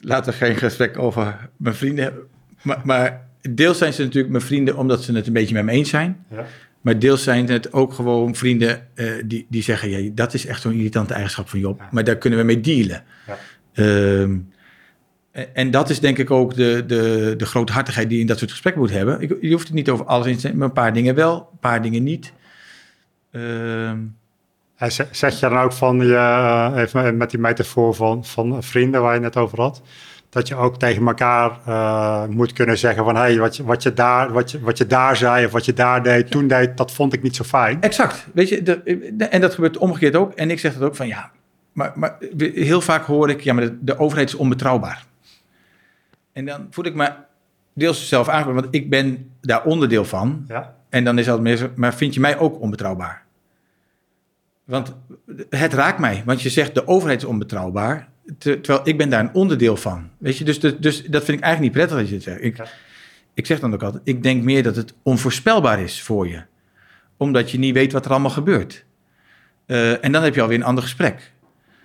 laten 0.00 0.32
we 0.32 0.38
geen 0.38 0.56
gesprek 0.56 0.98
over 0.98 1.48
mijn 1.56 1.74
vrienden 1.74 2.04
hebben. 2.04 2.22
Maar, 2.62 2.80
maar 2.84 3.26
deels 3.50 3.78
zijn 3.78 3.92
ze 3.92 4.02
natuurlijk 4.02 4.32
mijn 4.32 4.44
vrienden 4.44 4.76
omdat 4.76 5.02
ze 5.02 5.12
het 5.12 5.26
een 5.26 5.32
beetje 5.32 5.54
met 5.54 5.64
me 5.64 5.70
eens 5.72 5.90
zijn. 5.90 6.24
Ja. 6.30 6.46
Maar 6.86 6.98
deels 6.98 7.22
zijn 7.22 7.48
het 7.48 7.72
ook 7.72 7.92
gewoon 7.92 8.34
vrienden 8.34 8.86
eh, 8.94 9.06
die, 9.24 9.46
die 9.48 9.62
zeggen: 9.62 9.90
ja, 9.90 10.10
dat 10.14 10.34
is 10.34 10.46
echt 10.46 10.60
zo'n 10.60 10.72
irritante 10.72 11.12
eigenschap 11.12 11.48
van 11.48 11.58
Job. 11.58 11.78
Ja. 11.78 11.88
Maar 11.90 12.04
daar 12.04 12.16
kunnen 12.16 12.38
we 12.38 12.44
mee 12.44 12.60
dealen. 12.60 13.02
Ja. 13.26 13.38
Ehm, 13.72 14.36
en- 15.52 15.70
dat 15.70 15.90
is 15.90 16.00
denk 16.00 16.18
ik 16.18 16.30
ook 16.30 16.54
de, 16.54 16.84
de, 16.86 17.34
de 17.36 17.46
groothartigheid 17.46 18.06
die 18.08 18.14
je 18.16 18.22
in 18.22 18.28
dat 18.28 18.38
soort 18.38 18.50
gesprekken 18.50 18.82
moet 18.82 18.90
hebben. 18.90 19.20
Ik, 19.20 19.36
je 19.40 19.50
hoeft 19.52 19.66
het 19.66 19.74
niet 19.76 19.90
over 19.90 20.04
alles 20.06 20.26
in 20.26 20.34
te 20.34 20.40
zijn, 20.40 20.56
maar 20.56 20.66
een 20.68 20.72
paar 20.74 20.92
dingen 20.92 21.14
wel, 21.14 21.48
een 21.52 21.58
paar 21.58 21.82
dingen 21.82 22.02
niet. 22.02 22.32
Ehm, 23.30 23.98
En 24.76 24.92
zeg 25.10 25.40
je 25.40 25.48
dan 25.48 25.58
ook 25.58 25.72
van, 25.72 25.96
je, 26.06 26.14
eh, 26.14 26.72
even 26.76 27.16
met 27.16 27.30
die 27.30 27.40
metafoor 27.40 27.94
van, 27.94 28.24
van 28.24 28.62
vrienden 28.62 29.00
waar 29.02 29.14
je 29.14 29.20
het 29.22 29.34
net 29.34 29.42
over 29.44 29.60
had, 29.60 29.82
dat 30.36 30.48
je 30.48 30.54
ook 30.54 30.78
tegen 30.78 31.06
elkaar 31.06 31.58
eh, 31.66 32.24
moet 32.26 32.52
kunnen 32.52 32.78
zeggen 32.78 33.04
van, 33.04 33.16
hey, 33.16 33.38
wat, 33.38 33.56
je, 33.56 33.64
wat, 33.64 33.82
je 33.82 33.92
daar, 33.92 34.32
wat, 34.32 34.50
je, 34.50 34.60
wat 34.60 34.78
je 34.78 34.86
daar 34.86 35.16
zei 35.16 35.46
of 35.46 35.52
wat 35.52 35.64
je 35.64 35.72
daar 35.72 36.02
deed, 36.02 36.30
toen 36.30 36.48
deed, 36.48 36.76
dat 36.76 36.92
vond 36.92 37.12
ik 37.12 37.22
niet 37.22 37.36
zo 37.36 37.44
fijn. 37.44 37.80
exact. 37.82 38.26
Weet 38.34 38.48
je, 38.48 38.62
de, 38.62 38.82
de- 39.16 39.24
en 39.24 39.40
dat 39.40 39.54
gebeurt 39.54 39.76
omgekeerd 39.78 40.16
ook. 40.16 40.32
En 40.32 40.50
ik 40.50 40.58
zeg 40.58 40.74
dat 40.74 40.82
ook 40.82 40.96
van 40.96 41.06
ja, 41.06 41.30
maar, 41.72 41.92
maar 41.94 42.16
heel 42.38 42.80
vaak 42.80 43.04
hoor 43.04 43.30
ik, 43.30 43.40
ja, 43.40 43.52
maar 43.54 43.64
de, 43.64 43.78
de 43.80 43.98
overheid 43.98 44.28
is 44.28 44.34
onbetrouwbaar. 44.34 45.04
En 46.32 46.44
dan 46.44 46.66
voel 46.70 46.84
ik 46.84 46.94
me 46.94 47.12
deels 47.72 48.08
zelf 48.08 48.28
aangekomen, 48.28 48.62
want 48.62 48.74
ik 48.74 48.90
ben 48.90 49.30
daar 49.40 49.64
onderdeel 49.64 50.04
van. 50.04 50.44
Ja, 50.48 50.74
En 50.88 51.04
dan 51.04 51.18
is 51.18 51.26
het 51.26 51.40
meer 51.40 51.56
zo, 51.56 51.70
maar 51.74 51.94
vind 51.94 52.14
je 52.14 52.20
mij 52.20 52.38
ook 52.38 52.60
onbetrouwbaar? 52.60 53.24
Want 54.64 54.94
het 55.50 55.72
raakt 55.74 55.98
mij, 55.98 56.22
want 56.24 56.42
je 56.42 56.50
zegt 56.50 56.74
de 56.74 56.86
overheid 56.88 57.22
is 57.22 57.28
onbetrouwbaar, 57.28 58.08
ter- 58.38 58.60
terwijl 58.60 58.88
ik 58.88 58.96
ben 58.98 59.08
daar 59.08 59.20
een 59.20 59.34
onderdeel 59.34 59.76
van. 59.76 60.10
Weet 60.18 60.38
je, 60.38 60.44
dus, 60.44 60.60
dus, 60.60 60.76
dus 60.78 61.04
dat 61.04 61.24
vind 61.24 61.38
ik 61.38 61.44
eigenlijk 61.44 61.60
niet 61.60 61.72
prettig 61.72 61.98
dat 61.98 62.08
je 62.08 62.14
het 62.14 62.22
zegt. 62.24 62.42
Ik, 62.42 62.56
Ja. 62.56 62.66
ik 63.34 63.46
zeg 63.46 63.60
dan 63.60 63.74
ook 63.74 63.82
altijd, 63.82 64.02
ik 64.06 64.22
denk 64.22 64.42
meer 64.42 64.62
dat 64.62 64.76
het 64.76 64.94
onvoorspelbaar 65.02 65.80
is 65.80 66.02
voor 66.02 66.28
je, 66.28 66.42
omdat 67.16 67.50
je 67.50 67.58
niet 67.58 67.74
weet 67.74 67.92
wat 67.92 68.04
er 68.04 68.10
allemaal 68.10 68.30
gebeurt. 68.30 68.84
Eh, 69.66 70.04
en 70.04 70.12
dan 70.12 70.22
heb 70.22 70.34
je 70.34 70.42
alweer 70.42 70.58
een 70.58 70.64
ander 70.64 70.82
gesprek. 70.82 71.32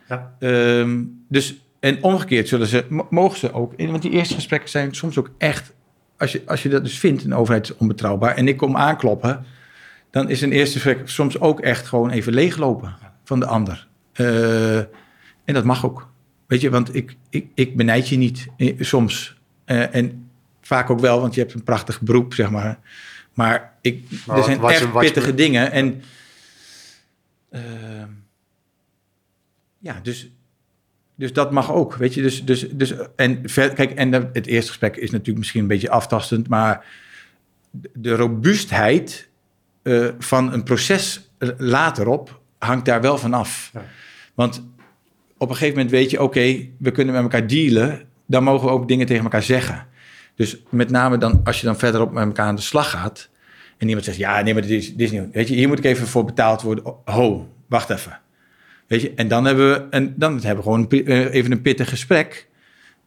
ja, 0.08 0.36
Ehm, 0.39 1.04
dus, 1.30 1.56
en 1.80 2.04
omgekeerd 2.04 2.47
zullen 2.47 2.67
ze, 2.67 2.86
mo- 2.89 3.08
mogen 3.10 3.38
ze 3.39 3.54
ook, 3.54 3.73
want 3.77 4.01
die 4.01 4.12
eerste 4.12 4.34
gesprekken 4.34 4.69
zijn 4.69 4.95
soms 4.95 5.17
ook 5.17 5.30
echt, 5.38 5.73
als 6.17 6.32
je, 6.32 6.41
als 6.45 6.63
je 6.63 6.69
dat 6.69 6.84
dus 6.84 6.99
vindt, 6.99 7.23
een 7.23 7.34
overheid 7.36 7.69
is 7.69 7.75
onbetrouwbaar, 7.77 8.36
en 8.36 8.47
ik 8.47 8.58
kom 8.58 8.77
aankloppen, 8.77 9.45
dan 10.12 10.30
is 10.30 10.41
een 10.41 10.51
eerste 10.51 10.80
gesprek 10.80 11.10
soms 11.10 11.39
ook 11.39 11.60
echt 11.60 11.88
gewoon 11.88 12.10
even 12.10 12.34
leeglopen 12.34 12.95
van 13.23 13.39
de 13.39 13.45
ander. 13.45 13.88
Eh, 14.13 14.77
en 15.45 15.54
dat 15.54 15.63
mag 15.63 15.86
ook. 15.86 16.11
Weet 16.52 16.62
je, 16.62 16.70
want 16.70 16.96
ik, 16.96 17.16
ik, 17.30 17.48
ik 17.54 17.76
benijd 17.76 18.10
je 18.10 18.18
niet 18.18 18.48
eh, 18.58 18.74
soms. 18.80 19.38
Eh, 19.66 19.96
en 19.96 20.30
vaak 20.62 20.90
ook 20.90 21.00
wel, 21.00 21.22
want 21.22 21.34
je 21.34 21.42
hebt 21.42 21.54
een 21.54 21.64
prachtig 21.64 22.02
beroep, 22.02 22.34
zeg 22.34 22.50
maar. 22.50 22.80
Maar 23.34 23.78
ik, 23.82 24.04
Maar 24.26 24.38
er 24.38 24.44
zijn 24.44 24.60
wat 24.60 24.72
echt 24.72 24.92
wat 24.92 25.04
pittige 25.04 25.34
dingen. 25.34 25.72
En 25.72 26.02
ehm, 27.50 28.08
ja, 29.78 30.00
dus, 30.04 30.30
dus 31.16 31.34
dat 31.34 31.52
mag 31.52 31.72
ook, 31.72 31.96
weet 31.96 32.14
je. 32.14 32.22
Dus, 32.22 32.46
dus, 32.46 32.70
dus, 32.70 32.94
en 33.16 33.50
ver, 33.50 33.74
kijk, 33.74 33.92
en 33.92 34.14
het 34.14 34.46
eerste 34.46 34.70
gesprek 34.70 34.96
is 34.96 35.12
natuurlijk 35.12 35.38
misschien 35.38 35.62
een 35.62 35.68
beetje 35.68 35.90
aftastend, 35.90 36.48
maar 36.48 36.86
de- 37.72 38.16
robuustheid 38.16 39.30
eh, 39.82 40.08
van 40.20 40.54
een 40.54 40.64
proces 40.64 41.30
eh, 41.38 41.50
laterop 41.58 42.42
hangt 42.58 42.86
daar 42.86 43.02
wel 43.02 43.18
van 43.18 43.34
af. 43.34 43.70
Ja. 43.74 43.86
Want 44.34 44.70
op 45.41 45.49
een 45.49 45.56
gegeven 45.56 45.75
moment 45.75 45.91
weet 45.91 46.12
je, 46.12 46.21
oké, 46.21 46.67
we 46.77 46.91
kunnen 46.91 47.13
met 47.13 47.23
elkaar 47.23 47.47
dealen, 47.47 48.01
dan 48.25 48.43
mogen 48.43 48.67
we 48.67 48.73
ook 48.73 48.88
dingen 48.88 49.06
tegen 49.06 49.23
elkaar 49.23 49.43
zeggen. 49.43 49.88
Dus 50.36 50.63
met 50.69 50.89
name 50.89 51.17
dan, 51.17 51.41
als 51.43 51.60
je 51.60 51.65
dan 51.65 51.77
verderop 51.77 52.12
met 52.12 52.25
elkaar 52.25 52.45
aan 52.45 52.56
de 52.56 52.62
slag 52.62 52.89
gaat, 52.89 53.30
en 53.77 53.88
iemand 53.88 54.06
zegt, 54.06 54.17
ja, 54.17 54.41
nee, 54.41 54.54
maar 54.54 54.62
dit 54.62 54.71
is, 54.71 54.95
dit 54.95 55.12
is 55.12 55.19
weet 55.32 55.47
je, 55.47 55.56
hier 55.56 55.67
moet 55.67 55.77
ik 55.77 55.86
even 55.86 56.08
voor 56.08 56.25
betaald 56.25 56.62
worden. 56.62 56.93
Ho, 57.06 57.54
wacht 57.67 57.89
even. 57.89 58.19
Weet 58.88 59.01
je, 59.01 59.13
en 59.15 59.27
dan 59.27 59.45
hebben 59.45 59.71
we, 59.71 59.88
en 59.89 60.13
dan 60.17 60.34
hebben 60.34 60.56
we 60.56 60.62
gewoon 60.62 60.89
eh, 60.89 61.34
even 61.34 61.51
een 61.51 61.62
pittig 61.62 61.89
gesprek. 61.89 62.47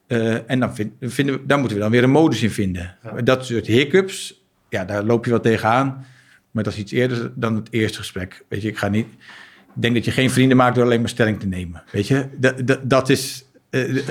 Eh, 0.06 0.50
en 0.50 0.60
dan, 0.60 0.74
vind, 0.74 0.92
vinden 1.00 1.34
we, 1.34 1.46
dan 1.46 1.58
moeten 1.58 1.76
we 1.76 1.82
dan 1.82 1.92
weer 1.92 2.02
een 2.02 2.10
modus 2.10 2.42
in 2.42 2.50
vinden. 2.50 2.96
Ja. 3.02 3.22
Dat 3.22 3.46
soort 3.46 3.66
hiccups, 3.66 4.44
ja, 4.68 4.84
daar 4.84 5.04
loop 5.04 5.24
je 5.24 5.30
wel 5.30 5.40
tegenaan. 5.40 6.06
Maar 6.50 6.64
dat 6.64 6.72
is 6.72 6.78
iets 6.78 6.92
eerder 6.92 7.32
dan 7.34 7.54
het 7.54 7.68
eerste 7.70 7.98
gesprek. 7.98 8.44
Weet 8.48 8.62
je, 8.62 8.68
ik 8.68 8.78
ga 8.78 8.88
niet. 8.88 9.06
Ik 9.76 9.82
denk 9.82 9.94
dat 9.94 10.04
je 10.04 10.10
geen 10.10 10.30
vrienden 10.30 10.56
maakt 10.56 10.74
door 10.74 10.84
alleen 10.84 11.00
maar 11.00 11.08
stelling 11.08 11.40
te 11.40 11.46
nemen. 11.46 11.82
Weet 11.90 12.08
je, 12.08 12.26
dat, 12.36 12.66
dat, 12.66 12.78
dat 12.82 13.08
is. 13.08 13.44
Uh, 13.70 14.02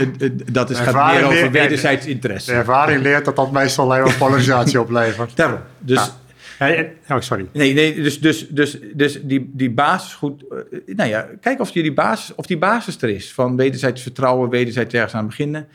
dat 0.51 0.69
is, 0.69 0.79
gaat 0.79 1.13
meer 1.13 1.25
over 1.25 1.51
wederzijds 1.51 2.05
interesse. 2.05 2.51
De 2.51 2.57
ervaring 2.57 3.01
leert 3.01 3.25
dat 3.25 3.35
dat 3.35 3.51
meestal 3.51 3.85
alleen 3.85 4.03
maar 4.03 4.15
polarisatie 4.17 4.79
oplevert. 4.85 5.35
Daarom. 5.35 5.59
Dus, 5.79 5.97
ja. 5.97 6.11
Hey, 6.57 6.95
oh, 7.09 7.19
sorry. 7.19 7.47
Nee, 7.53 7.73
nee 7.73 8.01
dus, 8.01 8.19
dus, 8.19 8.47
dus, 8.49 8.77
dus 8.93 9.19
die, 9.21 9.51
die 9.53 9.71
basis 9.71 10.13
goed. 10.13 10.43
nou 10.85 11.09
ja, 11.09 11.27
kijk 11.41 11.59
of 11.59 11.71
die, 11.71 11.93
basis, 11.93 12.35
of 12.35 12.45
die 12.45 12.57
basis 12.57 13.01
er 13.01 13.09
is. 13.09 13.33
Van 13.33 13.55
wederzijds 13.55 14.01
vertrouwen, 14.01 14.49
wederzijds 14.49 14.93
ergens 14.93 15.13
aan 15.13 15.27
beginnen. 15.27 15.67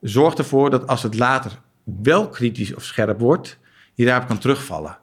Zorg 0.00 0.34
ervoor 0.34 0.70
dat 0.70 0.86
als 0.86 1.02
het 1.02 1.18
later 1.18 1.52
wel 1.84 2.28
kritisch 2.28 2.74
of 2.74 2.84
scherp 2.84 3.20
wordt, 3.20 3.58
je 3.94 4.04
daarop 4.04 4.28
kan 4.28 4.38
terugvallen. 4.38 4.98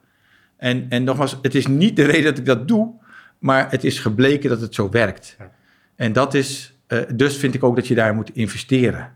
En, 0.58 0.86
en 0.90 1.04
nogmaals, 1.04 1.38
het 1.42 1.56
is 1.56 1.68
niet 1.68 1.96
de 1.96 2.06
reden 2.06 2.24
dat 2.24 2.38
ik 2.38 2.46
dat 2.46 2.68
doe, 2.68 2.94
maar 3.42 3.72
het 3.72 3.84
is 3.84 4.00
gebleken 4.00 4.50
dat 4.50 4.62
het 4.62 4.76
zo 4.76 4.90
werkt. 4.90 5.36
Ja. 5.40 5.50
En 5.96 6.14
dat 6.14 6.34
is, 6.34 6.78
uh, 6.88 7.00
dus 7.14 7.38
vind 7.38 7.54
ik 7.54 7.64
ook 7.64 7.76
dat 7.76 7.88
je 7.88 7.96
daar 7.96 8.14
moet 8.14 8.30
investeren. 8.34 9.12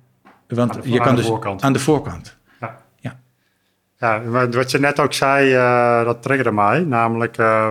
Want 0.48 0.78
je 0.84 1.00
kan 1.00 1.16
dus 1.16 1.26
voorkant. 1.26 1.62
aan 1.62 1.74
de 1.74 1.80
voorkant. 1.80 2.38
Ja. 2.60 2.78
ja. 3.00 3.20
Ja, 3.98 4.24
wat 4.50 4.72
je 4.72 4.80
net 4.80 5.00
ook 5.00 5.14
zei, 5.14 5.56
uh, 5.56 6.06
dat 6.06 6.22
triggerde 6.22 6.52
mij. 6.52 6.80
Namelijk, 6.84 7.38
uh, 7.38 7.70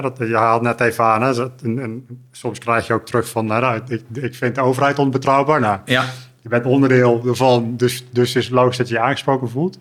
dat, 0.00 0.18
je 0.18 0.36
haalt 0.36 0.62
net 0.62 0.80
even 0.80 1.04
aan, 1.04 1.22
hè, 1.22 1.42
en, 1.62 1.78
en, 1.78 2.06
soms 2.32 2.58
krijg 2.58 2.86
je 2.86 2.92
ook 2.92 3.06
terug 3.06 3.28
van, 3.28 3.46
nou, 3.46 3.80
ik, 3.88 4.02
ik 4.12 4.34
vind 4.34 4.54
de 4.54 4.60
overheid 4.60 4.98
onbetrouwbaar. 4.98 5.60
Nou, 5.60 5.78
ja. 5.84 6.04
Je 6.40 6.48
bent 6.48 6.64
onderdeel 6.64 7.22
ervan, 7.26 7.76
dus, 7.76 8.06
dus 8.12 8.34
is 8.34 8.48
logisch 8.48 8.76
dat 8.76 8.88
je 8.88 8.94
je 8.94 9.00
aangesproken 9.00 9.50
voelt. 9.50 9.78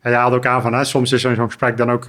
En 0.00 0.10
je 0.10 0.16
haalt 0.16 0.34
ook 0.34 0.46
aan 0.46 0.62
van, 0.62 0.72
hè, 0.72 0.84
soms 0.84 1.12
is 1.12 1.20
zo'n 1.20 1.36
gesprek 1.36 1.76
dan 1.76 1.90
ook 1.90 2.06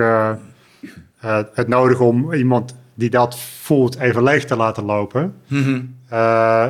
het 1.54 1.68
nodig 1.68 2.00
om 2.00 2.34
iemand 2.34 2.76
die 2.94 3.10
dat 3.10 3.40
voelt 3.40 4.00
even 4.00 4.24
leeg 4.24 4.46
te 4.46 4.56
laten 4.56 4.86
lopen. 4.86 5.36
Mm 5.48 6.02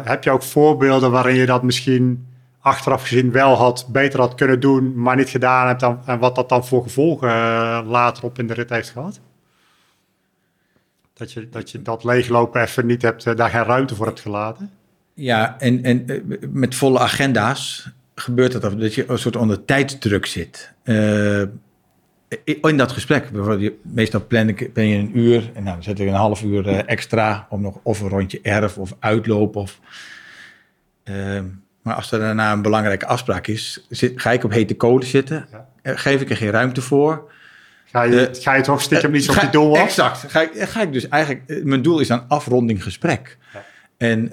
heb 0.04 0.24
je 0.24 0.32
ook 0.32 0.44
voorbeelden 0.44 1.12
waarin 1.12 1.36
je 1.36 1.46
dat 1.46 1.64
misschien 1.64 2.28
achteraf 2.60 3.02
gezien 3.02 3.32
wel 3.32 3.56
had, 3.56 3.88
beter 3.92 4.20
had 4.20 4.36
kunnen 4.36 4.60
doen, 4.60 5.02
maar 5.02 5.16
niet 5.16 5.30
gedaan 5.30 5.68
hebt 5.68 5.80
dan, 5.80 6.00
en 6.06 6.20
wat 6.20 6.36
dat 6.36 6.50
dan 6.50 6.66
voor 6.66 6.84
gevolgen 6.84 7.30
later 7.86 8.24
op 8.24 8.40
in 8.40 8.48
de 8.48 8.54
rit 8.54 8.70
heeft 8.70 8.90
gehad? 8.90 9.20
Dat 11.14 11.32
je 11.32 11.50
dat, 11.50 11.72
je 11.72 11.82
dat 11.82 12.04
leeglopen 12.04 12.62
even 12.62 12.86
niet 12.86 13.02
hebt, 13.02 13.38
daar 13.38 13.50
geen 13.50 13.64
ruimte 13.64 13.96
voor 13.96 14.06
hebt 14.06 14.20
gelaten? 14.20 14.72
Ja, 15.14 15.60
en, 15.60 15.84
en 15.84 16.06
met 16.50 16.76
volle 16.76 17.00
agenda's 17.00 17.90
gebeurt 18.16 18.62
dat, 18.62 18.80
dat 18.80 18.94
je 18.94 19.10
een 19.10 19.18
soort 19.18 19.36
onder 19.36 19.66
tijdsdruk 19.66 20.26
zit. 20.26 20.72
Uh, 20.84 21.44
in 22.44 22.78
dat 22.78 22.92
gesprek, 22.92 23.30
meestal 23.82 24.28
plan, 24.28 24.48
ik, 24.48 24.74
ben 24.74 24.88
je 24.88 24.98
een 24.98 25.18
uur 25.18 25.52
en 25.54 25.64
nou, 25.64 25.76
dan 25.76 25.84
zet 25.84 26.00
ik 26.00 26.08
een 26.08 26.14
half 26.14 26.44
uur 26.44 26.68
uh, 26.68 26.80
extra 26.86 27.48
om 27.50 27.62
nog 27.62 27.80
of 27.84 28.00
een 28.00 28.10
rondje 28.10 28.40
erf 28.42 28.78
of 28.78 28.96
uitlopen. 29.00 29.62
Of, 29.62 29.80
uh, 31.04 31.40
maar 31.82 31.96
als 31.96 32.12
er 32.12 32.20
daarna 32.20 32.52
een 32.52 32.62
belangrijke 32.62 33.06
afspraak 33.06 33.48
is, 33.48 33.86
zit, 33.90 34.22
ga 34.22 34.32
ik 34.32 34.44
op 34.44 34.52
hete 34.52 34.76
kolen 34.76 35.08
zitten, 35.08 35.48
ja. 35.52 35.96
geef 35.96 36.22
ik 36.22 36.30
er 36.30 36.38
geen 36.38 36.52
ruimte 36.52 36.82
voor. 36.82 37.32
Ga 37.86 38.04
je, 38.04 38.30
ga 38.32 38.56
je 38.56 38.64
toch 38.64 38.82
stiekem 38.82 39.12
niet 39.12 39.30
op 39.30 39.36
je 39.36 39.50
doel 39.50 39.78
af? 39.78 39.84
Exact. 39.84 40.32
Ga 40.32 40.42
ik, 40.42 40.52
ga 40.54 40.82
ik 40.82 40.94
dus 40.94 41.08
eigenlijk, 41.08 41.64
mijn 41.64 41.82
doel 41.82 42.00
is 42.00 42.10
een 42.10 42.28
afronding 42.28 42.84
gesprek. 42.84 43.38
Ja. 43.54 43.64
En 43.98 44.32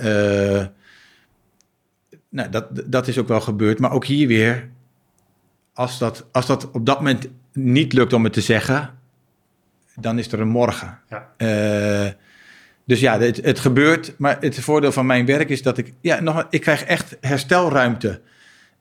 nou, 2.31 2.49
dat, 2.49 2.67
dat 2.87 3.09
is 3.09 3.19
ook 3.19 3.29
wel 3.29 3.41
gebeurd. 3.41 3.79
Maar 3.79 3.93
ook 3.93 4.05
hier 4.05 4.27
weer, 4.29 4.69
als 5.73 5.99
dat, 5.99 6.27
als 6.33 6.47
dat 6.47 6.71
op 6.71 6.87
dat 6.87 6.97
moment 6.97 7.29
niet 7.53 7.93
lukt 7.93 8.13
om 8.13 8.25
het 8.25 8.33
te 8.33 8.41
zeggen, 8.41 8.91
dan 9.95 10.19
is 10.19 10.33
er 10.33 10.41
een 10.41 10.49
morgen. 10.49 10.99
Ja. 11.09 11.29
Uh, 11.39 12.13
dus 12.85 13.01
ja, 13.01 13.19
het, 13.19 13.45
het, 13.45 13.59
gebeurt. 13.59 14.15
Maar 14.19 14.37
het 14.41 14.61
voordeel 14.61 14.93
van 14.93 15.07
mijn 15.07 15.27
werk 15.27 15.49
is 15.49 15.63
dat 15.63 15.79
ik, 15.79 15.93
ja, 16.01 16.21
nog, 16.21 16.47
ik 16.51 16.61
krijg 16.61 16.85
echt 16.85 17.17
herstelruimte. 17.21 18.21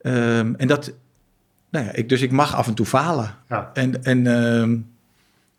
Um, 0.01 0.55
en 0.55 0.67
dat, 0.67 0.93
nou 1.69 1.85
ja, 1.85 1.91
ik, 1.91 2.09
dus 2.09 2.21
ik 2.21 2.31
mag 2.31 2.55
af 2.55 2.67
en 2.67 2.73
toe 2.73 2.85
falen. 2.85 3.35
Ja. 3.49 3.69
En, 3.73 4.03
en 4.03 4.25
um, 4.25 4.89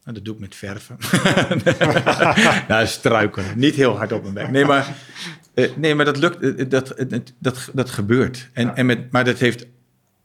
dat 0.04 0.24
doe 0.24 0.34
ik 0.34 0.40
met 0.40 0.54
verven. 0.54 0.96
nou, 2.68 2.86
struikelen. 2.86 3.58
Niet 3.58 3.74
heel 3.74 3.96
hard 3.96 4.12
op 4.12 4.22
mijn 4.22 4.34
weg. 4.34 4.50
Nee, 4.50 4.64
maar 4.64 4.94
uh, 5.54 5.76
nee, 5.76 5.94
maar 5.94 6.04
dat 6.04 6.16
lukt, 6.16 6.42
uh, 6.42 6.64
dat, 6.68 6.94
dat, 7.08 7.32
dat, 7.38 7.70
dat 7.72 7.90
gebeurt. 7.90 8.48
En, 8.52 8.66
ja. 8.66 8.74
en 8.74 8.86
met, 8.86 9.10
maar 9.10 9.24
dat 9.24 9.38
heeft 9.38 9.66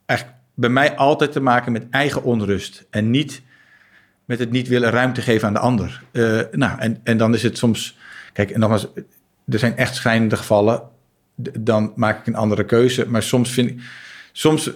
eigenlijk 0.06 0.40
bij 0.56 0.70
mij 0.70 0.96
altijd 0.96 1.32
te 1.32 1.40
maken 1.40 1.72
met 1.72 1.86
eigen 1.90 2.24
onrust. 2.24 2.86
En 2.90 3.10
niet 3.10 3.42
met 4.26 4.40
het 4.40 4.52
niet 4.52 4.68
willen 4.68 4.90
ruimte 4.90 5.22
geven 5.22 5.48
aan 5.48 5.54
de 5.54 5.60
ander. 5.60 6.04
Uh, 6.12 6.42
nou, 6.52 6.80
en, 6.80 7.00
en 7.04 7.18
dan 7.18 7.34
is 7.34 7.44
het 7.44 7.58
soms... 7.58 7.98
Kijk, 8.34 8.52
en 8.52 8.60
nogmaals, 8.60 8.88
er 9.48 9.60
zijn 9.60 9.78
echt 9.78 9.96
schrijnende 9.96 10.36
gevallen. 10.36 10.82
Dan 11.60 11.94
maak 11.96 12.20
ik 12.20 12.28
een 12.28 12.36
andere 12.36 12.66
keuze. 12.66 13.10
Maar 13.10 13.24
soms 13.24 13.52
vind 13.52 13.70
ik... 13.70 13.82
Soms... 14.32 14.72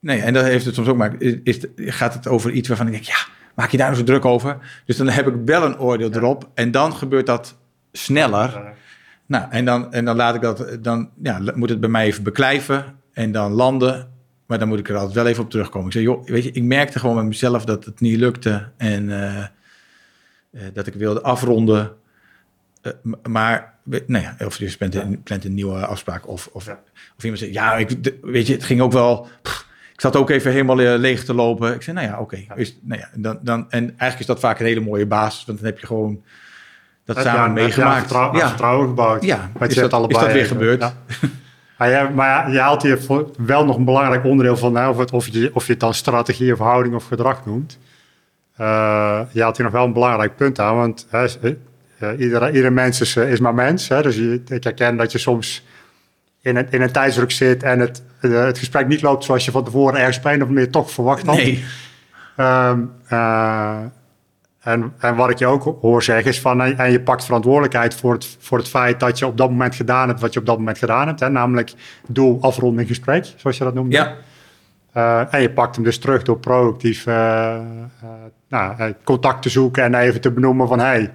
nee, 0.00 0.20
en 0.20 0.32
dat 0.32 0.44
heeft 0.44 0.64
het 0.64 0.74
soms 0.74 0.88
ook 0.88 0.96
maar. 0.96 1.14
Is, 1.18 1.58
gaat 1.76 2.14
het 2.14 2.28
over 2.28 2.50
iets 2.50 2.68
waarvan 2.68 2.86
ik 2.86 2.92
denk... 2.92 3.04
Ja, 3.04 3.26
maak 3.54 3.70
je 3.70 3.76
daar 3.76 3.86
nou 3.86 3.98
zo 3.98 4.04
druk 4.04 4.24
over? 4.24 4.82
Dus 4.86 4.96
dan 4.96 5.08
heb 5.08 5.26
ik 5.26 5.34
wel 5.44 5.64
een 5.64 5.78
oordeel 5.78 6.12
erop. 6.12 6.50
En 6.54 6.70
dan 6.70 6.92
gebeurt 6.92 7.26
dat 7.26 7.58
sneller 7.92 8.74
nou, 9.30 9.50
en 9.50 9.64
dan, 9.64 9.92
en 9.92 10.04
dan 10.04 10.16
laat 10.16 10.34
ik 10.34 10.40
dat, 10.40 10.76
dan 10.80 11.10
ja, 11.22 11.40
moet 11.54 11.68
het 11.68 11.80
bij 11.80 11.88
mij 11.88 12.04
even 12.04 12.22
beklijven 12.22 12.84
en 13.12 13.32
dan 13.32 13.52
landen. 13.52 14.08
Maar 14.50 14.58
dan 14.58 14.68
moet 14.68 14.78
ik 14.78 14.88
er 14.88 14.96
altijd 14.96 15.14
wel 15.14 15.26
even 15.26 15.42
op 15.42 15.50
terugkomen. 15.50 15.86
Ik 15.86 15.92
zeg, 15.92 16.02
joh, 16.02 16.26
weet 16.26 16.44
je, 16.44 16.50
ik 16.50 16.62
merkte 16.62 16.98
gewoon 16.98 17.16
met 17.16 17.24
mezelf 17.24 17.64
dat 17.64 17.84
het 17.84 18.00
niet 18.00 18.18
lukte 18.18 18.68
en 18.76 19.08
uh, 19.08 19.44
uh, 20.52 20.62
dat 20.72 20.86
ik 20.86 20.94
wilde 20.94 21.22
afronden. 21.22 21.92
Uh, 22.82 22.92
maar, 23.22 23.74
nou 23.84 24.24
ja, 24.24 24.46
of 24.46 24.58
je 24.58 24.76
plant 24.76 24.94
een, 24.94 25.22
plant 25.22 25.44
een 25.44 25.54
nieuwe 25.54 25.86
afspraak 25.86 26.28
of, 26.28 26.48
of, 26.52 26.76
of 27.16 27.22
iemand 27.22 27.40
zegt, 27.40 27.52
ja, 27.52 27.76
ik, 27.76 28.14
weet 28.22 28.46
je, 28.46 28.52
het 28.52 28.64
ging 28.64 28.80
ook 28.80 28.92
wel... 28.92 29.28
Pff, 29.42 29.66
ik 29.92 30.00
zat 30.00 30.16
ook 30.16 30.30
even 30.30 30.52
helemaal 30.52 30.98
leeg 30.98 31.24
te 31.24 31.34
lopen. 31.34 31.74
Ik 31.74 31.82
zei, 31.82 31.96
nou 31.96 32.08
ja, 32.08 32.20
oké. 32.20 32.38
Okay. 32.46 32.66
nou 32.82 33.00
ja, 33.00 33.08
dan, 33.14 33.38
dan, 33.42 33.70
en 33.70 33.82
eigenlijk 33.82 34.20
is 34.20 34.26
dat 34.26 34.40
vaak 34.40 34.58
een 34.60 34.66
hele 34.66 34.80
mooie 34.80 35.06
basis, 35.06 35.44
want 35.44 35.58
dan 35.58 35.66
heb 35.66 35.78
je 35.78 35.86
gewoon 35.86 36.22
dat 37.04 37.16
samen 37.16 37.40
ja, 37.40 37.48
meegemaakt. 37.48 37.98
Vertrouwen, 37.98 38.38
ja. 38.38 38.48
vertrouwen 38.48 38.88
gebouwd. 38.88 39.24
Ja, 39.24 39.50
is, 39.60 39.74
dat, 39.74 39.92
allebei 39.92 40.18
is 40.18 40.24
dat 40.24 40.34
weer 40.34 40.46
gebeurd? 40.46 40.92
Ja. 41.80 41.86
maar, 41.86 41.90
ja, 41.90 42.10
maar 42.10 42.52
je 42.52 42.58
haalt 42.58 42.82
hier 42.82 42.98
wel 43.36 43.64
nog 43.64 43.76
een 43.76 43.84
belangrijk 43.84 44.24
onderdeel 44.24 44.56
van, 44.56 44.88
of, 44.88 44.98
het, 44.98 45.10
of, 45.10 45.28
je, 45.28 45.50
of 45.54 45.66
je 45.66 45.72
het 45.72 45.80
dan 45.80 45.94
strategie 45.94 46.52
of 46.52 46.58
houding 46.58 46.94
of 46.94 47.06
gedrag 47.06 47.46
noemt. 47.46 47.78
Uh, 48.60 49.20
je 49.32 49.42
haalt 49.42 49.56
hier 49.56 49.64
nog 49.64 49.74
wel 49.74 49.84
een 49.84 49.92
belangrijk 49.92 50.36
punt 50.36 50.58
aan, 50.58 50.76
want 50.76 51.06
hè, 51.10 51.26
uh, 52.00 52.20
iedere, 52.20 52.46
iedere 52.46 52.70
mens 52.70 53.00
is, 53.00 53.16
is 53.16 53.40
maar 53.40 53.54
mens. 53.54 53.88
Hè, 53.88 54.02
dus 54.02 54.16
je, 54.16 54.42
ik 54.48 54.64
herken 54.64 54.96
dat 54.96 55.12
je 55.12 55.18
soms 55.18 55.64
in 56.40 56.56
een, 56.56 56.66
in 56.70 56.82
een 56.82 56.92
tijdsdruk 56.92 57.30
zit 57.30 57.62
en 57.62 57.78
het, 57.78 58.02
het 58.20 58.58
gesprek 58.58 58.86
niet 58.86 59.02
loopt 59.02 59.24
zoals 59.24 59.44
je 59.44 59.50
van 59.50 59.64
tevoren 59.64 60.00
ergens 60.00 60.20
een 60.22 60.42
of 60.42 60.48
meer 60.48 60.70
toch 60.70 60.90
verwacht 60.90 61.26
had. 61.26 61.36
Nee. 61.36 61.64
Um, 62.36 62.92
uh, 63.12 63.78
en, 64.60 64.92
en 64.98 65.16
wat 65.16 65.30
ik 65.30 65.38
je 65.38 65.46
ook 65.46 65.76
hoor 65.80 66.02
zeggen 66.02 66.30
is 66.30 66.40
van, 66.40 66.60
en 66.60 66.92
je 66.92 67.00
pakt 67.00 67.24
verantwoordelijkheid 67.24 67.94
voor 67.94 68.12
het, 68.12 68.36
voor 68.38 68.58
het 68.58 68.68
feit 68.68 69.00
dat 69.00 69.18
je 69.18 69.26
op 69.26 69.36
dat 69.36 69.50
moment 69.50 69.74
gedaan 69.74 70.08
hebt 70.08 70.20
wat 70.20 70.32
je 70.32 70.40
op 70.40 70.46
dat 70.46 70.58
moment 70.58 70.78
gedaan 70.78 71.06
hebt. 71.06 71.20
Hè, 71.20 71.30
namelijk 71.30 71.72
doel 72.08 72.38
afronding 72.40 72.88
gesprek, 72.88 73.32
zoals 73.36 73.58
je 73.58 73.64
dat 73.64 73.74
noemt. 73.74 73.92
Ja. 73.92 74.16
Uh, 74.96 75.34
en 75.34 75.42
je 75.42 75.50
pakt 75.50 75.74
hem 75.74 75.84
dus 75.84 75.98
terug 75.98 76.22
door 76.22 76.38
proactief 76.38 77.06
uh, 77.06 77.14
uh, 77.14 78.10
nou, 78.48 78.94
contact 79.04 79.42
te 79.42 79.48
zoeken 79.48 79.82
en 79.82 79.94
even 79.94 80.20
te 80.20 80.32
benoemen 80.32 80.68
van, 80.68 80.78
hey, 80.78 81.12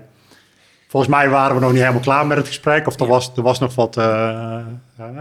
volgens 0.87 1.11
mij 1.11 1.29
waren 1.29 1.55
we 1.55 1.61
nog 1.61 1.71
niet 1.71 1.79
helemaal 1.79 2.01
klaar 2.01 2.27
met 2.27 2.37
het 2.37 2.47
gesprek. 2.47 2.87
Of 2.87 2.99
er, 2.99 3.07
was, 3.07 3.31
er 3.35 3.41
was 3.41 3.59
nog 3.59 3.75
wat, 3.75 3.93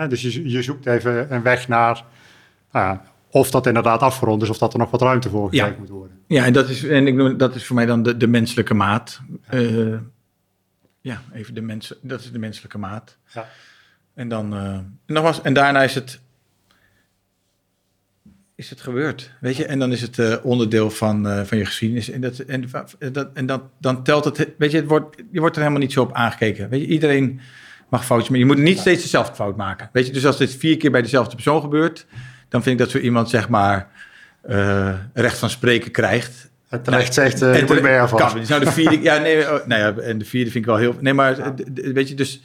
dus 0.08 0.22
je, 0.22 0.50
je 0.50 0.62
zoekt 0.62 0.86
even 0.86 1.34
een 1.34 1.42
weg 1.42 1.68
naar 1.68 2.04
nou 2.72 2.98
of 3.34 3.50
dat 3.50 3.66
inderdaad 3.66 4.00
afgerond 4.00 4.42
is, 4.42 4.48
of 4.50 4.58
dat 4.58 4.72
er 4.72 4.78
nog 4.78 4.90
wat 4.90 5.00
ruimte 5.00 5.28
voor 5.28 5.48
gekregen 5.48 5.78
moet 5.78 5.88
worden. 5.88 6.18
Ja, 6.26 6.44
en 6.44 6.52
dat 6.52 6.68
is, 6.68 6.84
en 6.84 7.06
ik 7.06 7.14
noem, 7.14 7.36
dat 7.36 7.54
is 7.54 7.66
voor 7.66 7.76
mij 7.76 7.86
dan 7.86 8.02
de, 8.02 8.16
de 8.16 8.26
menselijke 8.26 8.74
maat. 8.74 9.20
Ja. 9.50 9.58
Uh, 9.58 9.98
ja, 11.00 11.22
even 11.32 11.54
de 11.54 11.60
mensen, 11.60 11.96
dat 12.02 12.20
is 12.20 12.32
de 12.32 12.38
menselijke 12.38 12.78
maat. 12.78 13.16
Ja. 13.32 13.48
En 14.14 14.28
dan, 14.28 14.54
uh, 14.54 14.78
nogmaals, 15.06 15.42
en 15.42 15.54
daarna 15.54 15.82
is 15.82 15.94
het, 15.94 16.20
is 18.54 18.70
het 18.70 18.80
gebeurd, 18.80 19.30
weet 19.40 19.56
je? 19.56 19.66
En 19.66 19.78
dan 19.78 19.92
is 19.92 20.00
het 20.00 20.18
uh, 20.18 20.36
onderdeel 20.42 20.90
van, 20.90 21.46
van 21.46 21.58
je 21.58 21.64
geschiedenis. 21.64 22.10
En, 22.10 22.20
dat, 22.20 22.38
en, 22.38 22.68
dat, 23.12 23.30
en 23.34 23.46
dat, 23.46 23.62
dan 23.80 24.02
telt 24.02 24.24
het, 24.24 24.54
weet 24.58 24.70
je, 24.70 24.76
het 24.76 24.86
wordt, 24.86 25.16
je 25.30 25.40
wordt 25.40 25.56
er 25.56 25.62
helemaal 25.62 25.82
niet 25.82 25.92
zo 25.92 26.02
op 26.02 26.12
aangekeken. 26.12 26.68
Weet 26.68 26.80
je, 26.80 26.86
iedereen 26.86 27.40
mag 27.88 28.04
foutjes, 28.04 28.30
maar 28.30 28.38
je 28.38 28.46
moet 28.46 28.58
niet 28.58 28.78
steeds 28.78 29.02
dezelfde 29.02 29.34
fout 29.34 29.56
maken. 29.56 29.88
Weet 29.92 30.06
je, 30.06 30.12
dus 30.12 30.26
als 30.26 30.38
dit 30.38 30.54
vier 30.54 30.76
keer 30.76 30.90
bij 30.90 31.02
dezelfde 31.02 31.34
persoon 31.34 31.60
gebeurt 31.60 32.06
dan 32.54 32.62
vind 32.62 32.80
ik 32.80 32.86
dat 32.86 32.90
zo 32.90 32.98
iemand 32.98 33.30
zeg 33.30 33.48
maar 33.48 33.88
uh, 34.48 34.94
recht 35.12 35.38
van 35.38 35.50
spreken 35.50 35.90
krijgt. 35.90 36.50
Het 36.68 36.84
terecht 36.84 37.14
zegt, 37.14 37.42
uh, 37.42 37.58
je 37.58 37.64
moet 37.66 37.82
meer 37.82 38.08
van. 38.08 38.18
Kan, 38.18 38.40
nou 38.48 38.64
de 38.64 38.72
vierde, 38.72 39.02
ja, 39.08 39.18
nee, 39.18 39.52
oh, 39.52 39.66
nou 39.66 39.80
ja, 39.80 40.02
en 40.02 40.18
de 40.18 40.24
vierde 40.24 40.50
vind 40.50 40.64
ik 40.64 40.70
wel 40.70 40.80
heel... 40.80 40.96
Nee, 41.00 41.12
maar 41.12 41.36
ja. 41.38 41.54
weet 41.74 42.08
je, 42.08 42.14
dus... 42.14 42.42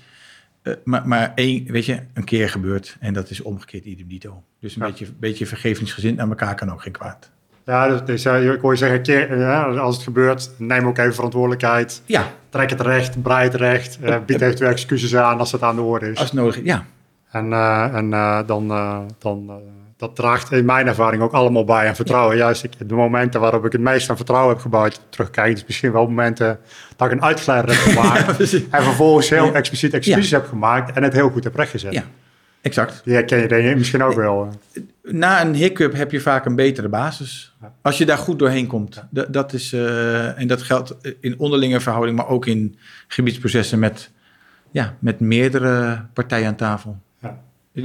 Uh, 0.64 0.74
maar, 0.84 1.08
maar 1.08 1.32
één, 1.36 1.72
weet 1.72 1.86
je, 1.86 2.00
een 2.14 2.24
keer 2.24 2.50
gebeurt 2.50 2.98
en 3.00 3.14
dat 3.14 3.30
is 3.30 3.42
omgekeerd 3.42 3.86
idem 3.86 4.08
dito. 4.08 4.44
Dus 4.60 4.76
een 4.76 4.82
ja. 4.82 4.88
beetje, 4.88 5.08
beetje 5.20 5.46
vergevingsgezind 5.46 6.18
naar 6.18 6.28
elkaar 6.28 6.56
kan 6.56 6.72
ook 6.72 6.82
geen 6.82 6.94
kwaad. 6.94 7.30
Ja, 7.66 7.88
dus, 7.88 8.06
dus 8.06 8.26
uh, 8.26 8.54
ik 8.54 8.62
hoor 8.62 8.72
je 8.72 8.78
zeggen, 8.78 9.02
keer, 9.02 9.50
als 9.80 9.96
het 9.96 10.04
gebeurt, 10.04 10.52
neem 10.58 10.88
ook 10.88 10.98
even 10.98 11.14
verantwoordelijkheid. 11.14 12.02
Ja. 12.06 12.32
Trek 12.50 12.70
het 12.70 12.82
recht, 12.82 13.22
braai 13.22 13.44
het 13.44 13.56
recht, 13.56 14.00
uh, 14.02 14.18
bied 14.26 14.42
eventueel 14.42 14.72
excuses 14.72 15.16
aan 15.16 15.40
als 15.40 15.52
het 15.52 15.62
aan 15.62 15.76
de 15.76 15.82
orde 15.82 16.10
is. 16.10 16.18
Als 16.18 16.32
het 16.32 16.40
nodig 16.40 16.58
is, 16.58 16.64
ja. 16.64 16.86
En, 17.32 17.54
en 17.94 18.10
dan, 18.46 18.68
dan 19.20 19.62
dat 20.00 20.16
draagt 20.16 20.52
in 20.52 20.66
mijn 20.66 20.88
ervaring 20.88 21.22
ook 21.22 21.32
allemaal 21.32 21.64
bij 21.64 21.88
aan 21.88 21.96
vertrouwen. 21.96 22.36
Ja. 22.38 22.44
Juist 22.44 22.68
de 22.88 22.94
momenten 22.96 23.42
waarop 23.42 23.66
ik 23.66 23.72
het 23.72 23.82
meest 23.82 24.10
aan 24.10 24.16
vertrouwen 24.16 24.54
heb 24.54 24.62
gebouwd, 24.62 25.02
terugkijken, 25.10 25.56
is 25.56 25.66
misschien 25.66 25.92
wel 25.92 26.08
momenten 26.08 26.60
dat 26.96 27.08
ik 27.08 27.14
een 27.14 27.24
uitgeleider 27.24 27.72
heb 27.72 27.80
gemaakt. 27.94 28.50
ja, 28.50 28.60
en 28.70 28.84
vervolgens 28.84 29.30
heel 29.30 29.54
expliciet 29.54 29.94
excuses 29.94 30.32
heb 30.32 30.48
gemaakt 30.48 30.96
en 30.96 31.04
het 31.04 31.14
heel 31.14 31.30
goed 31.30 31.44
heb 31.44 31.56
rechtgezet. 31.56 31.94
Ja, 31.94 32.04
exact. 32.62 33.02
Die 33.04 33.14
herken 33.14 33.40
je 33.40 33.48
denk 33.48 33.70
ik 33.70 33.78
misschien 33.78 34.04
ook 34.04 34.14
wel. 34.14 34.50
Na 35.04 35.42
een 35.42 35.54
hiccup 35.54 35.94
heb 35.94 36.12
je 36.12 36.22
vaak 36.22 36.46
een 36.46 36.56
betere 36.56 36.90
basis. 36.90 37.56
Als 37.82 37.98
je 37.98 38.06
daar 38.06 38.18
goed 38.18 38.40
doorheen 38.40 38.68
komt. 38.68 39.04
Dat, 39.10 39.34
dat 39.34 39.54
is, 39.54 39.74
uh, 39.74 40.40
en 40.40 40.48
dat 40.48 40.62
geldt 40.62 40.96
in 41.20 41.40
onderlinge 41.40 41.80
verhouding, 41.80 42.18
maar 42.18 42.28
ook 42.28 42.46
in 42.46 42.78
gebiedsprocessen 43.08 43.80
met, 43.80 44.12
ja, 44.72 44.96
met 45.00 45.20
meerdere 45.20 46.06
partijen 46.14 46.48
aan 46.48 46.56
tafel. 46.56 46.98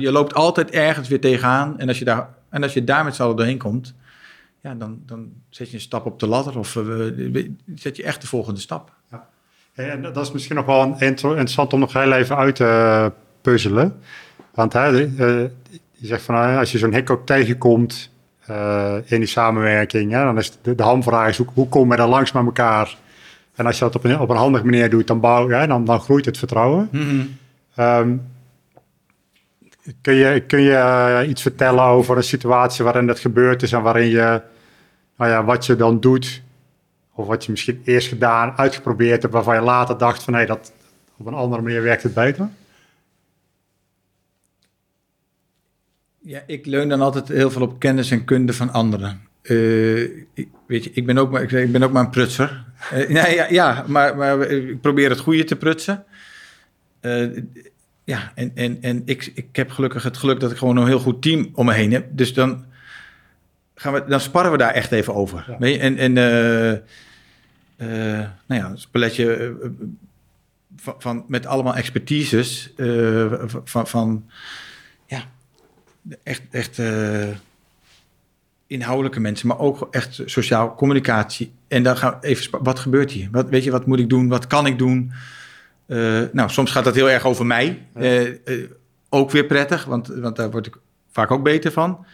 Je 0.00 0.12
loopt 0.12 0.34
altijd 0.34 0.70
ergens 0.70 1.08
weer 1.08 1.20
tegenaan. 1.20 1.78
En 1.78 1.88
als 1.88 1.98
je 1.98 2.04
daar, 2.04 2.28
en 2.48 2.62
als 2.62 2.72
je 2.72 2.84
daar 2.84 3.04
met 3.04 3.14
z'n 3.14 3.22
allen 3.22 3.36
doorheen 3.36 3.58
komt, 3.58 3.94
ja, 4.60 4.74
dan, 4.74 4.98
dan 5.06 5.32
zet 5.48 5.68
je 5.68 5.74
een 5.74 5.80
stap 5.80 6.06
op 6.06 6.20
de 6.20 6.26
ladder 6.26 6.58
of 6.58 6.74
uh, 6.74 7.48
zet 7.74 7.96
je 7.96 8.02
echt 8.02 8.20
de 8.20 8.26
volgende 8.26 8.60
stap. 8.60 8.92
Ja. 9.10 9.28
En 9.74 10.02
dat 10.02 10.16
is 10.16 10.32
misschien 10.32 10.56
nog 10.56 10.66
wel 10.66 10.96
interessant 10.98 11.72
om 11.72 11.80
nog 11.80 11.92
heel 11.92 12.12
even 12.12 12.36
uit 12.36 12.56
te 12.56 13.12
puzzelen. 13.40 14.00
Want 14.54 14.72
hè, 14.72 15.02
uh, 15.02 15.50
je 15.90 16.06
zegt 16.06 16.22
van 16.22 16.56
als 16.56 16.72
je 16.72 16.78
zo'n 16.78 16.94
hiccup 16.94 17.26
tegenkomt 17.26 18.10
uh, 18.50 18.94
in 19.04 19.18
die 19.18 19.28
samenwerking, 19.28 20.12
hè, 20.12 20.24
dan 20.24 20.38
is 20.38 20.58
de, 20.62 20.74
de 20.74 20.82
hamvraag 20.82 21.28
is 21.28 21.36
hoe, 21.36 21.46
hoe 21.54 21.68
kom 21.68 21.90
je 21.90 21.96
dan 21.96 22.08
langs 22.08 22.32
met 22.32 22.44
elkaar? 22.44 22.96
En 23.54 23.66
als 23.66 23.78
je 23.78 23.84
dat 23.84 23.96
op 23.96 24.04
een, 24.04 24.20
op 24.20 24.28
een 24.28 24.36
handige 24.36 24.64
manier 24.64 24.90
doet, 24.90 25.06
dan, 25.06 25.20
bouw, 25.20 25.48
ja, 25.48 25.66
dan, 25.66 25.84
dan 25.84 26.00
groeit 26.00 26.24
het 26.24 26.38
vertrouwen. 26.38 26.88
Mm 26.92 27.00
-hmm. 27.00 27.36
um, 27.84 28.22
Kun 30.00 30.14
je, 30.14 30.40
kun 30.40 30.60
je 30.60 30.70
uh, 31.22 31.28
iets 31.28 31.42
vertellen 31.42 31.84
over 31.84 32.16
een 32.16 32.22
situatie 32.22 32.84
waarin 32.84 33.06
dat 33.06 33.18
gebeurd 33.18 33.62
is 33.62 33.72
en 33.72 33.82
waarin 33.82 34.08
je, 34.08 34.42
nou 35.16 35.30
ja, 35.30 35.44
wat 35.44 35.66
je 35.66 35.76
dan 35.76 36.00
doet, 36.00 36.42
of 37.14 37.26
wat 37.26 37.44
je 37.44 37.50
misschien 37.50 37.82
eerst 37.84 38.08
gedaan, 38.08 38.56
uitgeprobeerd 38.56 39.22
hebt, 39.22 39.34
waarvan 39.34 39.54
je 39.54 39.60
later 39.60 39.98
dacht 39.98 40.22
van 40.22 40.34
hé, 40.34 40.46
dat 40.46 40.72
op 41.16 41.26
een 41.26 41.34
andere 41.34 41.62
manier 41.62 41.82
werkt 41.82 42.02
het 42.02 42.14
beter? 42.14 42.48
Ja, 46.18 46.42
ik 46.46 46.66
leun 46.66 46.88
dan 46.88 47.00
altijd 47.00 47.28
heel 47.28 47.50
veel 47.50 47.62
op 47.62 47.78
kennis 47.78 48.10
en 48.10 48.24
kunde 48.24 48.52
van 48.52 48.72
anderen. 48.72 49.20
Uh, 49.42 50.02
ik, 50.34 50.48
weet 50.66 50.84
je, 50.84 50.90
ik 50.92 51.06
ben 51.06 51.18
ook 51.18 51.30
maar, 51.30 51.52
ik, 51.52 51.72
ben 51.72 51.82
ook 51.82 51.92
maar 51.92 52.04
een 52.04 52.10
prutser. 52.10 52.64
Uh, 52.92 53.10
ja, 53.10 53.46
ja 53.48 53.84
maar, 53.86 54.16
maar 54.16 54.40
ik 54.40 54.80
probeer 54.80 55.10
het 55.10 55.18
goede 55.18 55.44
te 55.44 55.56
prutsen. 55.56 56.04
Ja, 58.04 58.32
en, 58.34 58.50
en, 58.54 58.78
en 58.80 59.02
ik, 59.04 59.32
ik 59.34 59.56
heb 59.56 59.70
gelukkig 59.70 60.02
het 60.02 60.16
geluk 60.16 60.40
dat 60.40 60.50
ik 60.50 60.56
gewoon 60.56 60.76
een 60.76 60.86
heel 60.86 60.98
goed 60.98 61.22
team 61.22 61.50
om 61.52 61.66
me 61.66 61.72
heen 61.72 61.92
heb. 61.92 62.06
Dus 62.10 62.34
dan, 62.34 62.64
gaan 63.74 63.92
we, 63.92 64.04
dan 64.08 64.20
sparren 64.20 64.52
we 64.52 64.58
daar 64.58 64.72
echt 64.72 64.92
even 64.92 65.14
over. 65.14 65.44
Ja. 65.48 65.58
Weet 65.58 65.74
je? 65.74 65.80
En, 65.80 65.96
en 65.98 66.16
uh, 66.16 66.70
uh, 66.70 68.28
nou 68.46 68.60
ja, 68.60 68.70
een 68.70 68.78
spelletje 68.78 69.38
uh, 69.38 69.68
van, 70.76 70.94
van, 70.98 71.24
met 71.28 71.46
allemaal 71.46 71.74
expertises 71.76 72.72
van, 73.64 73.86
van 73.86 74.30
ja, 75.06 75.24
echt, 76.22 76.42
echt 76.50 76.80
inhoudelijke 78.66 79.20
mensen, 79.20 79.48
maar 79.48 79.58
ook 79.58 79.88
echt 79.90 80.22
sociaal 80.24 80.74
communicatie. 80.74 81.52
En 81.68 81.82
dan 81.82 81.96
gaan 81.96 82.16
we 82.20 82.26
even, 82.26 82.62
wat 82.62 82.78
gebeurt 82.78 83.10
hier? 83.10 83.28
Wat, 83.30 83.48
weet 83.48 83.64
je, 83.64 83.70
wat 83.70 83.86
moet 83.86 83.98
ik 83.98 84.08
doen? 84.08 84.28
Wat 84.28 84.46
kan 84.46 84.66
ik 84.66 84.78
doen? 84.78 85.12
Uh, 85.86 86.22
nou, 86.32 86.50
soms 86.50 86.70
gaat 86.70 86.84
dat 86.84 86.94
heel 86.94 87.10
erg 87.10 87.24
over 87.24 87.46
mij. 87.46 87.86
Uh, 87.96 88.28
uh, 88.28 88.34
ook 89.08 89.30
weer 89.30 89.44
prettig, 89.44 89.84
want, 89.84 90.06
want 90.06 90.36
daar 90.36 90.50
word 90.50 90.66
ik 90.66 90.76
vaak 91.10 91.30
ook 91.30 91.42
beter 91.42 91.72
van. 91.72 92.06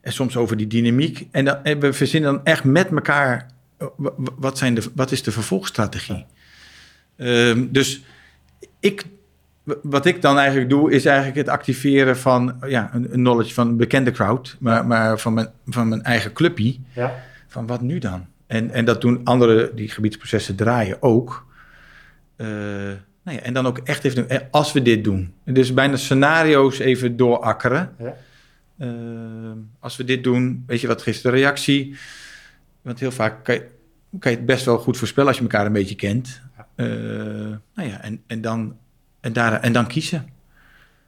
En 0.00 0.12
soms 0.12 0.36
over 0.36 0.56
die 0.56 0.66
dynamiek. 0.66 1.28
En, 1.30 1.44
dan, 1.44 1.64
en 1.64 1.80
we 1.80 1.92
verzinnen 1.92 2.32
dan 2.32 2.44
echt 2.44 2.64
met 2.64 2.90
elkaar... 2.90 3.50
wat, 4.36 4.58
zijn 4.58 4.74
de, 4.74 4.82
wat 4.94 5.10
is 5.10 5.22
de 5.22 5.32
vervolgstrategie? 5.32 6.26
Ehm, 7.16 7.66
dus 7.70 8.02
ik, 8.80 9.04
wat 9.82 10.06
ik 10.06 10.22
dan 10.22 10.38
eigenlijk 10.38 10.70
doe... 10.70 10.92
is 10.92 11.04
eigenlijk 11.04 11.36
het 11.36 11.48
activeren 11.48 12.16
van 12.16 12.56
ja, 12.66 12.90
een, 12.92 13.04
een 13.04 13.20
knowledge 13.20 13.54
van 13.54 13.68
een 13.68 13.76
bekende 13.76 14.10
crowd... 14.10 14.56
maar, 14.60 14.86
maar 14.86 15.18
van, 15.18 15.34
mijn, 15.34 15.48
van 15.66 15.88
mijn 15.88 16.02
eigen 16.02 16.32
clubje. 16.32 16.76
Ja. 16.92 17.14
Van 17.48 17.66
wat 17.66 17.80
nu 17.80 17.98
dan? 17.98 18.26
En, 18.46 18.70
en 18.70 18.84
dat 18.84 19.00
doen 19.00 19.20
andere 19.24 19.72
die 19.74 19.88
gebiedsprocessen 19.88 20.56
draaien 20.56 21.02
ook... 21.02 21.46
Uh, 22.36 22.48
nou 23.22 23.36
ja, 23.36 23.42
en 23.42 23.54
dan 23.54 23.66
ook 23.66 23.78
echt 23.78 24.04
even 24.04 24.28
doen, 24.28 24.50
als 24.50 24.72
we 24.72 24.82
dit 24.82 25.04
doen. 25.04 25.34
Dus 25.44 25.74
bijna 25.74 25.96
scenario's 25.96 26.78
even 26.78 27.16
doorakkeren. 27.16 27.94
Ja. 27.98 28.16
Uh, 28.78 29.52
als 29.78 29.96
we 29.96 30.04
dit 30.04 30.24
doen, 30.24 30.64
weet 30.66 30.80
je 30.80 30.86
wat 30.86 31.06
is 31.06 31.20
de 31.20 31.30
reactie? 31.30 31.96
Want 32.82 33.00
heel 33.00 33.10
vaak 33.10 33.44
kan 33.44 33.54
je, 33.54 33.68
kan 34.18 34.30
je 34.30 34.36
het 34.36 34.46
best 34.46 34.64
wel 34.64 34.78
goed 34.78 34.96
voorspellen 34.96 35.28
als 35.28 35.36
je 35.36 35.42
elkaar 35.42 35.66
een 35.66 35.72
beetje 35.72 35.94
kent. 35.94 36.40
Uh, 36.76 36.86
nou 37.74 37.88
ja, 37.88 38.00
en, 38.00 38.22
en, 38.26 38.40
dan, 38.40 38.76
en, 39.20 39.32
daar, 39.32 39.60
en 39.60 39.72
dan 39.72 39.86
kiezen. 39.86 40.31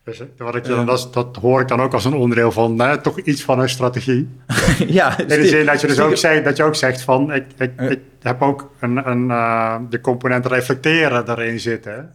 Dus, 0.05 0.23
wat 0.37 0.55
ik 0.55 0.65
dan, 0.65 0.87
dat, 0.87 1.09
dat, 1.13 1.37
hoor 1.37 1.61
ik 1.61 1.69
dan 1.69 1.81
ook 1.81 1.93
als 1.93 2.05
een 2.05 2.15
onderdeel 2.15 2.53
van 2.53 2.75
nou, 2.75 3.01
toch 3.01 3.21
iets 3.21 3.43
van 3.43 3.61
een 3.61 3.69
strategie. 3.69 4.29
ja, 4.87 5.19
in 5.19 5.29
de 5.29 5.47
zin 5.47 5.67
dat 5.67 5.81
je 5.81 5.87
dus 5.87 6.01
ook 6.01 6.17
zegt, 6.17 6.45
dat 6.45 6.57
je 6.57 6.63
ook 6.63 6.75
zegt 6.75 7.03
van 7.03 7.33
ik, 7.33 7.45
ik, 7.59 7.81
ik 7.81 8.01
heb 8.21 8.43
ook 8.43 8.71
een, 8.81 9.09
een, 9.09 9.29
uh, 9.29 9.77
de 9.91 10.01
component 10.01 10.47
reflecteren 10.47 11.25
daarin 11.25 11.61
zitten. 11.61 12.15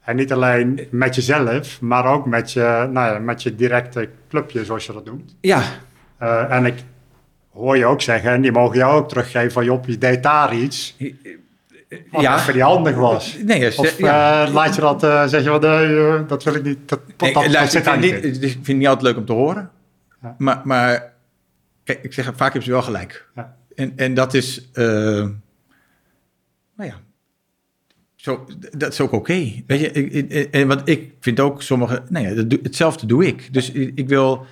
En 0.00 0.16
niet 0.16 0.32
alleen 0.32 0.88
met 0.90 1.14
jezelf, 1.14 1.80
maar 1.80 2.06
ook 2.06 2.26
met 2.26 2.52
je, 2.52 2.88
nou 2.92 3.12
ja, 3.12 3.18
met 3.18 3.42
je 3.42 3.54
directe 3.54 4.08
clubje, 4.28 4.64
zoals 4.64 4.86
je 4.86 4.92
dat 4.92 5.04
noemt. 5.04 5.36
Ja. 5.40 5.62
Uh, 6.22 6.52
en 6.52 6.66
ik 6.66 6.74
hoor 7.52 7.76
je 7.76 7.86
ook 7.86 8.02
zeggen, 8.02 8.30
en 8.30 8.40
die 8.40 8.52
mogen 8.52 8.76
jou 8.76 8.96
ook 8.96 9.08
teruggeven 9.08 9.52
van 9.52 9.64
Job, 9.64 9.86
je 9.86 9.98
deed 9.98 10.22
daar 10.22 10.54
iets. 10.54 10.96
Ja. 12.10 12.38
voor 12.38 12.52
die 12.52 12.62
handig 12.62 12.96
was. 12.96 13.38
Nee, 13.44 13.78
of 13.78 13.98
ja. 13.98 14.46
uh, 14.46 14.52
laat 14.52 14.74
je 14.74 14.80
dat, 14.80 15.04
uh, 15.04 15.26
zeg 15.26 15.42
je 15.42 15.50
wat, 15.50 15.64
uh, 15.64 16.28
dat 16.28 16.44
wil 16.44 16.54
ik 16.54 16.62
niet. 16.62 16.78
Dat, 16.88 17.00
nee, 17.16 17.32
dat, 17.32 17.74
ik, 17.74 18.00
niet, 18.00 18.42
ik 18.42 18.50
vind 18.50 18.66
het 18.66 18.76
niet 18.76 18.86
altijd 18.86 19.06
leuk 19.06 19.16
om 19.16 19.24
te 19.24 19.32
horen. 19.32 19.70
Ja. 20.22 20.34
Maar, 20.38 20.60
maar 20.64 21.12
kijk, 21.84 22.02
ik 22.02 22.12
zeg, 22.12 22.24
vaak 22.24 22.38
hebben 22.38 22.62
ze 22.62 22.70
wel 22.70 22.82
gelijk. 22.82 23.28
Ja. 23.34 23.56
En, 23.74 23.92
en 23.96 24.14
dat 24.14 24.34
is, 24.34 24.68
nou 24.74 25.38
ja, 26.76 27.00
zo, 28.14 28.46
dat 28.76 28.92
is 28.92 29.00
ook 29.00 29.12
oké. 29.12 29.32
Okay. 29.32 29.64
Weet 29.66 29.80
je, 29.80 29.90
ik, 29.90 30.54
en 30.54 30.68
wat 30.68 30.88
ik 30.88 31.12
vind 31.20 31.40
ook 31.40 31.62
sommige, 31.62 32.02
nou 32.08 32.28
ja, 32.28 32.42
dat, 32.42 32.58
hetzelfde 32.62 33.06
doe 33.06 33.26
ik. 33.26 33.52
Dus 33.52 33.70
ik, 33.70 33.92
ik 33.94 34.08
wil, 34.08 34.36
kijk, 34.36 34.46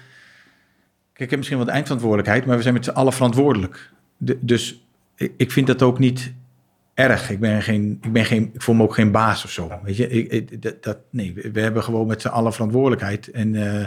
ik 1.15 1.31
heb 1.31 1.37
misschien 1.37 1.57
wel 1.57 1.67
de 1.67 1.73
eindverantwoordelijkheid, 1.73 2.47
maar 2.47 2.57
we 2.57 2.63
zijn 2.63 2.75
met 2.75 2.85
z'n 2.85 2.91
allen 2.91 3.13
verantwoordelijk. 3.13 3.91
De, 4.17 4.39
dus 4.41 4.85
ik, 5.17 5.33
ik 5.37 5.53
vind 5.53 5.67
dat 5.67 5.83
ook 5.83 5.99
niet 5.99 6.33
erg. 6.95 7.31
Ik 7.31 7.41
ben 7.41 7.63
geen, 7.63 7.99
ik 8.03 8.13
ben 8.13 8.25
geen, 8.25 8.51
ik 8.55 8.63
voel 8.63 8.75
me 8.75 8.83
ook 8.83 8.95
geen 8.95 9.11
baas 9.11 9.45
of 9.45 9.51
zo. 9.51 9.81
Weet 9.83 9.97
je, 9.97 10.09
ik, 10.09 10.63
dat, 10.63 10.83
dat, 10.83 10.99
nee, 11.11 11.35
we 11.53 11.61
hebben 11.61 11.83
gewoon 11.83 12.07
met 12.07 12.21
z'n 12.21 12.29
allen 12.29 12.53
verantwoordelijkheid. 12.53 13.31
En 13.31 13.55
uh, 13.55 13.87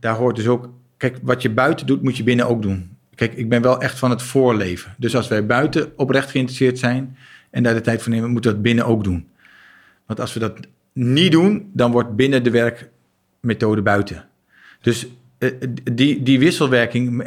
daar 0.00 0.14
hoort 0.14 0.36
dus 0.36 0.46
ook, 0.46 0.70
kijk, 0.96 1.18
wat 1.22 1.42
je 1.42 1.50
buiten 1.50 1.86
doet, 1.86 2.02
moet 2.02 2.16
je 2.16 2.22
binnen 2.22 2.46
ook 2.48 2.62
doen. 2.62 2.96
Kijk, 3.14 3.34
ik 3.34 3.48
ben 3.48 3.62
wel 3.62 3.80
echt 3.80 3.98
van 3.98 4.10
het 4.10 4.22
voorleven. 4.22 4.94
Dus 4.98 5.16
als 5.16 5.28
wij 5.28 5.46
buiten 5.46 5.92
oprecht 5.96 6.30
geïnteresseerd 6.30 6.78
zijn 6.78 7.16
en 7.50 7.62
daar 7.62 7.74
de 7.74 7.80
tijd 7.80 8.02
voor 8.02 8.12
nemen, 8.12 8.30
moeten 8.30 8.50
we 8.50 8.56
dat 8.56 8.66
binnen 8.66 8.86
ook 8.86 9.04
doen. 9.04 9.28
Want 10.06 10.20
als 10.20 10.32
we 10.32 10.40
dat 10.40 10.58
niet 10.92 11.32
doen, 11.32 11.70
dan 11.72 11.90
wordt 11.90 12.16
binnen 12.16 12.42
de 12.42 12.50
werkmethode 12.50 13.82
buiten. 13.82 14.24
Dus 14.80 15.06
uh, 15.38 15.50
die, 15.92 16.22
die 16.22 16.38
wisselwerking, 16.38 17.24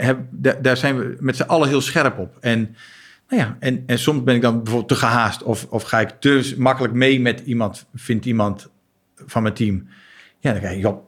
daar 0.61 0.77
zijn 0.77 0.97
we 0.97 1.17
met 1.19 1.35
z'n 1.35 1.43
allen 1.43 1.67
heel 1.67 1.81
scherp 1.81 2.17
op. 2.17 2.37
En 2.39 2.75
nou 3.29 3.41
ja, 3.41 3.57
en, 3.59 3.83
en 3.85 3.99
soms 3.99 4.23
ben 4.23 4.35
ik 4.35 4.41
dan 4.41 4.55
bijvoorbeeld 4.55 4.87
te 4.87 4.95
gehaast 4.95 5.43
of, 5.43 5.65
of 5.69 5.83
ga 5.83 5.99
ik 5.99 6.09
te 6.09 6.55
makkelijk 6.57 6.93
mee 6.93 7.19
met 7.19 7.39
iemand, 7.39 7.87
vindt 7.93 8.25
iemand 8.25 8.69
van 9.15 9.41
mijn 9.41 9.53
team. 9.53 9.87
Ja, 10.39 10.51
dan 10.51 10.61
ga 10.61 10.69
je, 10.69 10.79
joh, 10.79 11.05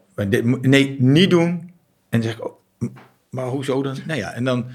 nee, 0.62 1.02
niet 1.02 1.30
doen. 1.30 1.50
En 2.10 2.22
dan 2.22 2.22
zeg 2.22 2.34
ik, 2.34 2.46
oh, 2.46 2.60
maar 3.30 3.46
hoezo 3.46 3.84
dan? 3.84 3.98
Nou 4.06 4.20
ja, 4.20 4.32
en 4.32 4.44
dan 4.44 4.66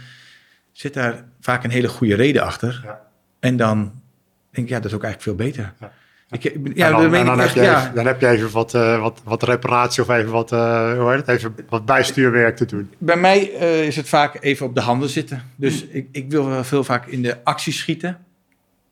zit 0.73 0.95
daar 0.95 1.25
vaak 1.41 1.65
een 1.65 1.71
hele 1.71 1.89
goede 1.89 2.15
reden 2.15 2.43
achter. 2.43 2.81
Ja. 2.85 3.01
En 3.41 3.57
dan 3.57 4.03
denk 4.51 4.67
ik, 4.67 4.73
ja, 4.73 4.81
dat 4.81 4.91
is 4.91 4.97
ook 4.97 5.05
eigenlijk 5.05 5.23
veel 5.23 5.47
beter. 5.47 5.75
Ja. 5.81 5.93
Ik, 6.33 6.43
ja, 6.75 6.91
dan, 6.91 7.11
dan, 7.11 7.27
dan, 7.27 7.41
echt, 7.41 7.55
heb 7.55 7.65
je 7.65 7.71
even, 7.71 7.95
dan 7.95 8.07
heb 8.07 8.21
je 8.21 8.29
even 8.29 8.51
wat, 8.51 8.75
uh, 8.75 9.01
wat, 9.01 9.21
wat 9.25 9.43
reparatie 9.43 10.03
of 10.03 10.09
even 10.09 10.31
wat, 10.31 10.53
uh, 10.53 10.99
hoe 10.99 11.11
heet 11.11 11.27
het, 11.27 11.29
even 11.29 11.55
wat 11.69 11.85
bijstuurwerk 11.85 12.57
te 12.57 12.65
doen. 12.65 12.91
Bij 12.99 13.17
mij 13.17 13.51
uh, 13.51 13.87
is 13.87 13.97
het 13.97 14.09
vaak 14.09 14.43
even 14.43 14.67
op 14.67 14.75
de 14.75 14.81
handen 14.81 15.09
zitten. 15.09 15.43
Dus 15.57 15.85
ik, 15.85 16.09
ik 16.13 16.31
wil 16.31 16.49
wel 16.49 16.65
veel 16.65 16.85
vaak 16.85 17.07
in 17.07 17.23
de 17.23 17.45
actie 17.45 17.73
schieten. 17.73 18.25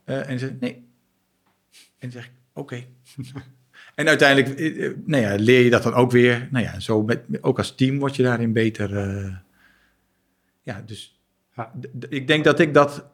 en 0.05 0.39
zeg 0.39 0.51
nee. 0.61 0.73
En 1.99 2.11
dan 2.11 2.11
zeg 2.11 2.25
ik, 2.25 2.31
oké. 2.53 2.61
Okay. 2.61 2.89
en 3.95 4.09
uiteindelijk 4.09 4.59
nou 5.05 5.23
ja, 5.23 5.35
leer 5.35 5.65
je 5.65 5.71
dat 5.71 5.83
dan 5.83 5.95
ook 5.95 6.11
weer. 6.11 6.49
Nou 6.51 6.65
ja, 6.65 6.81
zo 6.81 7.03
met, 7.03 7.21
ook 7.41 7.59
als 7.59 7.75
team 7.75 7.99
word 7.99 8.17
je 8.17 8.23
daarin 8.23 8.53
beter. 8.53 8.91
ja, 10.63 10.83
dus 10.87 11.21
ja. 11.57 11.73
ik 12.09 12.27
denk 12.27 12.45
dat 12.45 12.61
ik 12.61 12.75
dat 12.75 13.05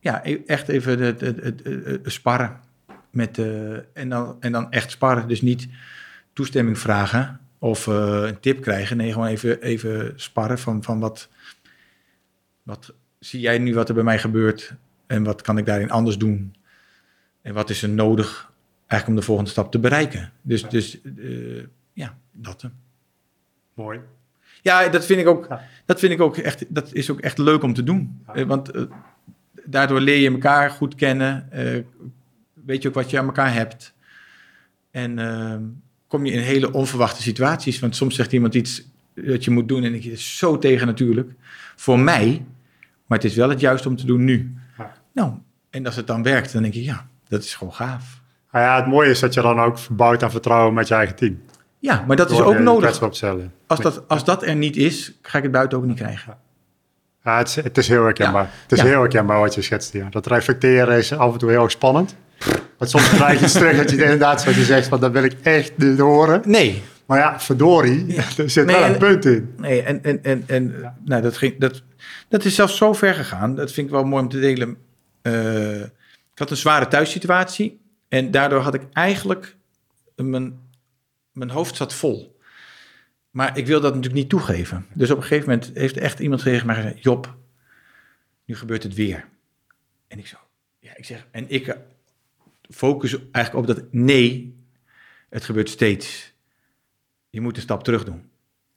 ja, 0.00 0.20
e-, 0.24 0.42
echt 0.46 0.68
even 0.68 1.00
het, 1.00 1.20
het, 1.20 1.60
het, 1.64 2.00
sparren 2.04 2.60
met 3.14 3.38
en, 3.92 4.08
dan, 4.08 4.36
en 4.40 4.52
dan 4.52 4.70
echt 4.70 4.90
sparren. 4.90 5.28
Dus 5.28 5.42
niet 5.42 5.68
toestemming 6.32 6.78
vragen 6.78 7.40
of 7.58 7.86
een 7.86 8.40
tip 8.40 8.60
krijgen. 8.60 8.96
Nee, 8.96 9.12
gewoon 9.12 9.28
even, 9.28 9.62
even 9.62 10.12
sparren 10.16 10.58
van, 10.58 10.82
van 10.82 11.00
wat, 11.00 11.28
wat 12.62 12.94
zie 13.18 13.40
jij 13.40 13.58
nu 13.58 13.74
wat 13.74 13.88
er 13.88 13.94
bij 13.94 14.04
mij 14.04 14.18
gebeurt 14.18 14.74
en 15.06 15.24
wat 15.24 15.42
kan 15.42 15.58
ik 15.58 15.66
daarin 15.66 15.90
anders 15.90 16.18
doen? 16.18 16.54
En 17.42 17.54
wat 17.54 17.70
is 17.70 17.82
er 17.82 17.88
nodig 17.88 18.52
eigenlijk 18.86 19.08
om 19.08 19.14
de 19.14 19.22
volgende 19.22 19.50
stap 19.50 19.70
te 19.70 19.78
bereiken? 19.78 20.32
Dus 20.42 20.60
ja, 20.60 20.68
dus, 20.68 21.00
uh, 21.02 21.64
ja 21.92 22.16
dat. 22.32 22.64
Mooi. 23.74 24.00
Ja, 24.62 24.88
dat 24.88 25.06
vind 25.06 25.20
ik 25.20 25.26
ook, 25.26 25.48
dat 25.84 25.98
vind 25.98 26.12
ik 26.12 26.20
ook 26.20 26.36
echt, 26.36 26.74
dat 26.74 26.92
is 26.92 27.10
ook 27.10 27.20
echt 27.20 27.38
leuk 27.38 27.62
om 27.62 27.74
te 27.74 27.82
doen. 27.82 28.24
Ja. 28.34 28.46
Want 28.46 28.76
uh, 28.76 28.82
daardoor 29.64 30.00
leer 30.00 30.18
je 30.18 30.30
elkaar 30.30 30.70
goed 30.70 30.94
kennen. 30.94 31.48
Uh, 31.54 31.84
weet 32.66 32.82
je 32.82 32.88
ook 32.88 32.94
wat 32.94 33.10
je 33.10 33.18
aan 33.18 33.26
elkaar 33.26 33.52
hebt. 33.52 33.94
En 34.90 35.18
ehm, 35.18 35.62
kom 36.08 36.26
je 36.26 36.32
in 36.32 36.40
hele 36.40 36.72
onverwachte 36.72 37.22
situaties. 37.22 37.78
Want 37.78 37.96
soms 37.96 38.14
zegt 38.14 38.32
iemand 38.32 38.54
iets 38.54 38.88
dat 39.14 39.44
je 39.44 39.50
moet 39.50 39.68
doen 39.68 39.84
en 39.84 39.94
ik 39.94 40.04
is 40.04 40.38
zo 40.38 40.58
tegen 40.58 40.86
natuurlijk. 40.86 41.32
Voor 41.76 41.98
mij, 41.98 42.44
maar 43.06 43.18
het 43.18 43.26
is 43.26 43.36
wel 43.36 43.48
het 43.48 43.60
juiste 43.60 43.88
om 43.88 43.96
te 43.96 44.06
doen 44.06 44.24
nu. 44.24 44.54
Nou, 45.12 45.32
en 45.70 45.86
als 45.86 45.96
het 45.96 46.06
dan 46.06 46.22
werkt, 46.22 46.52
dan 46.52 46.62
denk 46.62 46.74
je, 46.74 46.84
ja, 46.84 47.06
dat 47.28 47.42
is 47.42 47.54
gewoon 47.54 47.74
gaaf. 47.74 48.22
Nou 48.52 48.64
ja, 48.64 48.76
het 48.76 48.86
mooie 48.86 49.10
is 49.10 49.20
dat 49.20 49.34
je 49.34 49.42
dan 49.42 49.60
ook 49.60 49.78
bouwt 49.90 50.22
aan 50.22 50.30
vertrouwen 50.30 50.74
met 50.74 50.88
je 50.88 50.94
eigen 50.94 51.16
team. 51.16 51.42
Ja, 51.78 52.04
maar 52.06 52.16
dat 52.16 52.30
is 52.30 52.40
ook 52.40 52.58
nodig. 52.58 53.00
Als 53.66 53.80
dat, 53.80 54.08
als 54.08 54.24
dat 54.24 54.42
er 54.42 54.56
niet 54.56 54.76
is, 54.76 55.18
ga 55.22 55.36
ik 55.36 55.42
het 55.42 55.52
buiten 55.52 55.78
ook 55.78 55.84
niet 55.84 55.96
krijgen. 55.96 56.36
Ja, 57.24 57.38
het, 57.38 57.48
is, 57.48 57.54
het 57.54 57.78
is 57.78 57.88
heel 57.88 58.02
herkenbaar. 58.02 58.50
Het 58.62 58.72
is 58.72 58.80
heel 58.80 59.00
herkenbaar 59.00 59.40
wat 59.40 59.54
je 59.54 59.62
schetst 59.62 59.92
hier. 59.92 60.10
Dat 60.10 60.26
reflecteren 60.26 60.96
is 60.96 61.12
af 61.12 61.32
en 61.32 61.38
toe 61.38 61.50
heel 61.50 61.62
erg 61.62 61.70
spannend. 61.70 62.16
Want 62.78 62.90
soms 62.90 63.08
krijg 63.08 63.40
je 63.40 63.50
terug 63.50 63.76
dat 63.76 63.90
je 63.90 64.02
inderdaad 64.02 64.40
zoals 64.40 64.56
je 64.56 64.64
zegt, 64.64 64.88
van 64.88 65.00
dat 65.00 65.12
wil 65.12 65.24
ik 65.24 65.36
echt 65.42 65.76
niet 65.76 65.98
horen. 65.98 66.42
Nee. 66.44 66.82
Maar 67.06 67.18
ja, 67.18 67.40
verdorie, 67.40 68.16
er 68.36 68.50
zit 68.50 68.66
nee, 68.66 68.76
wel 68.76 68.88
een 68.88 68.98
punt 68.98 69.24
in. 69.24 69.54
Nee, 69.56 69.82
en, 69.82 70.02
en, 70.02 70.22
en, 70.22 70.44
en 70.46 70.94
nou, 71.04 71.22
dat, 71.22 71.36
ging, 71.36 71.58
dat, 71.58 71.82
dat 72.28 72.44
is 72.44 72.54
zelfs 72.54 72.76
zo 72.76 72.92
ver 72.92 73.14
gegaan. 73.14 73.54
Dat 73.54 73.72
vind 73.72 73.86
ik 73.86 73.92
wel 73.92 74.04
mooi 74.04 74.22
om 74.22 74.28
te 74.28 74.40
delen. 74.40 74.76
Uh, 75.22 75.80
ik 75.80 76.38
had 76.38 76.50
een 76.50 76.56
zware 76.56 76.88
thuissituatie. 76.88 77.80
En 78.08 78.30
daardoor 78.30 78.60
had 78.60 78.74
ik 78.74 78.82
eigenlijk... 78.92 79.56
Mijn, 80.16 80.58
mijn 81.32 81.50
hoofd 81.50 81.76
zat 81.76 81.94
vol. 81.94 82.38
Maar 83.30 83.58
ik 83.58 83.66
wil 83.66 83.80
dat 83.80 83.94
natuurlijk 83.94 84.22
niet 84.22 84.30
toegeven. 84.30 84.86
Dus 84.92 85.10
op 85.10 85.16
een 85.16 85.22
gegeven 85.22 85.48
moment 85.48 85.70
heeft 85.74 85.96
echt 85.96 86.20
iemand 86.20 86.42
tegen 86.42 86.66
mij 86.66 86.74
gezegd... 86.74 87.02
Job, 87.02 87.34
nu 88.44 88.56
gebeurt 88.56 88.82
het 88.82 88.94
weer. 88.94 89.24
En 90.08 90.18
ik 90.18 90.26
zo... 90.26 90.36
Ja, 90.78 90.96
ik 90.96 91.04
zeg... 91.04 91.26
En 91.30 91.44
ik 91.48 91.76
focus 92.70 93.18
eigenlijk 93.30 93.68
op 93.68 93.76
dat... 93.76 93.92
Nee, 93.92 94.58
het 95.30 95.44
gebeurt 95.44 95.68
steeds. 95.68 96.34
Je 97.30 97.40
moet 97.40 97.56
een 97.56 97.62
stap 97.62 97.84
terug 97.84 98.04
doen. 98.04 98.30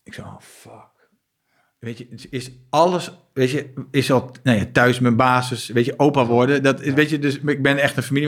Ik 0.03 0.13
zo, 0.13 0.21
oh 0.21 0.39
fuck. 0.39 1.09
Weet 1.79 1.97
je, 1.97 2.27
is 2.29 2.51
alles, 2.69 3.11
weet 3.33 3.49
je, 3.49 3.73
is 3.91 4.11
al 4.11 4.31
nou 4.43 4.57
ja, 4.57 4.65
thuis 4.71 4.99
mijn 4.99 5.15
basis, 5.15 5.67
weet 5.67 5.85
je, 5.85 5.99
opa 5.99 6.25
worden. 6.25 6.63
Dat, 6.63 6.79
weet 6.79 7.09
je, 7.09 7.19
dus 7.19 7.39
ik 7.39 7.61
ben 7.61 7.77
echt 7.77 7.97
een 7.97 8.03
familie. 8.03 8.27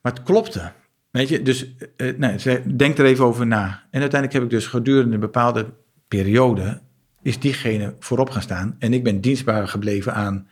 Maar 0.00 0.12
het 0.12 0.22
klopte. 0.22 0.72
Weet 1.10 1.28
je, 1.28 1.42
dus 1.42 1.66
uh, 1.96 2.16
nee, 2.16 2.76
denk 2.76 2.98
er 2.98 3.04
even 3.04 3.24
over 3.24 3.46
na. 3.46 3.86
En 3.90 4.00
uiteindelijk 4.00 4.32
heb 4.32 4.42
ik 4.42 4.50
dus 4.50 4.66
gedurende 4.66 5.14
een 5.14 5.20
bepaalde 5.20 5.72
periode, 6.08 6.80
is 7.22 7.38
diegene 7.38 7.94
voorop 7.98 8.30
gaan 8.30 8.42
staan. 8.42 8.76
En 8.78 8.92
ik 8.92 9.04
ben 9.04 9.20
dienstbaar 9.20 9.68
gebleven 9.68 10.14
aan 10.14 10.48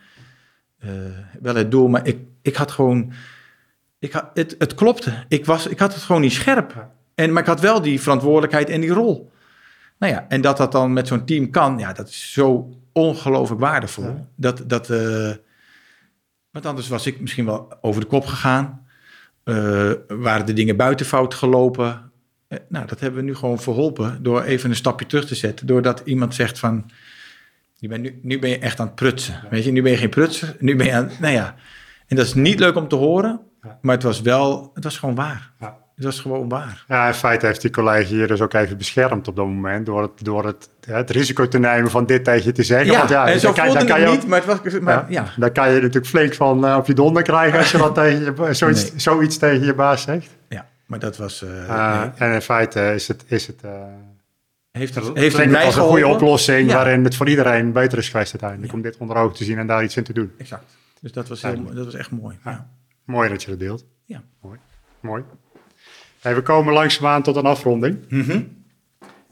uh, 0.85 0.91
wel 1.41 1.55
het 1.55 1.71
doel, 1.71 1.87
maar 1.87 2.07
ik, 2.07 2.17
ik 2.41 2.55
had 2.55 2.71
gewoon, 2.71 3.13
ik 3.99 4.11
had, 4.11 4.29
het, 4.33 4.55
het 4.57 4.75
klopte. 4.75 5.25
Ik, 5.27 5.45
was, 5.45 5.67
ik 5.67 5.79
had 5.79 5.93
het 5.93 6.03
gewoon 6.03 6.21
niet 6.21 6.33
scherp. 6.33 6.87
En, 7.15 7.33
maar 7.33 7.41
ik 7.41 7.47
had 7.47 7.59
wel 7.59 7.81
die 7.81 8.01
verantwoordelijkheid 8.01 8.69
en 8.69 8.81
die 8.81 8.93
rol. 8.93 9.31
Nou 9.99 10.13
ja, 10.13 10.25
en 10.29 10.41
dat 10.41 10.57
dat 10.57 10.71
dan 10.71 10.93
met 10.93 11.07
zo'n 11.07 11.25
team 11.25 11.49
kan, 11.49 11.77
ja, 11.77 11.93
dat 11.93 12.09
is 12.09 12.31
zo 12.31 12.69
ongelooflijk 12.91 13.61
waardevol. 13.61 14.27
Dat, 14.35 14.63
dat, 14.67 14.89
uh, 14.89 15.31
want 16.51 16.65
anders 16.65 16.87
was 16.87 17.05
ik 17.05 17.19
misschien 17.19 17.45
wel 17.45 17.77
over 17.81 18.01
de 18.01 18.07
kop 18.07 18.25
gegaan. 18.25 18.87
Uh, 19.43 19.91
waren 20.07 20.45
de 20.45 20.53
dingen 20.53 20.75
buiten 20.75 21.05
fout 21.05 21.33
gelopen. 21.33 22.11
Uh, 22.49 22.59
nou, 22.69 22.87
dat 22.87 22.99
hebben 22.99 23.19
we 23.19 23.25
nu 23.25 23.35
gewoon 23.35 23.59
verholpen 23.59 24.23
door 24.23 24.43
even 24.43 24.69
een 24.69 24.75
stapje 24.75 25.05
terug 25.05 25.25
te 25.25 25.35
zetten. 25.35 25.67
Doordat 25.67 26.01
iemand 26.05 26.35
zegt 26.35 26.59
van, 26.59 26.91
nu 27.79 27.87
ben, 27.87 28.01
nu, 28.01 28.19
nu 28.21 28.39
ben 28.39 28.49
je 28.49 28.59
echt 28.59 28.79
aan 28.79 28.85
het 28.85 28.95
prutsen. 28.95 29.43
Weet 29.49 29.63
je, 29.63 29.71
nu 29.71 29.81
ben 29.81 29.91
je 29.91 29.97
geen 29.97 30.09
prutser, 30.09 30.55
nu 30.59 30.75
ben 30.75 30.85
je 30.85 30.93
aan, 30.93 31.11
nou 31.19 31.33
ja. 31.33 31.55
En 32.07 32.15
dat 32.15 32.25
is 32.25 32.33
niet 32.33 32.59
leuk 32.59 32.75
om 32.75 32.87
te 32.87 32.95
horen, 32.95 33.39
maar 33.81 33.95
het 33.95 34.03
was 34.03 34.21
wel, 34.21 34.71
het 34.73 34.83
was 34.83 34.97
gewoon 34.97 35.15
waar. 35.15 35.51
Ja. 35.59 35.77
Dat 35.95 36.13
is 36.13 36.19
gewoon 36.19 36.49
waar. 36.49 36.85
Ja, 36.87 37.07
in 37.07 37.13
feite 37.13 37.45
heeft 37.45 37.61
die 37.61 37.71
collega 37.71 38.07
hier 38.07 38.27
dus 38.27 38.41
ook 38.41 38.53
even 38.53 38.77
beschermd 38.77 39.27
op 39.27 39.35
dat 39.35 39.45
moment. 39.45 39.85
Door 39.85 40.01
het, 40.01 40.11
door 40.23 40.45
het, 40.45 40.69
het 40.85 41.09
risico 41.09 41.47
te 41.47 41.59
nemen 41.59 41.91
van 41.91 42.05
dit 42.05 42.23
tegen 42.23 42.45
je 42.45 42.51
te 42.51 42.63
zeggen. 42.63 42.91
Ja, 42.91 42.97
Want 42.97 43.09
ja 43.09 43.27
en 43.27 43.39
zo 43.39 43.51
kan, 43.51 43.73
dan 43.73 43.85
kan 43.85 44.01
je 44.01 44.07
niet, 44.07 44.27
maar 44.27 44.45
het 44.45 44.61
was... 44.61 44.79
Maar, 44.79 45.05
ja, 45.11 45.25
Dan 45.37 45.51
kan 45.51 45.71
je 45.71 45.75
natuurlijk 45.75 46.05
flink 46.05 46.33
van 46.33 46.65
uh, 46.65 46.75
op 46.77 46.87
je 46.87 46.93
donder 46.93 47.23
krijgen 47.23 47.59
als 47.59 47.71
je 47.71 47.77
wat 47.77 47.95
tegen 48.01 48.45
je, 48.45 48.53
zoiets, 48.53 48.89
nee. 48.89 48.99
zoiets 48.99 49.37
tegen 49.37 49.65
je 49.65 49.73
baas 49.73 50.01
zegt. 50.01 50.29
Ja, 50.49 50.65
maar 50.85 50.99
dat 50.99 51.17
was... 51.17 51.43
Uh, 51.43 51.49
uh, 51.49 51.99
nee. 51.99 52.09
En 52.15 52.33
in 52.33 52.41
feite 52.41 52.93
is 52.93 53.07
het... 53.07 53.23
Is 53.27 53.47
het 53.47 53.61
heeft 54.71 54.95
het, 54.95 55.09
heeft 55.13 55.37
het 55.37 55.49
mij 55.49 55.65
als 55.65 55.75
een 55.75 55.81
goede 55.81 56.07
oplossing 56.07 56.69
ja. 56.69 56.75
waarin 56.75 57.03
het 57.03 57.15
voor 57.15 57.29
iedereen 57.29 57.71
beter 57.71 57.97
is 57.97 58.09
geweest 58.09 58.31
uiteindelijk. 58.31 58.73
Om 58.73 58.81
dit 58.81 58.97
onder 58.97 59.17
ogen 59.17 59.35
te 59.35 59.43
zien 59.43 59.57
en 59.57 59.67
daar 59.67 59.83
iets 59.83 59.97
in 59.97 60.03
te 60.03 60.13
doen. 60.13 60.31
Exact. 60.37 60.77
Dus 61.01 61.11
dat 61.11 61.27
was, 61.27 61.41
heel, 61.41 61.73
dat 61.73 61.85
was 61.85 61.93
echt 61.93 62.11
mooi. 62.11 62.37
Mooi 63.09 63.29
dat 63.29 63.43
je 63.43 63.49
dat 63.49 63.59
deelt. 63.59 63.85
Ja. 64.05 64.21
Mooi. 64.41 64.59
Mooi. 64.99 65.23
Hey, 66.21 66.35
we 66.35 66.41
komen 66.41 66.73
langzaamaan 66.73 67.21
tot 67.21 67.35
een 67.35 67.45
afronding. 67.45 67.97
Mm 68.09 68.21
-hmm. 68.21 68.65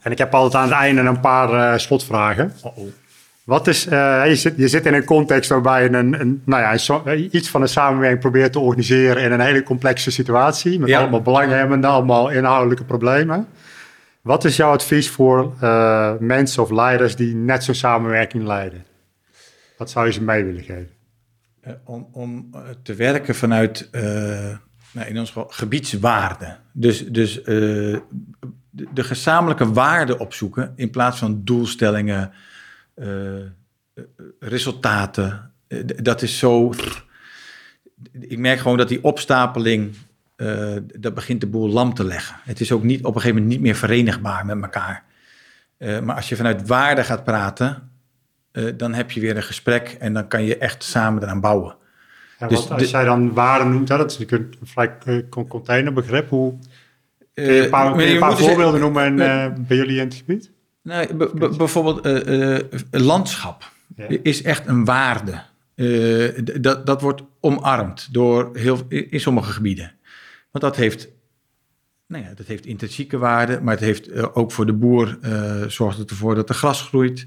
En 0.00 0.12
ik 0.12 0.18
heb 0.18 0.34
altijd 0.34 0.54
aan 0.54 0.68
het 0.68 0.78
einde 0.78 1.00
een 1.00 1.20
paar 1.20 1.52
uh, 1.52 1.78
slotvragen. 1.78 2.52
Uh 2.56 2.64
-oh. 2.64 2.88
Wat 3.44 3.66
is, 3.66 3.86
uh, 3.86 4.26
je, 4.26 4.36
zit, 4.36 4.54
je 4.56 4.68
zit 4.68 4.86
in 4.86 4.94
een 4.94 5.04
context 5.04 5.50
waarbij 5.50 5.82
je 5.82 5.88
een, 5.88 6.20
een, 6.20 6.42
nou 6.44 6.62
ja, 6.62 6.76
so, 6.76 7.02
iets 7.30 7.48
van 7.48 7.62
een 7.62 7.68
samenwerking 7.68 8.20
probeert 8.20 8.52
te 8.52 8.58
organiseren 8.58 9.22
in 9.22 9.32
een 9.32 9.40
hele 9.40 9.62
complexe 9.62 10.10
situatie. 10.10 10.78
Met 10.78 10.88
ja. 10.88 11.00
allemaal 11.00 11.22
belanghebbenden, 11.22 11.90
allemaal 11.90 12.30
inhoudelijke 12.30 12.84
problemen. 12.84 13.48
Wat 14.20 14.44
is 14.44 14.56
jouw 14.56 14.72
advies 14.72 15.10
voor 15.10 15.52
mensen 16.20 16.62
of 16.62 16.70
leiders 16.70 17.16
die 17.16 17.34
net 17.34 17.64
zo'n 17.64 17.74
samenwerking 17.74 18.44
leiden? 18.44 18.84
Wat 19.76 19.90
zou 19.90 20.06
je 20.06 20.12
ze 20.12 20.22
mee 20.22 20.44
willen 20.44 20.62
geven? 20.62 20.97
Om, 21.84 22.08
om 22.12 22.50
te 22.82 22.94
werken 22.94 23.34
vanuit 23.34 23.88
nou, 24.92 25.06
in 25.06 25.18
ons 25.18 25.28
geval 25.28 25.48
gebiedswaarde. 25.48 26.56
Dus, 26.72 27.06
dus 27.06 27.42
de, 27.44 28.02
gezamenlijke 28.94 29.72
waarden 29.72 30.20
opzoeken 30.20 30.72
in 30.76 30.90
plaats 30.90 31.18
van 31.18 31.44
doelstellingen, 31.44 32.32
resultaten. 34.40 35.52
dat 36.02 36.22
is 36.22 36.38
zo. 36.38 36.72
Ik 38.12 38.38
merk 38.38 38.58
gewoon 38.58 38.76
dat 38.76 38.88
die 38.88 39.04
opstapeling. 39.04 39.94
dat 40.96 41.14
begint 41.14 41.40
de 41.40 41.46
boel 41.46 41.68
lam 41.68 41.94
te 41.94 42.04
leggen. 42.04 42.36
Het 42.44 42.60
is 42.60 42.72
ook 42.72 42.82
niet, 42.82 42.98
op 42.98 43.14
een 43.14 43.20
gegeven 43.20 43.34
moment 43.34 43.52
niet 43.52 43.60
meer 43.60 43.76
verenigbaar 43.76 44.46
met 44.46 44.62
elkaar. 44.62 45.04
maar 45.78 46.16
als 46.16 46.28
je 46.28 46.36
vanuit 46.36 46.66
waarde 46.66 47.04
gaat 47.04 47.24
praten, 47.24 47.87
dan 48.76 48.94
heb 48.94 49.10
je 49.10 49.20
weer 49.20 49.36
een 49.36 49.42
gesprek 49.42 49.96
en 50.00 50.12
dan 50.12 50.28
kan 50.28 50.42
je 50.44 50.58
echt 50.58 50.82
samen 50.82 51.22
eraan 51.22 51.40
bouwen. 51.40 51.76
Ja, 52.38 52.46
dus 52.46 52.70
als 52.70 52.90
jij 52.90 53.04
dan 53.04 53.32
waarde 53.32 53.64
noemt, 53.64 53.88
dat 53.88 54.10
is 54.10 54.30
een 54.30 54.54
vrij 54.62 54.98
containerbegrip. 55.48 56.28
Hoe, 56.28 56.58
kun 57.34 57.44
je 57.44 57.62
een 57.62 57.70
paar, 57.70 58.00
uh, 58.00 58.10
een 58.10 58.18
paar 58.18 58.36
voorbeelden 58.36 58.80
noemen 58.80 59.04
en, 59.04 59.12
uh, 59.12 59.66
bij 59.66 59.76
jullie 59.76 60.00
in 60.00 60.04
het 60.04 60.14
gebied? 60.14 60.50
Nou, 60.82 61.28
bijvoorbeeld 61.56 62.06
landschap 62.90 63.70
ja. 63.96 64.06
is 64.22 64.42
echt 64.42 64.66
een 64.66 64.84
waarde. 64.84 65.42
dat, 66.60 66.86
dat 66.86 67.00
wordt 67.00 67.22
omarmd 67.40 68.08
door 68.12 68.50
heel, 68.52 68.78
in 68.88 69.20
sommige 69.20 69.52
gebieden. 69.52 69.92
Want 70.50 70.64
dat 70.64 70.76
heeft, 70.76 71.08
nou 72.06 72.24
ja, 72.24 72.34
dat 72.34 72.46
heeft 72.46 72.66
intrinsieke 72.66 73.18
waarde, 73.18 73.60
maar 73.62 73.74
het 73.74 73.84
heeft 73.84 74.34
ook 74.34 74.52
voor 74.52 74.66
de 74.66 74.72
boer 74.72 75.18
zorgt 75.66 75.98
het 75.98 76.10
ervoor 76.10 76.34
dat 76.34 76.48
er 76.48 76.54
gras 76.54 76.82
groeit. 76.82 77.26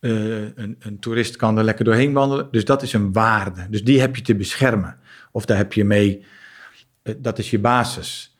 Uh, 0.00 0.42
een, 0.54 0.76
een, 0.78 0.98
toerist 0.98 1.36
kan 1.36 1.58
er 1.58 1.64
lekker 1.64 1.84
doorheen 1.84 2.12
wandelen. 2.12 2.48
Dus 2.50 2.64
dat 2.64 2.82
is 2.82 2.92
een 2.92 3.12
waarde. 3.12 3.66
Dus 3.70 3.84
die 3.84 4.00
heb 4.00 4.16
je 4.16 4.22
te 4.22 4.34
beschermen. 4.34 4.96
Of 5.32 5.44
daar 5.44 5.56
heb 5.56 5.72
je 5.72 5.84
mee, 5.84 6.24
uh, 7.02 7.14
dat 7.18 7.38
is 7.38 7.50
je 7.50 7.58
basis. 7.58 8.36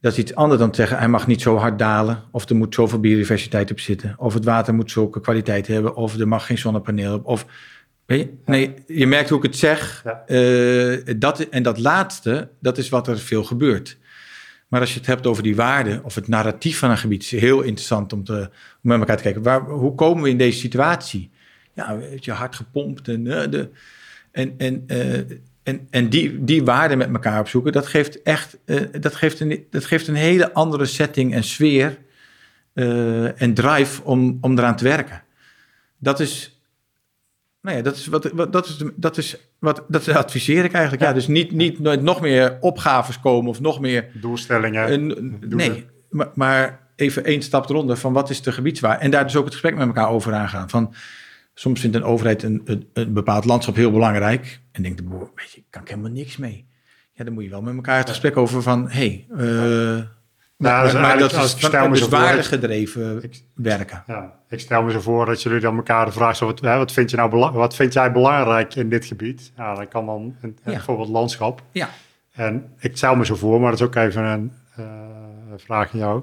Dat 0.00 0.12
is 0.12 0.18
iets 0.18 0.34
anders 0.34 0.60
dan 0.60 0.70
te 0.70 0.76
zeggen, 0.76 0.98
hij 0.98 1.08
mag 1.08 1.26
niet 1.26 1.40
zo 1.40 1.56
hard 1.56 1.78
dalen. 1.78 2.22
Of 2.30 2.48
er 2.48 2.56
moet 2.56 2.74
zoveel 2.74 3.00
biodiversiteit 3.00 3.70
op 3.70 3.80
zitten. 3.80 4.14
Of 4.18 4.34
het 4.34 4.44
water 4.44 4.74
moet 4.74 4.90
zulke 4.90 5.20
kwaliteit 5.20 5.66
hebben. 5.66 5.96
Of 5.96 6.18
er 6.18 6.28
mag 6.28 6.46
geen 6.46 6.58
zonnepaneel 6.58 7.14
op. 7.14 7.26
Of, 7.26 7.46
weet 8.06 8.20
je? 8.20 8.30
Nee, 8.44 8.74
je 8.86 9.06
merkt 9.06 9.28
hoe 9.28 9.38
ik 9.38 9.44
het 9.44 9.56
zeg. 9.56 10.04
Ja. 10.04 10.22
Uh, 10.26 10.98
dat, 11.16 11.40
en 11.40 11.62
dat 11.62 11.78
laatste, 11.78 12.48
dat 12.60 12.78
is 12.78 12.88
wat 12.88 13.08
er 13.08 13.18
veel 13.18 13.44
gebeurt. 13.44 13.98
Maar 14.70 14.80
als 14.80 14.92
je 14.92 14.98
het 14.98 15.08
hebt 15.08 15.26
over 15.26 15.42
die 15.42 15.56
waarde 15.56 16.00
of 16.04 16.14
het 16.14 16.28
narratief 16.28 16.78
van 16.78 16.90
een 16.90 16.98
gebied, 16.98 17.22
is 17.22 17.30
heel 17.30 17.60
interessant 17.60 18.12
om, 18.12 18.24
te, 18.24 18.50
met 18.80 18.98
elkaar 18.98 19.16
te 19.16 19.22
kijken. 19.22 19.42
Waar, 19.42 19.60
hoe 19.60 19.94
komen 19.94 20.22
we 20.22 20.28
in 20.28 20.38
deze 20.38 20.58
situatie? 20.58 21.30
ja, 21.72 21.98
weet 21.98 22.24
je, 22.24 22.32
hard 22.32 22.54
gepompt. 22.54 23.08
En, 23.08 23.26
eh, 23.26 23.50
de, 23.50 23.68
en, 24.32 24.54
en, 24.58 24.84
eh, 24.86 25.18
en, 25.62 25.86
en 25.90 26.08
die, 26.08 26.44
die 26.44 26.64
waarden 26.64 26.98
met 26.98 27.12
elkaar 27.12 27.40
opzoeken, 27.40 27.72
dat 27.72 27.86
geeft 27.86 28.22
echt 28.22 28.58
eh, 28.64 28.82
dat 29.00 29.14
geeft 29.14 29.40
een, 29.40 29.66
dat 29.70 29.84
geeft 29.84 30.08
een 30.08 30.14
hele 30.14 30.52
andere 30.52 30.84
setting 30.84 31.34
en 31.34 31.44
sfeer 31.44 31.98
en 33.36 33.54
drive 33.54 34.02
om, 34.04 34.38
om 34.40 34.58
eraan 34.58 34.76
te 34.76 34.84
werken. 34.84 35.22
Dat 35.98 36.20
is, 36.20 36.60
nou 37.60 37.76
ja, 37.76 37.82
dat 37.82 37.96
is 37.96 38.06
wat, 38.06 38.30
dat 38.50 38.66
is, 38.66 38.82
dat 38.96 39.16
is 39.16 39.36
wat, 39.60 39.84
dat 39.88 40.08
adviseer 40.08 40.64
ik 40.64 40.72
eigenlijk. 40.72 41.02
Ja, 41.02 41.12
dus 41.12 41.26
niet, 41.26 41.52
niet 41.52 41.78
nog 41.78 42.20
meer 42.20 42.56
opgaves 42.60 43.20
komen 43.20 43.50
of 43.50 43.60
nog 43.60 43.80
meer 43.80 44.08
Doelstellingen. 44.20 44.92
een- 44.92 45.36
nee, 45.48 45.86
maar, 46.10 46.28
maar 46.34 46.88
even 46.96 47.24
één 47.24 47.42
stap 47.42 47.68
eronder 47.70 47.96
van 47.96 48.12
wat 48.12 48.30
is 48.30 48.42
de 48.42 48.52
gebiedswaar. 48.52 48.98
En 48.98 49.10
daar 49.10 49.24
dus 49.24 49.36
ook 49.36 49.44
het 49.44 49.52
gesprek 49.52 49.76
met 49.76 49.86
elkaar 49.86 50.08
over 50.08 50.34
aangaan. 50.34 50.70
Van, 50.70 50.94
soms 51.54 51.80
vindt 51.80 51.96
een 51.96 52.02
overheid 52.04 52.42
een, 52.42 52.60
een, 52.64 52.88
een 52.92 53.12
bepaald 53.12 53.44
landschap 53.44 53.74
heel 53.74 53.90
belangrijk. 53.92 54.60
En 54.72 54.82
denkt 54.82 54.98
de 54.98 55.04
boer, 55.04 55.30
weet 55.34 55.52
je, 55.52 55.62
kan 55.70 55.82
ik 55.82 55.88
helemaal 55.88 56.10
niks 56.10 56.36
mee. 56.36 56.66
Ja, 57.12 57.24
dan 57.24 57.34
moet 57.34 57.44
je 57.44 57.50
wel 57.50 57.62
met 57.62 57.74
elkaar 57.74 57.98
het 57.98 58.08
gesprek 58.08 58.36
over 58.36 58.62
van, 58.62 58.90
hé, 58.90 59.26
hey, 59.36 59.46
eh, 59.46 60.04
Nou, 60.68 60.84
dat 60.92 61.00
maar, 61.00 61.18
dat 61.18 61.32
is 61.32 61.52
ik 61.52 61.58
stel 61.58 61.70
me 61.82 61.86
van 61.88 61.96
zo 61.96 62.02
voor 62.02 62.10
dat- 62.18 62.20
waardegedreven 62.20 63.22
Ik- 63.22 63.42
werken. 63.54 64.02
Ja, 64.06 64.32
ik 64.48 64.60
stel 64.60 64.82
me 64.82 64.90
zo 64.92 65.00
voor 65.00 65.26
dat 65.26 65.42
jullie 65.42 65.60
dan 65.60 65.76
elkaar 65.76 66.04
de 66.06 66.12
vraag 66.12 66.34
stellen, 66.36 66.54
wat, 66.62 66.76
wat, 66.76 66.92
vind 66.92 67.10
je 67.10 67.16
nou 67.16 67.50
wat 67.52 67.74
vind 67.74 67.92
jij 67.92 68.12
belangrijk 68.12 68.74
in 68.74 68.88
dit 68.88 69.04
gebied? 69.04 69.52
Ja, 69.56 69.74
dan 69.74 69.88
kan 69.88 70.06
dan 70.06 70.34
een, 70.40 70.58
Ja. 70.64 70.70
bijvoorbeeld 70.72 71.08
landschap. 71.08 71.62
Ja, 71.72 71.88
En 72.32 72.72
ik 72.78 72.96
stel 72.96 73.16
me 73.16 73.24
zo 73.24 73.34
voor, 73.34 73.60
maar 73.60 73.70
dat 73.70 73.80
is 73.80 73.86
ook 73.86 73.94
even 73.94 74.24
een 74.24 74.52
eh, 74.76 74.84
vraag 75.56 75.92
aan 75.92 75.98
jou, 75.98 76.22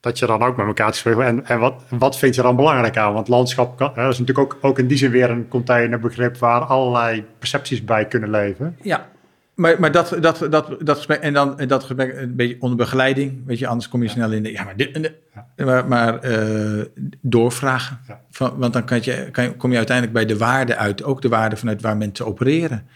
dat 0.00 0.18
je 0.18 0.26
dan 0.26 0.42
ook 0.42 0.56
met 0.56 0.66
elkaar 0.66 0.92
te 0.92 0.98
spreken 0.98 1.22
en, 1.24 1.46
en 1.46 1.58
wat, 1.58 1.82
wat 1.88 2.18
vind 2.18 2.34
je 2.34 2.42
dan 2.42 2.56
belangrijk 2.56 2.96
aan? 2.96 3.12
Want 3.12 3.28
landschap 3.28 3.76
kan, 3.76 3.90
hè, 3.94 4.02
dat 4.02 4.12
is 4.12 4.18
natuurlijk 4.18 4.54
ook, 4.54 4.58
ook 4.64 4.78
in 4.78 4.86
die 4.86 4.96
zin 4.98 5.10
weer 5.10 5.30
een 5.30 5.48
containerbegrip 5.48 6.36
waar 6.38 6.60
allerlei 6.60 7.24
percepties 7.38 7.84
bij 7.84 8.06
kunnen 8.06 8.30
leven. 8.30 8.76
ja. 8.82 9.06
Maar, 9.54 9.80
maar 9.80 9.92
dat, 9.92 10.16
dat, 10.20 10.46
dat, 10.50 10.76
dat 10.80 10.96
gesprek, 10.96 11.20
en 11.20 11.32
dan 11.32 11.56
dat 11.66 11.84
gesprek 11.84 12.16
een 12.16 12.36
beetje 12.36 12.56
onder 12.60 12.76
begeleiding, 12.76 13.46
weet 13.46 13.58
je, 13.58 13.66
anders 13.66 13.88
kom 13.88 14.02
je 14.02 14.08
snel 14.08 14.32
in 14.32 14.42
de, 14.42 14.52
ja, 14.52 14.64
maar 14.64 14.76
dit, 14.76 15.12
maar, 15.56 15.88
maar 15.88 16.18
eh, 16.20 16.84
doorvragen. 17.20 18.00
Ja. 18.08 18.20
Van, 18.30 18.56
want 18.58 18.72
dan 18.72 18.84
kan 18.84 18.98
je, 19.02 19.28
kan 19.30 19.56
kom 19.56 19.70
je 19.70 19.76
uiteindelijk 19.76 20.16
bij 20.16 20.26
de 20.26 20.36
waarde 20.36 20.76
uit, 20.76 21.02
ook 21.02 21.22
de 21.22 21.28
waarde 21.28 21.56
vanuit 21.56 21.80
waar 21.82 21.96
mensen 21.96 22.26
opereren. 22.26 22.86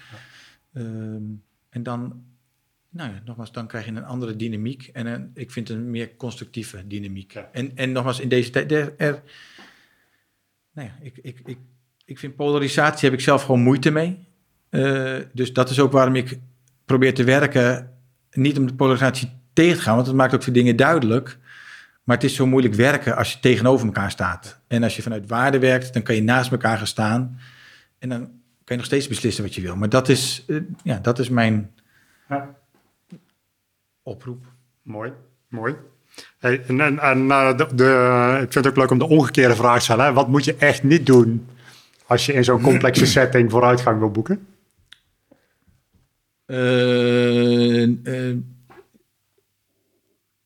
Ehm, 0.74 1.22
en 1.68 1.82
dan, 1.82 2.22
nou 2.90 3.10
ja, 3.12 3.20
nogmaals, 3.24 3.52
dan 3.52 3.66
krijg 3.66 3.84
je 3.84 3.90
een 3.90 4.04
andere 4.04 4.36
dynamiek 4.36 4.90
en 4.92 5.06
een, 5.06 5.30
ik 5.34 5.50
vind 5.50 5.68
een 5.68 5.90
meer 5.90 6.16
constructieve 6.16 6.86
dynamiek. 6.86 7.34
En, 7.52 7.72
en 7.76 7.92
nogmaals, 7.92 8.20
in 8.20 8.28
deze 8.28 8.50
tijd, 8.50 8.72
er, 8.72 8.92
er- 8.96 9.22
nou 10.72 10.88
ja, 10.88 10.94
ik, 11.00 11.18
ik, 11.22 11.40
ik, 11.44 11.58
ik 12.04 12.18
vind 12.18 12.36
polarisatie, 12.36 13.08
heb 13.08 13.18
ik 13.18 13.24
zelf 13.24 13.42
gewoon 13.42 13.60
moeite 13.60 13.90
mee. 13.90 14.26
Eh, 14.68 15.16
dus 15.32 15.52
dat 15.52 15.70
is 15.70 15.80
ook 15.80 15.92
waarom 15.92 16.14
ik 16.16 16.38
probeer 16.88 17.14
te 17.14 17.24
werken, 17.24 17.90
niet 18.32 18.58
om 18.58 18.66
de 18.66 18.74
polarisatie 18.74 19.30
tegen 19.52 19.76
te 19.76 19.82
gaan, 19.82 19.94
want 19.94 20.06
dat 20.06 20.14
maakt 20.14 20.34
ook 20.34 20.42
veel 20.42 20.52
dingen 20.52 20.76
duidelijk. 20.76 21.38
Maar 22.04 22.16
het 22.16 22.24
is 22.24 22.34
zo 22.34 22.46
moeilijk 22.46 22.74
werken 22.74 23.16
als 23.16 23.32
je 23.32 23.40
tegenover 23.40 23.86
elkaar 23.86 24.10
staat. 24.10 24.60
En 24.68 24.82
als 24.82 24.96
je 24.96 25.02
vanuit 25.02 25.26
waarde 25.28 25.58
werkt, 25.58 25.92
dan 25.92 26.02
kan 26.02 26.14
je 26.14 26.22
naast 26.22 26.50
elkaar 26.50 26.76
gaan 26.76 26.86
staan. 26.86 27.38
En 27.98 28.08
dan 28.08 28.18
kan 28.18 28.30
je 28.64 28.76
nog 28.76 28.84
steeds 28.84 29.08
beslissen 29.08 29.44
wat 29.44 29.54
je 29.54 29.60
wil. 29.60 29.76
Maar 29.76 29.88
dat 29.88 30.08
is, 30.08 30.44
eh, 30.46 30.56
ja, 30.82 30.98
dat 31.02 31.18
is 31.18 31.28
mijn 31.28 31.70
Ja. 32.28 32.54
oproep. 34.02 34.44
Mooi, 34.82 35.12
mooi. 35.48 35.74
Hey, 36.38 36.62
en 36.66 36.80
en, 36.80 36.98
en 36.98 37.30
eh, 37.30 37.56
de, 37.56 37.66
de- 37.74 38.34
ik 38.42 38.52
vind 38.52 38.64
het 38.64 38.66
ook 38.66 38.76
leuk 38.76 38.90
om 38.90 38.98
de 38.98 39.08
omgekeerde 39.08 39.56
vraag 39.56 39.76
te 39.78 39.82
stellen. 39.84 40.04
Hè? 40.04 40.12
Wat 40.12 40.28
moet 40.28 40.44
je 40.44 40.54
echt 40.56 40.82
niet 40.82 41.06
doen 41.06 41.46
als 42.06 42.26
je 42.26 42.32
in 42.32 42.44
zo'n 42.44 42.60
complexe 42.60 43.06
setting 43.16 43.50
vooruitgang 43.50 43.98
wil 43.98 44.10
boeken? 44.10 44.46
Eh, 46.48 47.82
eh, 47.82 48.36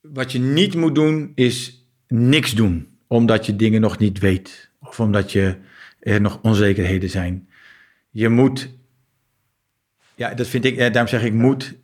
wat 0.00 0.32
je 0.32 0.38
niet 0.38 0.74
moet 0.74 0.94
doen, 0.94 1.32
is 1.34 1.86
niks 2.08 2.54
doen. 2.54 2.88
Omdat 3.06 3.46
je 3.46 3.56
dingen 3.56 3.80
nog 3.80 3.98
niet 3.98 4.18
weet. 4.18 4.70
Of 4.80 5.00
omdat 5.00 5.32
je, 5.32 5.56
er 6.00 6.20
nog 6.20 6.38
onzekerheden 6.42 7.10
zijn. 7.10 7.48
Je 8.10 8.28
moet, 8.28 8.70
ja, 10.14 10.34
dat 10.34 10.46
vind 10.46 10.64
ik, 10.64 10.76
eh, 10.76 10.92
daarom 10.92 11.08
zeg 11.08 11.24
ik 11.24 11.32
moet. 11.32 11.74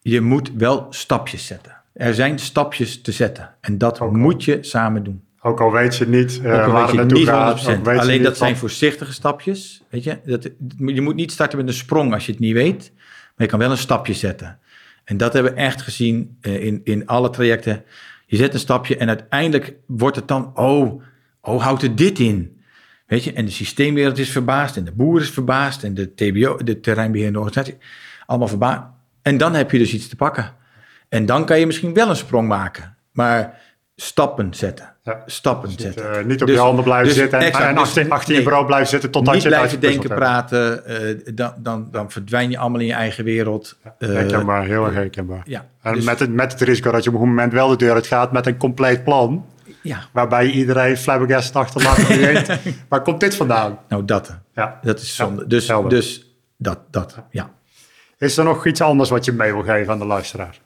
je 0.00 0.20
moet 0.20 0.52
wel 0.52 0.86
stapjes 0.90 1.46
zetten. 1.46 1.82
Er 1.92 2.14
zijn 2.14 2.38
stapjes 2.38 3.00
te 3.00 3.12
zetten. 3.12 3.54
En 3.60 3.78
dat 3.78 4.12
moet 4.12 4.44
je 4.44 4.58
samen 4.60 5.04
doen. 5.04 5.27
Ook 5.48 5.60
al 5.60 5.72
weet 5.72 5.96
je 5.96 6.08
niet 6.08 6.40
eh, 6.42 6.64
al 6.64 6.70
waar 6.72 6.82
het 6.82 6.90
je 6.90 6.96
naartoe 6.96 7.26
gaat. 7.26 7.60
100%. 7.60 7.62
ook 7.62 7.84
weet 7.84 7.94
je 7.94 8.00
Alleen 8.00 8.22
dat 8.22 8.36
zijn 8.36 8.56
voorzichtige 8.56 9.12
stapjes. 9.12 9.82
Weet 9.90 10.04
je? 10.04 10.18
Dat, 10.24 10.50
je 10.76 11.00
moet 11.00 11.14
niet 11.14 11.32
starten 11.32 11.58
met 11.58 11.66
een 11.66 11.74
sprong 11.74 12.12
als 12.12 12.26
je 12.26 12.32
het 12.32 12.40
niet 12.40 12.52
weet. 12.52 12.92
Maar 12.94 13.46
je 13.46 13.46
kan 13.46 13.58
wel 13.58 13.70
een 13.70 13.76
stapje 13.76 14.14
zetten. 14.14 14.58
En 15.04 15.16
dat 15.16 15.32
hebben 15.32 15.52
we 15.52 15.58
echt 15.58 15.82
gezien 15.82 16.36
eh, 16.40 16.64
in, 16.64 16.80
in 16.84 17.06
alle 17.06 17.30
trajecten. 17.30 17.84
Je 18.26 18.36
zet 18.36 18.54
een 18.54 18.60
stapje 18.60 18.96
en 18.96 19.08
uiteindelijk 19.08 19.74
wordt 19.86 20.16
het 20.16 20.28
dan... 20.28 20.50
Oh, 20.54 21.02
oh 21.40 21.62
houdt 21.62 21.82
er 21.82 21.96
dit 21.96 22.18
in? 22.18 22.60
Weet 23.06 23.24
je? 23.24 23.32
En 23.32 23.44
de 23.44 23.50
systeemwereld 23.50 24.18
is 24.18 24.30
verbaasd. 24.30 24.76
En 24.76 24.84
de 24.84 24.92
boer 24.92 25.20
is 25.20 25.30
verbaasd. 25.30 25.84
En 25.84 25.94
de 25.94 26.14
TBO, 26.14 26.56
de 26.64 26.80
terreinbeheerende 26.80 27.40
organisatie. 27.40 27.78
Allemaal 28.26 28.48
verbaasd. 28.48 28.82
En 29.22 29.36
dan 29.36 29.54
heb 29.54 29.70
je 29.70 29.78
dus 29.78 29.94
iets 29.94 30.08
te 30.08 30.16
pakken. 30.16 30.54
En 31.08 31.26
dan 31.26 31.44
kan 31.44 31.58
je 31.58 31.66
misschien 31.66 31.94
wel 31.94 32.08
een 32.08 32.16
sprong 32.16 32.48
maken. 32.48 32.96
Maar 33.12 33.60
stappen 33.96 34.54
zetten. 34.54 34.96
Ja. 35.08 35.22
Stappen 35.26 35.68
Niet, 35.68 35.80
zetten. 35.80 36.18
eh, 36.18 36.24
niet 36.24 36.40
op 36.40 36.46
Dus- 36.46 36.56
je 36.56 36.62
handen 36.62 36.84
blijven 36.84 37.06
dus 37.08 37.16
zitten 37.16 37.38
en, 37.38 37.46
exact, 37.46 37.64
en 37.64 37.74
dus 37.74 37.82
achter, 37.82 38.08
achter 38.10 38.34
je 38.34 38.42
bureau 38.42 38.66
blijven 38.66 38.88
zitten 38.88 39.10
totdat 39.10 39.34
niet 39.34 39.42
je 39.42 39.48
het 39.48 39.58
blijven 39.58 39.80
denken, 39.80 40.08
praten, 40.08 40.86
eh, 40.86 41.34
dan, 41.34 41.52
dan, 41.56 41.88
dan 41.90 42.10
verdwijn 42.10 42.50
je 42.50 42.58
allemaal 42.58 42.80
in 42.80 42.86
je 42.86 42.92
eigen 42.92 43.24
wereld. 43.24 43.78
Eh, 43.98 44.08
Herkenbaar, 44.08 44.64
heel 44.64 44.84
erg 44.84 44.94
herkenbaar. 44.94 45.42
ja, 45.44 45.66
En 45.82 45.94
dus- 45.94 46.04
met, 46.04 46.18
het, 46.18 46.32
met 46.32 46.52
het 46.52 46.60
risico 46.60 46.90
dat 46.90 47.04
je 47.04 47.10
op 47.14 47.20
een 47.20 47.28
moment 47.28 47.52
wel 47.52 47.68
de 47.68 47.76
deur 47.76 47.92
uit 47.94 48.06
gaat 48.06 48.32
met 48.32 48.46
een 48.46 48.56
compleet 48.56 49.04
plan. 49.04 49.46
ja, 49.82 49.98
Waarbij 50.12 50.50
iedereen 50.50 50.96
flabbergasted 50.96 51.56
achterlaat. 51.56 51.98
en 51.98 52.18
denkt, 52.20 52.52
Waar 52.88 53.02
komt 53.02 53.20
dit 53.20 53.34
vandaan? 53.36 53.78
nou 53.88 54.04
dat, 54.04 54.36
Ja. 54.54 54.78
dat 54.82 55.00
is 55.00 55.16
Ja, 55.16 55.24
zonde. 55.24 55.46
dus, 55.46 55.68
helder. 55.68 55.90
dus 55.90 56.36
dat, 56.56 56.78
dat, 56.90 57.18
ja. 57.30 57.50
Is 58.18 58.36
er 58.36 58.44
nog 58.44 58.66
iets 58.66 58.80
anders 58.80 59.10
wat 59.10 59.24
je 59.24 59.32
mee 59.32 59.52
wil 59.52 59.62
geven 59.62 59.92
aan 59.92 59.98
de 59.98 60.04
luisteraar? 60.06 60.60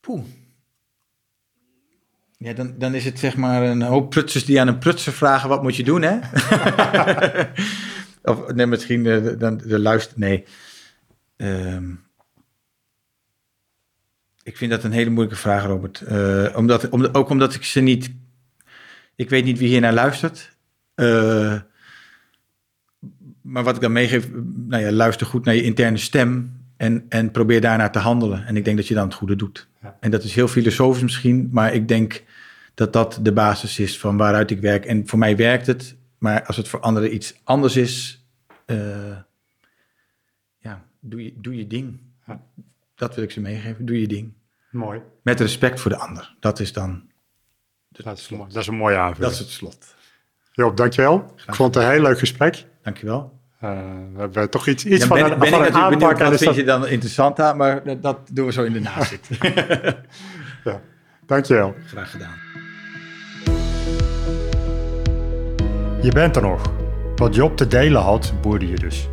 Poeh. 0.00 0.20
Ja, 2.44 2.52
dan, 2.52 2.74
dan 2.78 2.94
is 2.94 3.04
het 3.04 3.18
zeg 3.18 3.36
maar 3.36 3.62
een 3.62 3.82
hoop 3.82 4.10
prutsers 4.10 4.44
die 4.44 4.60
aan 4.60 4.68
een 4.68 4.78
prutser 4.78 5.12
vragen, 5.12 5.48
wat 5.48 5.62
moet 5.62 5.76
je 5.76 5.84
doen, 5.84 6.02
hè? 6.02 6.18
of 8.32 8.52
nee, 8.52 8.66
misschien 8.66 9.06
eh, 9.06 9.38
dan 9.38 9.58
de 9.58 9.78
luister, 9.78 10.18
nee. 10.18 10.44
Ehm, 11.36 11.90
ik 14.42 14.56
vind 14.56 14.70
dat 14.70 14.84
een 14.84 14.92
hele 14.92 15.10
moeilijke 15.10 15.40
vraag, 15.40 15.64
Robert. 15.64 16.00
Eh, 16.00 16.46
omdat, 16.56 16.88
om, 16.88 17.04
ook 17.04 17.28
omdat 17.28 17.54
ik 17.54 17.64
ze 17.64 17.80
niet... 17.80 18.10
Ik 19.14 19.30
weet 19.30 19.44
niet 19.44 19.58
wie 19.58 19.68
hier 19.68 19.80
naar 19.80 19.92
luistert. 19.92 20.56
Eh, 20.94 21.60
maar 23.42 23.62
wat 23.62 23.74
ik 23.74 23.82
dan 23.82 23.92
meegeef, 23.92 24.28
nou 24.56 24.82
ja, 24.82 24.92
luister 24.92 25.26
goed 25.26 25.44
naar 25.44 25.54
je 25.54 25.62
interne 25.62 25.96
stem 25.98 26.63
en, 26.76 27.06
en 27.08 27.30
probeer 27.30 27.60
daarnaar 27.60 27.92
te 27.92 27.98
handelen. 27.98 28.46
En 28.46 28.56
ik 28.56 28.64
denk 28.64 28.76
dat 28.76 28.88
je 28.88 28.94
dan 28.94 29.04
het 29.04 29.14
goede 29.14 29.36
doet. 29.36 29.68
Ja. 29.82 29.96
En 30.00 30.10
dat 30.10 30.22
is 30.24 30.34
heel 30.34 30.48
filosofisch 30.48 31.02
misschien, 31.02 31.48
maar 31.52 31.74
ik 31.74 31.88
denk 31.88 32.22
dat 32.74 32.92
dat 32.92 33.18
de 33.22 33.32
basis 33.32 33.78
is 33.78 33.98
van 33.98 34.16
waaruit 34.16 34.50
ik 34.50 34.60
werk. 34.60 34.84
En 34.84 35.08
voor 35.08 35.18
mij 35.18 35.36
werkt 35.36 35.66
het, 35.66 35.96
maar 36.18 36.44
als 36.46 36.56
het 36.56 36.68
voor 36.68 36.80
anderen 36.80 37.14
iets 37.14 37.40
anders 37.44 37.76
is, 37.76 38.24
eh, 38.66 39.16
ja, 40.58 40.84
doe 41.00 41.24
je, 41.24 41.32
doe 41.36 41.56
je 41.56 41.66
ding. 41.66 42.00
Ja. 42.26 42.40
Dat 42.94 43.14
wil 43.14 43.24
ik 43.24 43.30
ze 43.30 43.40
meegeven, 43.40 43.86
doe 43.86 44.00
je 44.00 44.06
ding. 44.06 44.32
Mooi. 44.70 45.00
Met 45.22 45.40
respect 45.40 45.80
voor 45.80 45.90
de 45.90 45.96
ander. 45.96 46.34
Dat 46.40 46.60
is 46.60 46.72
dan, 46.72 47.02
Dat 47.88 48.18
is, 48.18 48.28
mooi. 48.28 48.48
dat 48.52 48.62
is 48.62 48.66
een 48.66 48.74
mooie 48.74 48.94
dat 48.94 49.04
aanvulling. 49.04 49.32
is 49.32 49.38
het 49.38 49.48
slot. 49.48 49.94
Joop, 50.52 50.76
dankjewel. 50.76 51.32
Ik 51.46 51.54
vond 51.54 51.74
het 51.74 51.84
een 51.84 51.90
heel 51.90 52.02
leuk 52.02 52.18
gesprek. 52.18 52.66
Dankjewel. 52.82 53.38
Eh, 53.64 53.70
we 54.14 54.20
hebben 54.20 54.50
toch 54.50 54.66
iets, 54.68 54.84
iets 54.84 55.00
Ja, 55.02 55.06
van 55.06 55.16
ben, 55.18 55.32
een, 55.32 55.38
ben 55.38 55.48
van 55.48 55.60
ik 55.60 55.66
een 55.66 55.72
benieuwd, 55.72 56.02
aanpak. 56.02 56.20
is 56.20 56.26
vind 56.38 56.44
dat- 56.44 56.54
je 56.54 56.64
dan 56.64 56.86
interessant 56.86 57.40
aan, 57.40 57.56
maar 57.56 57.84
dat, 57.84 58.02
dat 58.02 58.18
doen 58.32 58.46
we 58.46 58.52
zo 58.52 58.62
in 58.62 58.72
de 58.72 58.80
nazit. 58.80 59.28
ja. 60.64 60.80
Dankjewel. 61.26 61.74
Graag 61.86 62.10
gedaan. 62.10 62.34
Je 66.02 66.12
bent 66.12 66.36
er 66.36 66.42
nog. 66.42 66.62
Wat 67.16 67.34
Job 67.34 67.56
te 67.56 67.66
delen 67.66 68.02
had, 68.02 68.32
boerde 68.40 68.68
je 68.68 68.76
dus. 68.76 69.08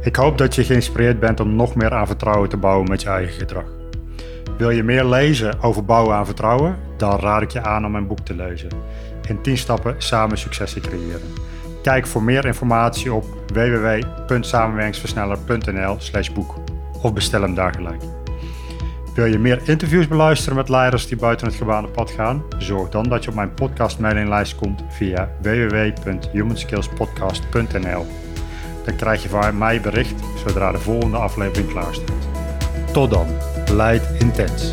Ik 0.00 0.16
hoop 0.16 0.38
dat 0.38 0.54
je 0.54 0.64
geïnspireerd 0.64 1.20
bent 1.20 1.40
om 1.40 1.56
nog 1.56 1.74
meer 1.74 1.92
aan 1.92 2.06
vertrouwen 2.06 2.48
te 2.48 2.56
bouwen 2.56 2.88
met 2.88 3.02
je 3.02 3.08
eigen 3.08 3.34
gedrag. 3.34 3.64
Wil 4.58 4.70
je 4.70 4.82
meer 4.82 5.04
lezen 5.04 5.62
over 5.62 5.84
bouwen 5.84 6.14
aan 6.16 6.26
vertrouwen? 6.26 6.76
Dan 6.96 7.18
raad 7.20 7.42
ik 7.42 7.50
je 7.50 7.62
aan 7.62 7.84
om 7.84 7.92
mijn 7.92 8.06
boek 8.06 8.20
te 8.20 8.34
lezen. 8.34 8.68
In 9.28 9.42
10 9.42 9.58
stappen 9.58 9.94
samen 9.98 10.38
succes 10.38 10.72
te 10.72 10.80
creëren. 10.80 11.20
Kijk 11.82 12.06
voor 12.06 12.22
meer 12.22 12.44
informatie 12.44 13.12
op 13.12 13.24
www.samenwerkingsversneller.nl 13.52 15.96
slash 15.98 16.30
boek 16.30 16.54
of 17.02 17.12
bestel 17.12 17.42
hem 17.42 17.54
daar 17.54 17.74
gelijk. 17.74 18.02
Wil 19.14 19.24
je 19.24 19.38
meer 19.38 19.60
interviews 19.64 20.08
beluisteren 20.08 20.56
met 20.56 20.68
leiders 20.68 21.06
die 21.06 21.16
buiten 21.16 21.46
het 21.46 21.56
gebaande 21.56 21.88
pad 21.88 22.10
gaan? 22.10 22.42
Zorg 22.58 22.88
dan 22.88 23.08
dat 23.08 23.24
je 23.24 23.30
op 23.30 23.36
mijn 23.36 23.54
podcast 23.54 23.98
mailinglijst 23.98 24.56
komt 24.56 24.82
via 24.88 25.30
www.humanskillspodcast.nl. 25.42 28.06
Dan 28.84 28.96
krijg 28.96 29.22
je 29.22 29.28
van 29.28 29.58
mij 29.58 29.80
bericht 29.80 30.22
zodra 30.46 30.72
de 30.72 30.78
volgende 30.78 31.16
aflevering 31.16 31.68
klaar 31.68 31.94
staat. 31.94 32.28
Tot 32.92 33.10
dan, 33.10 33.26
leid 33.70 34.02
intens. 34.18 34.70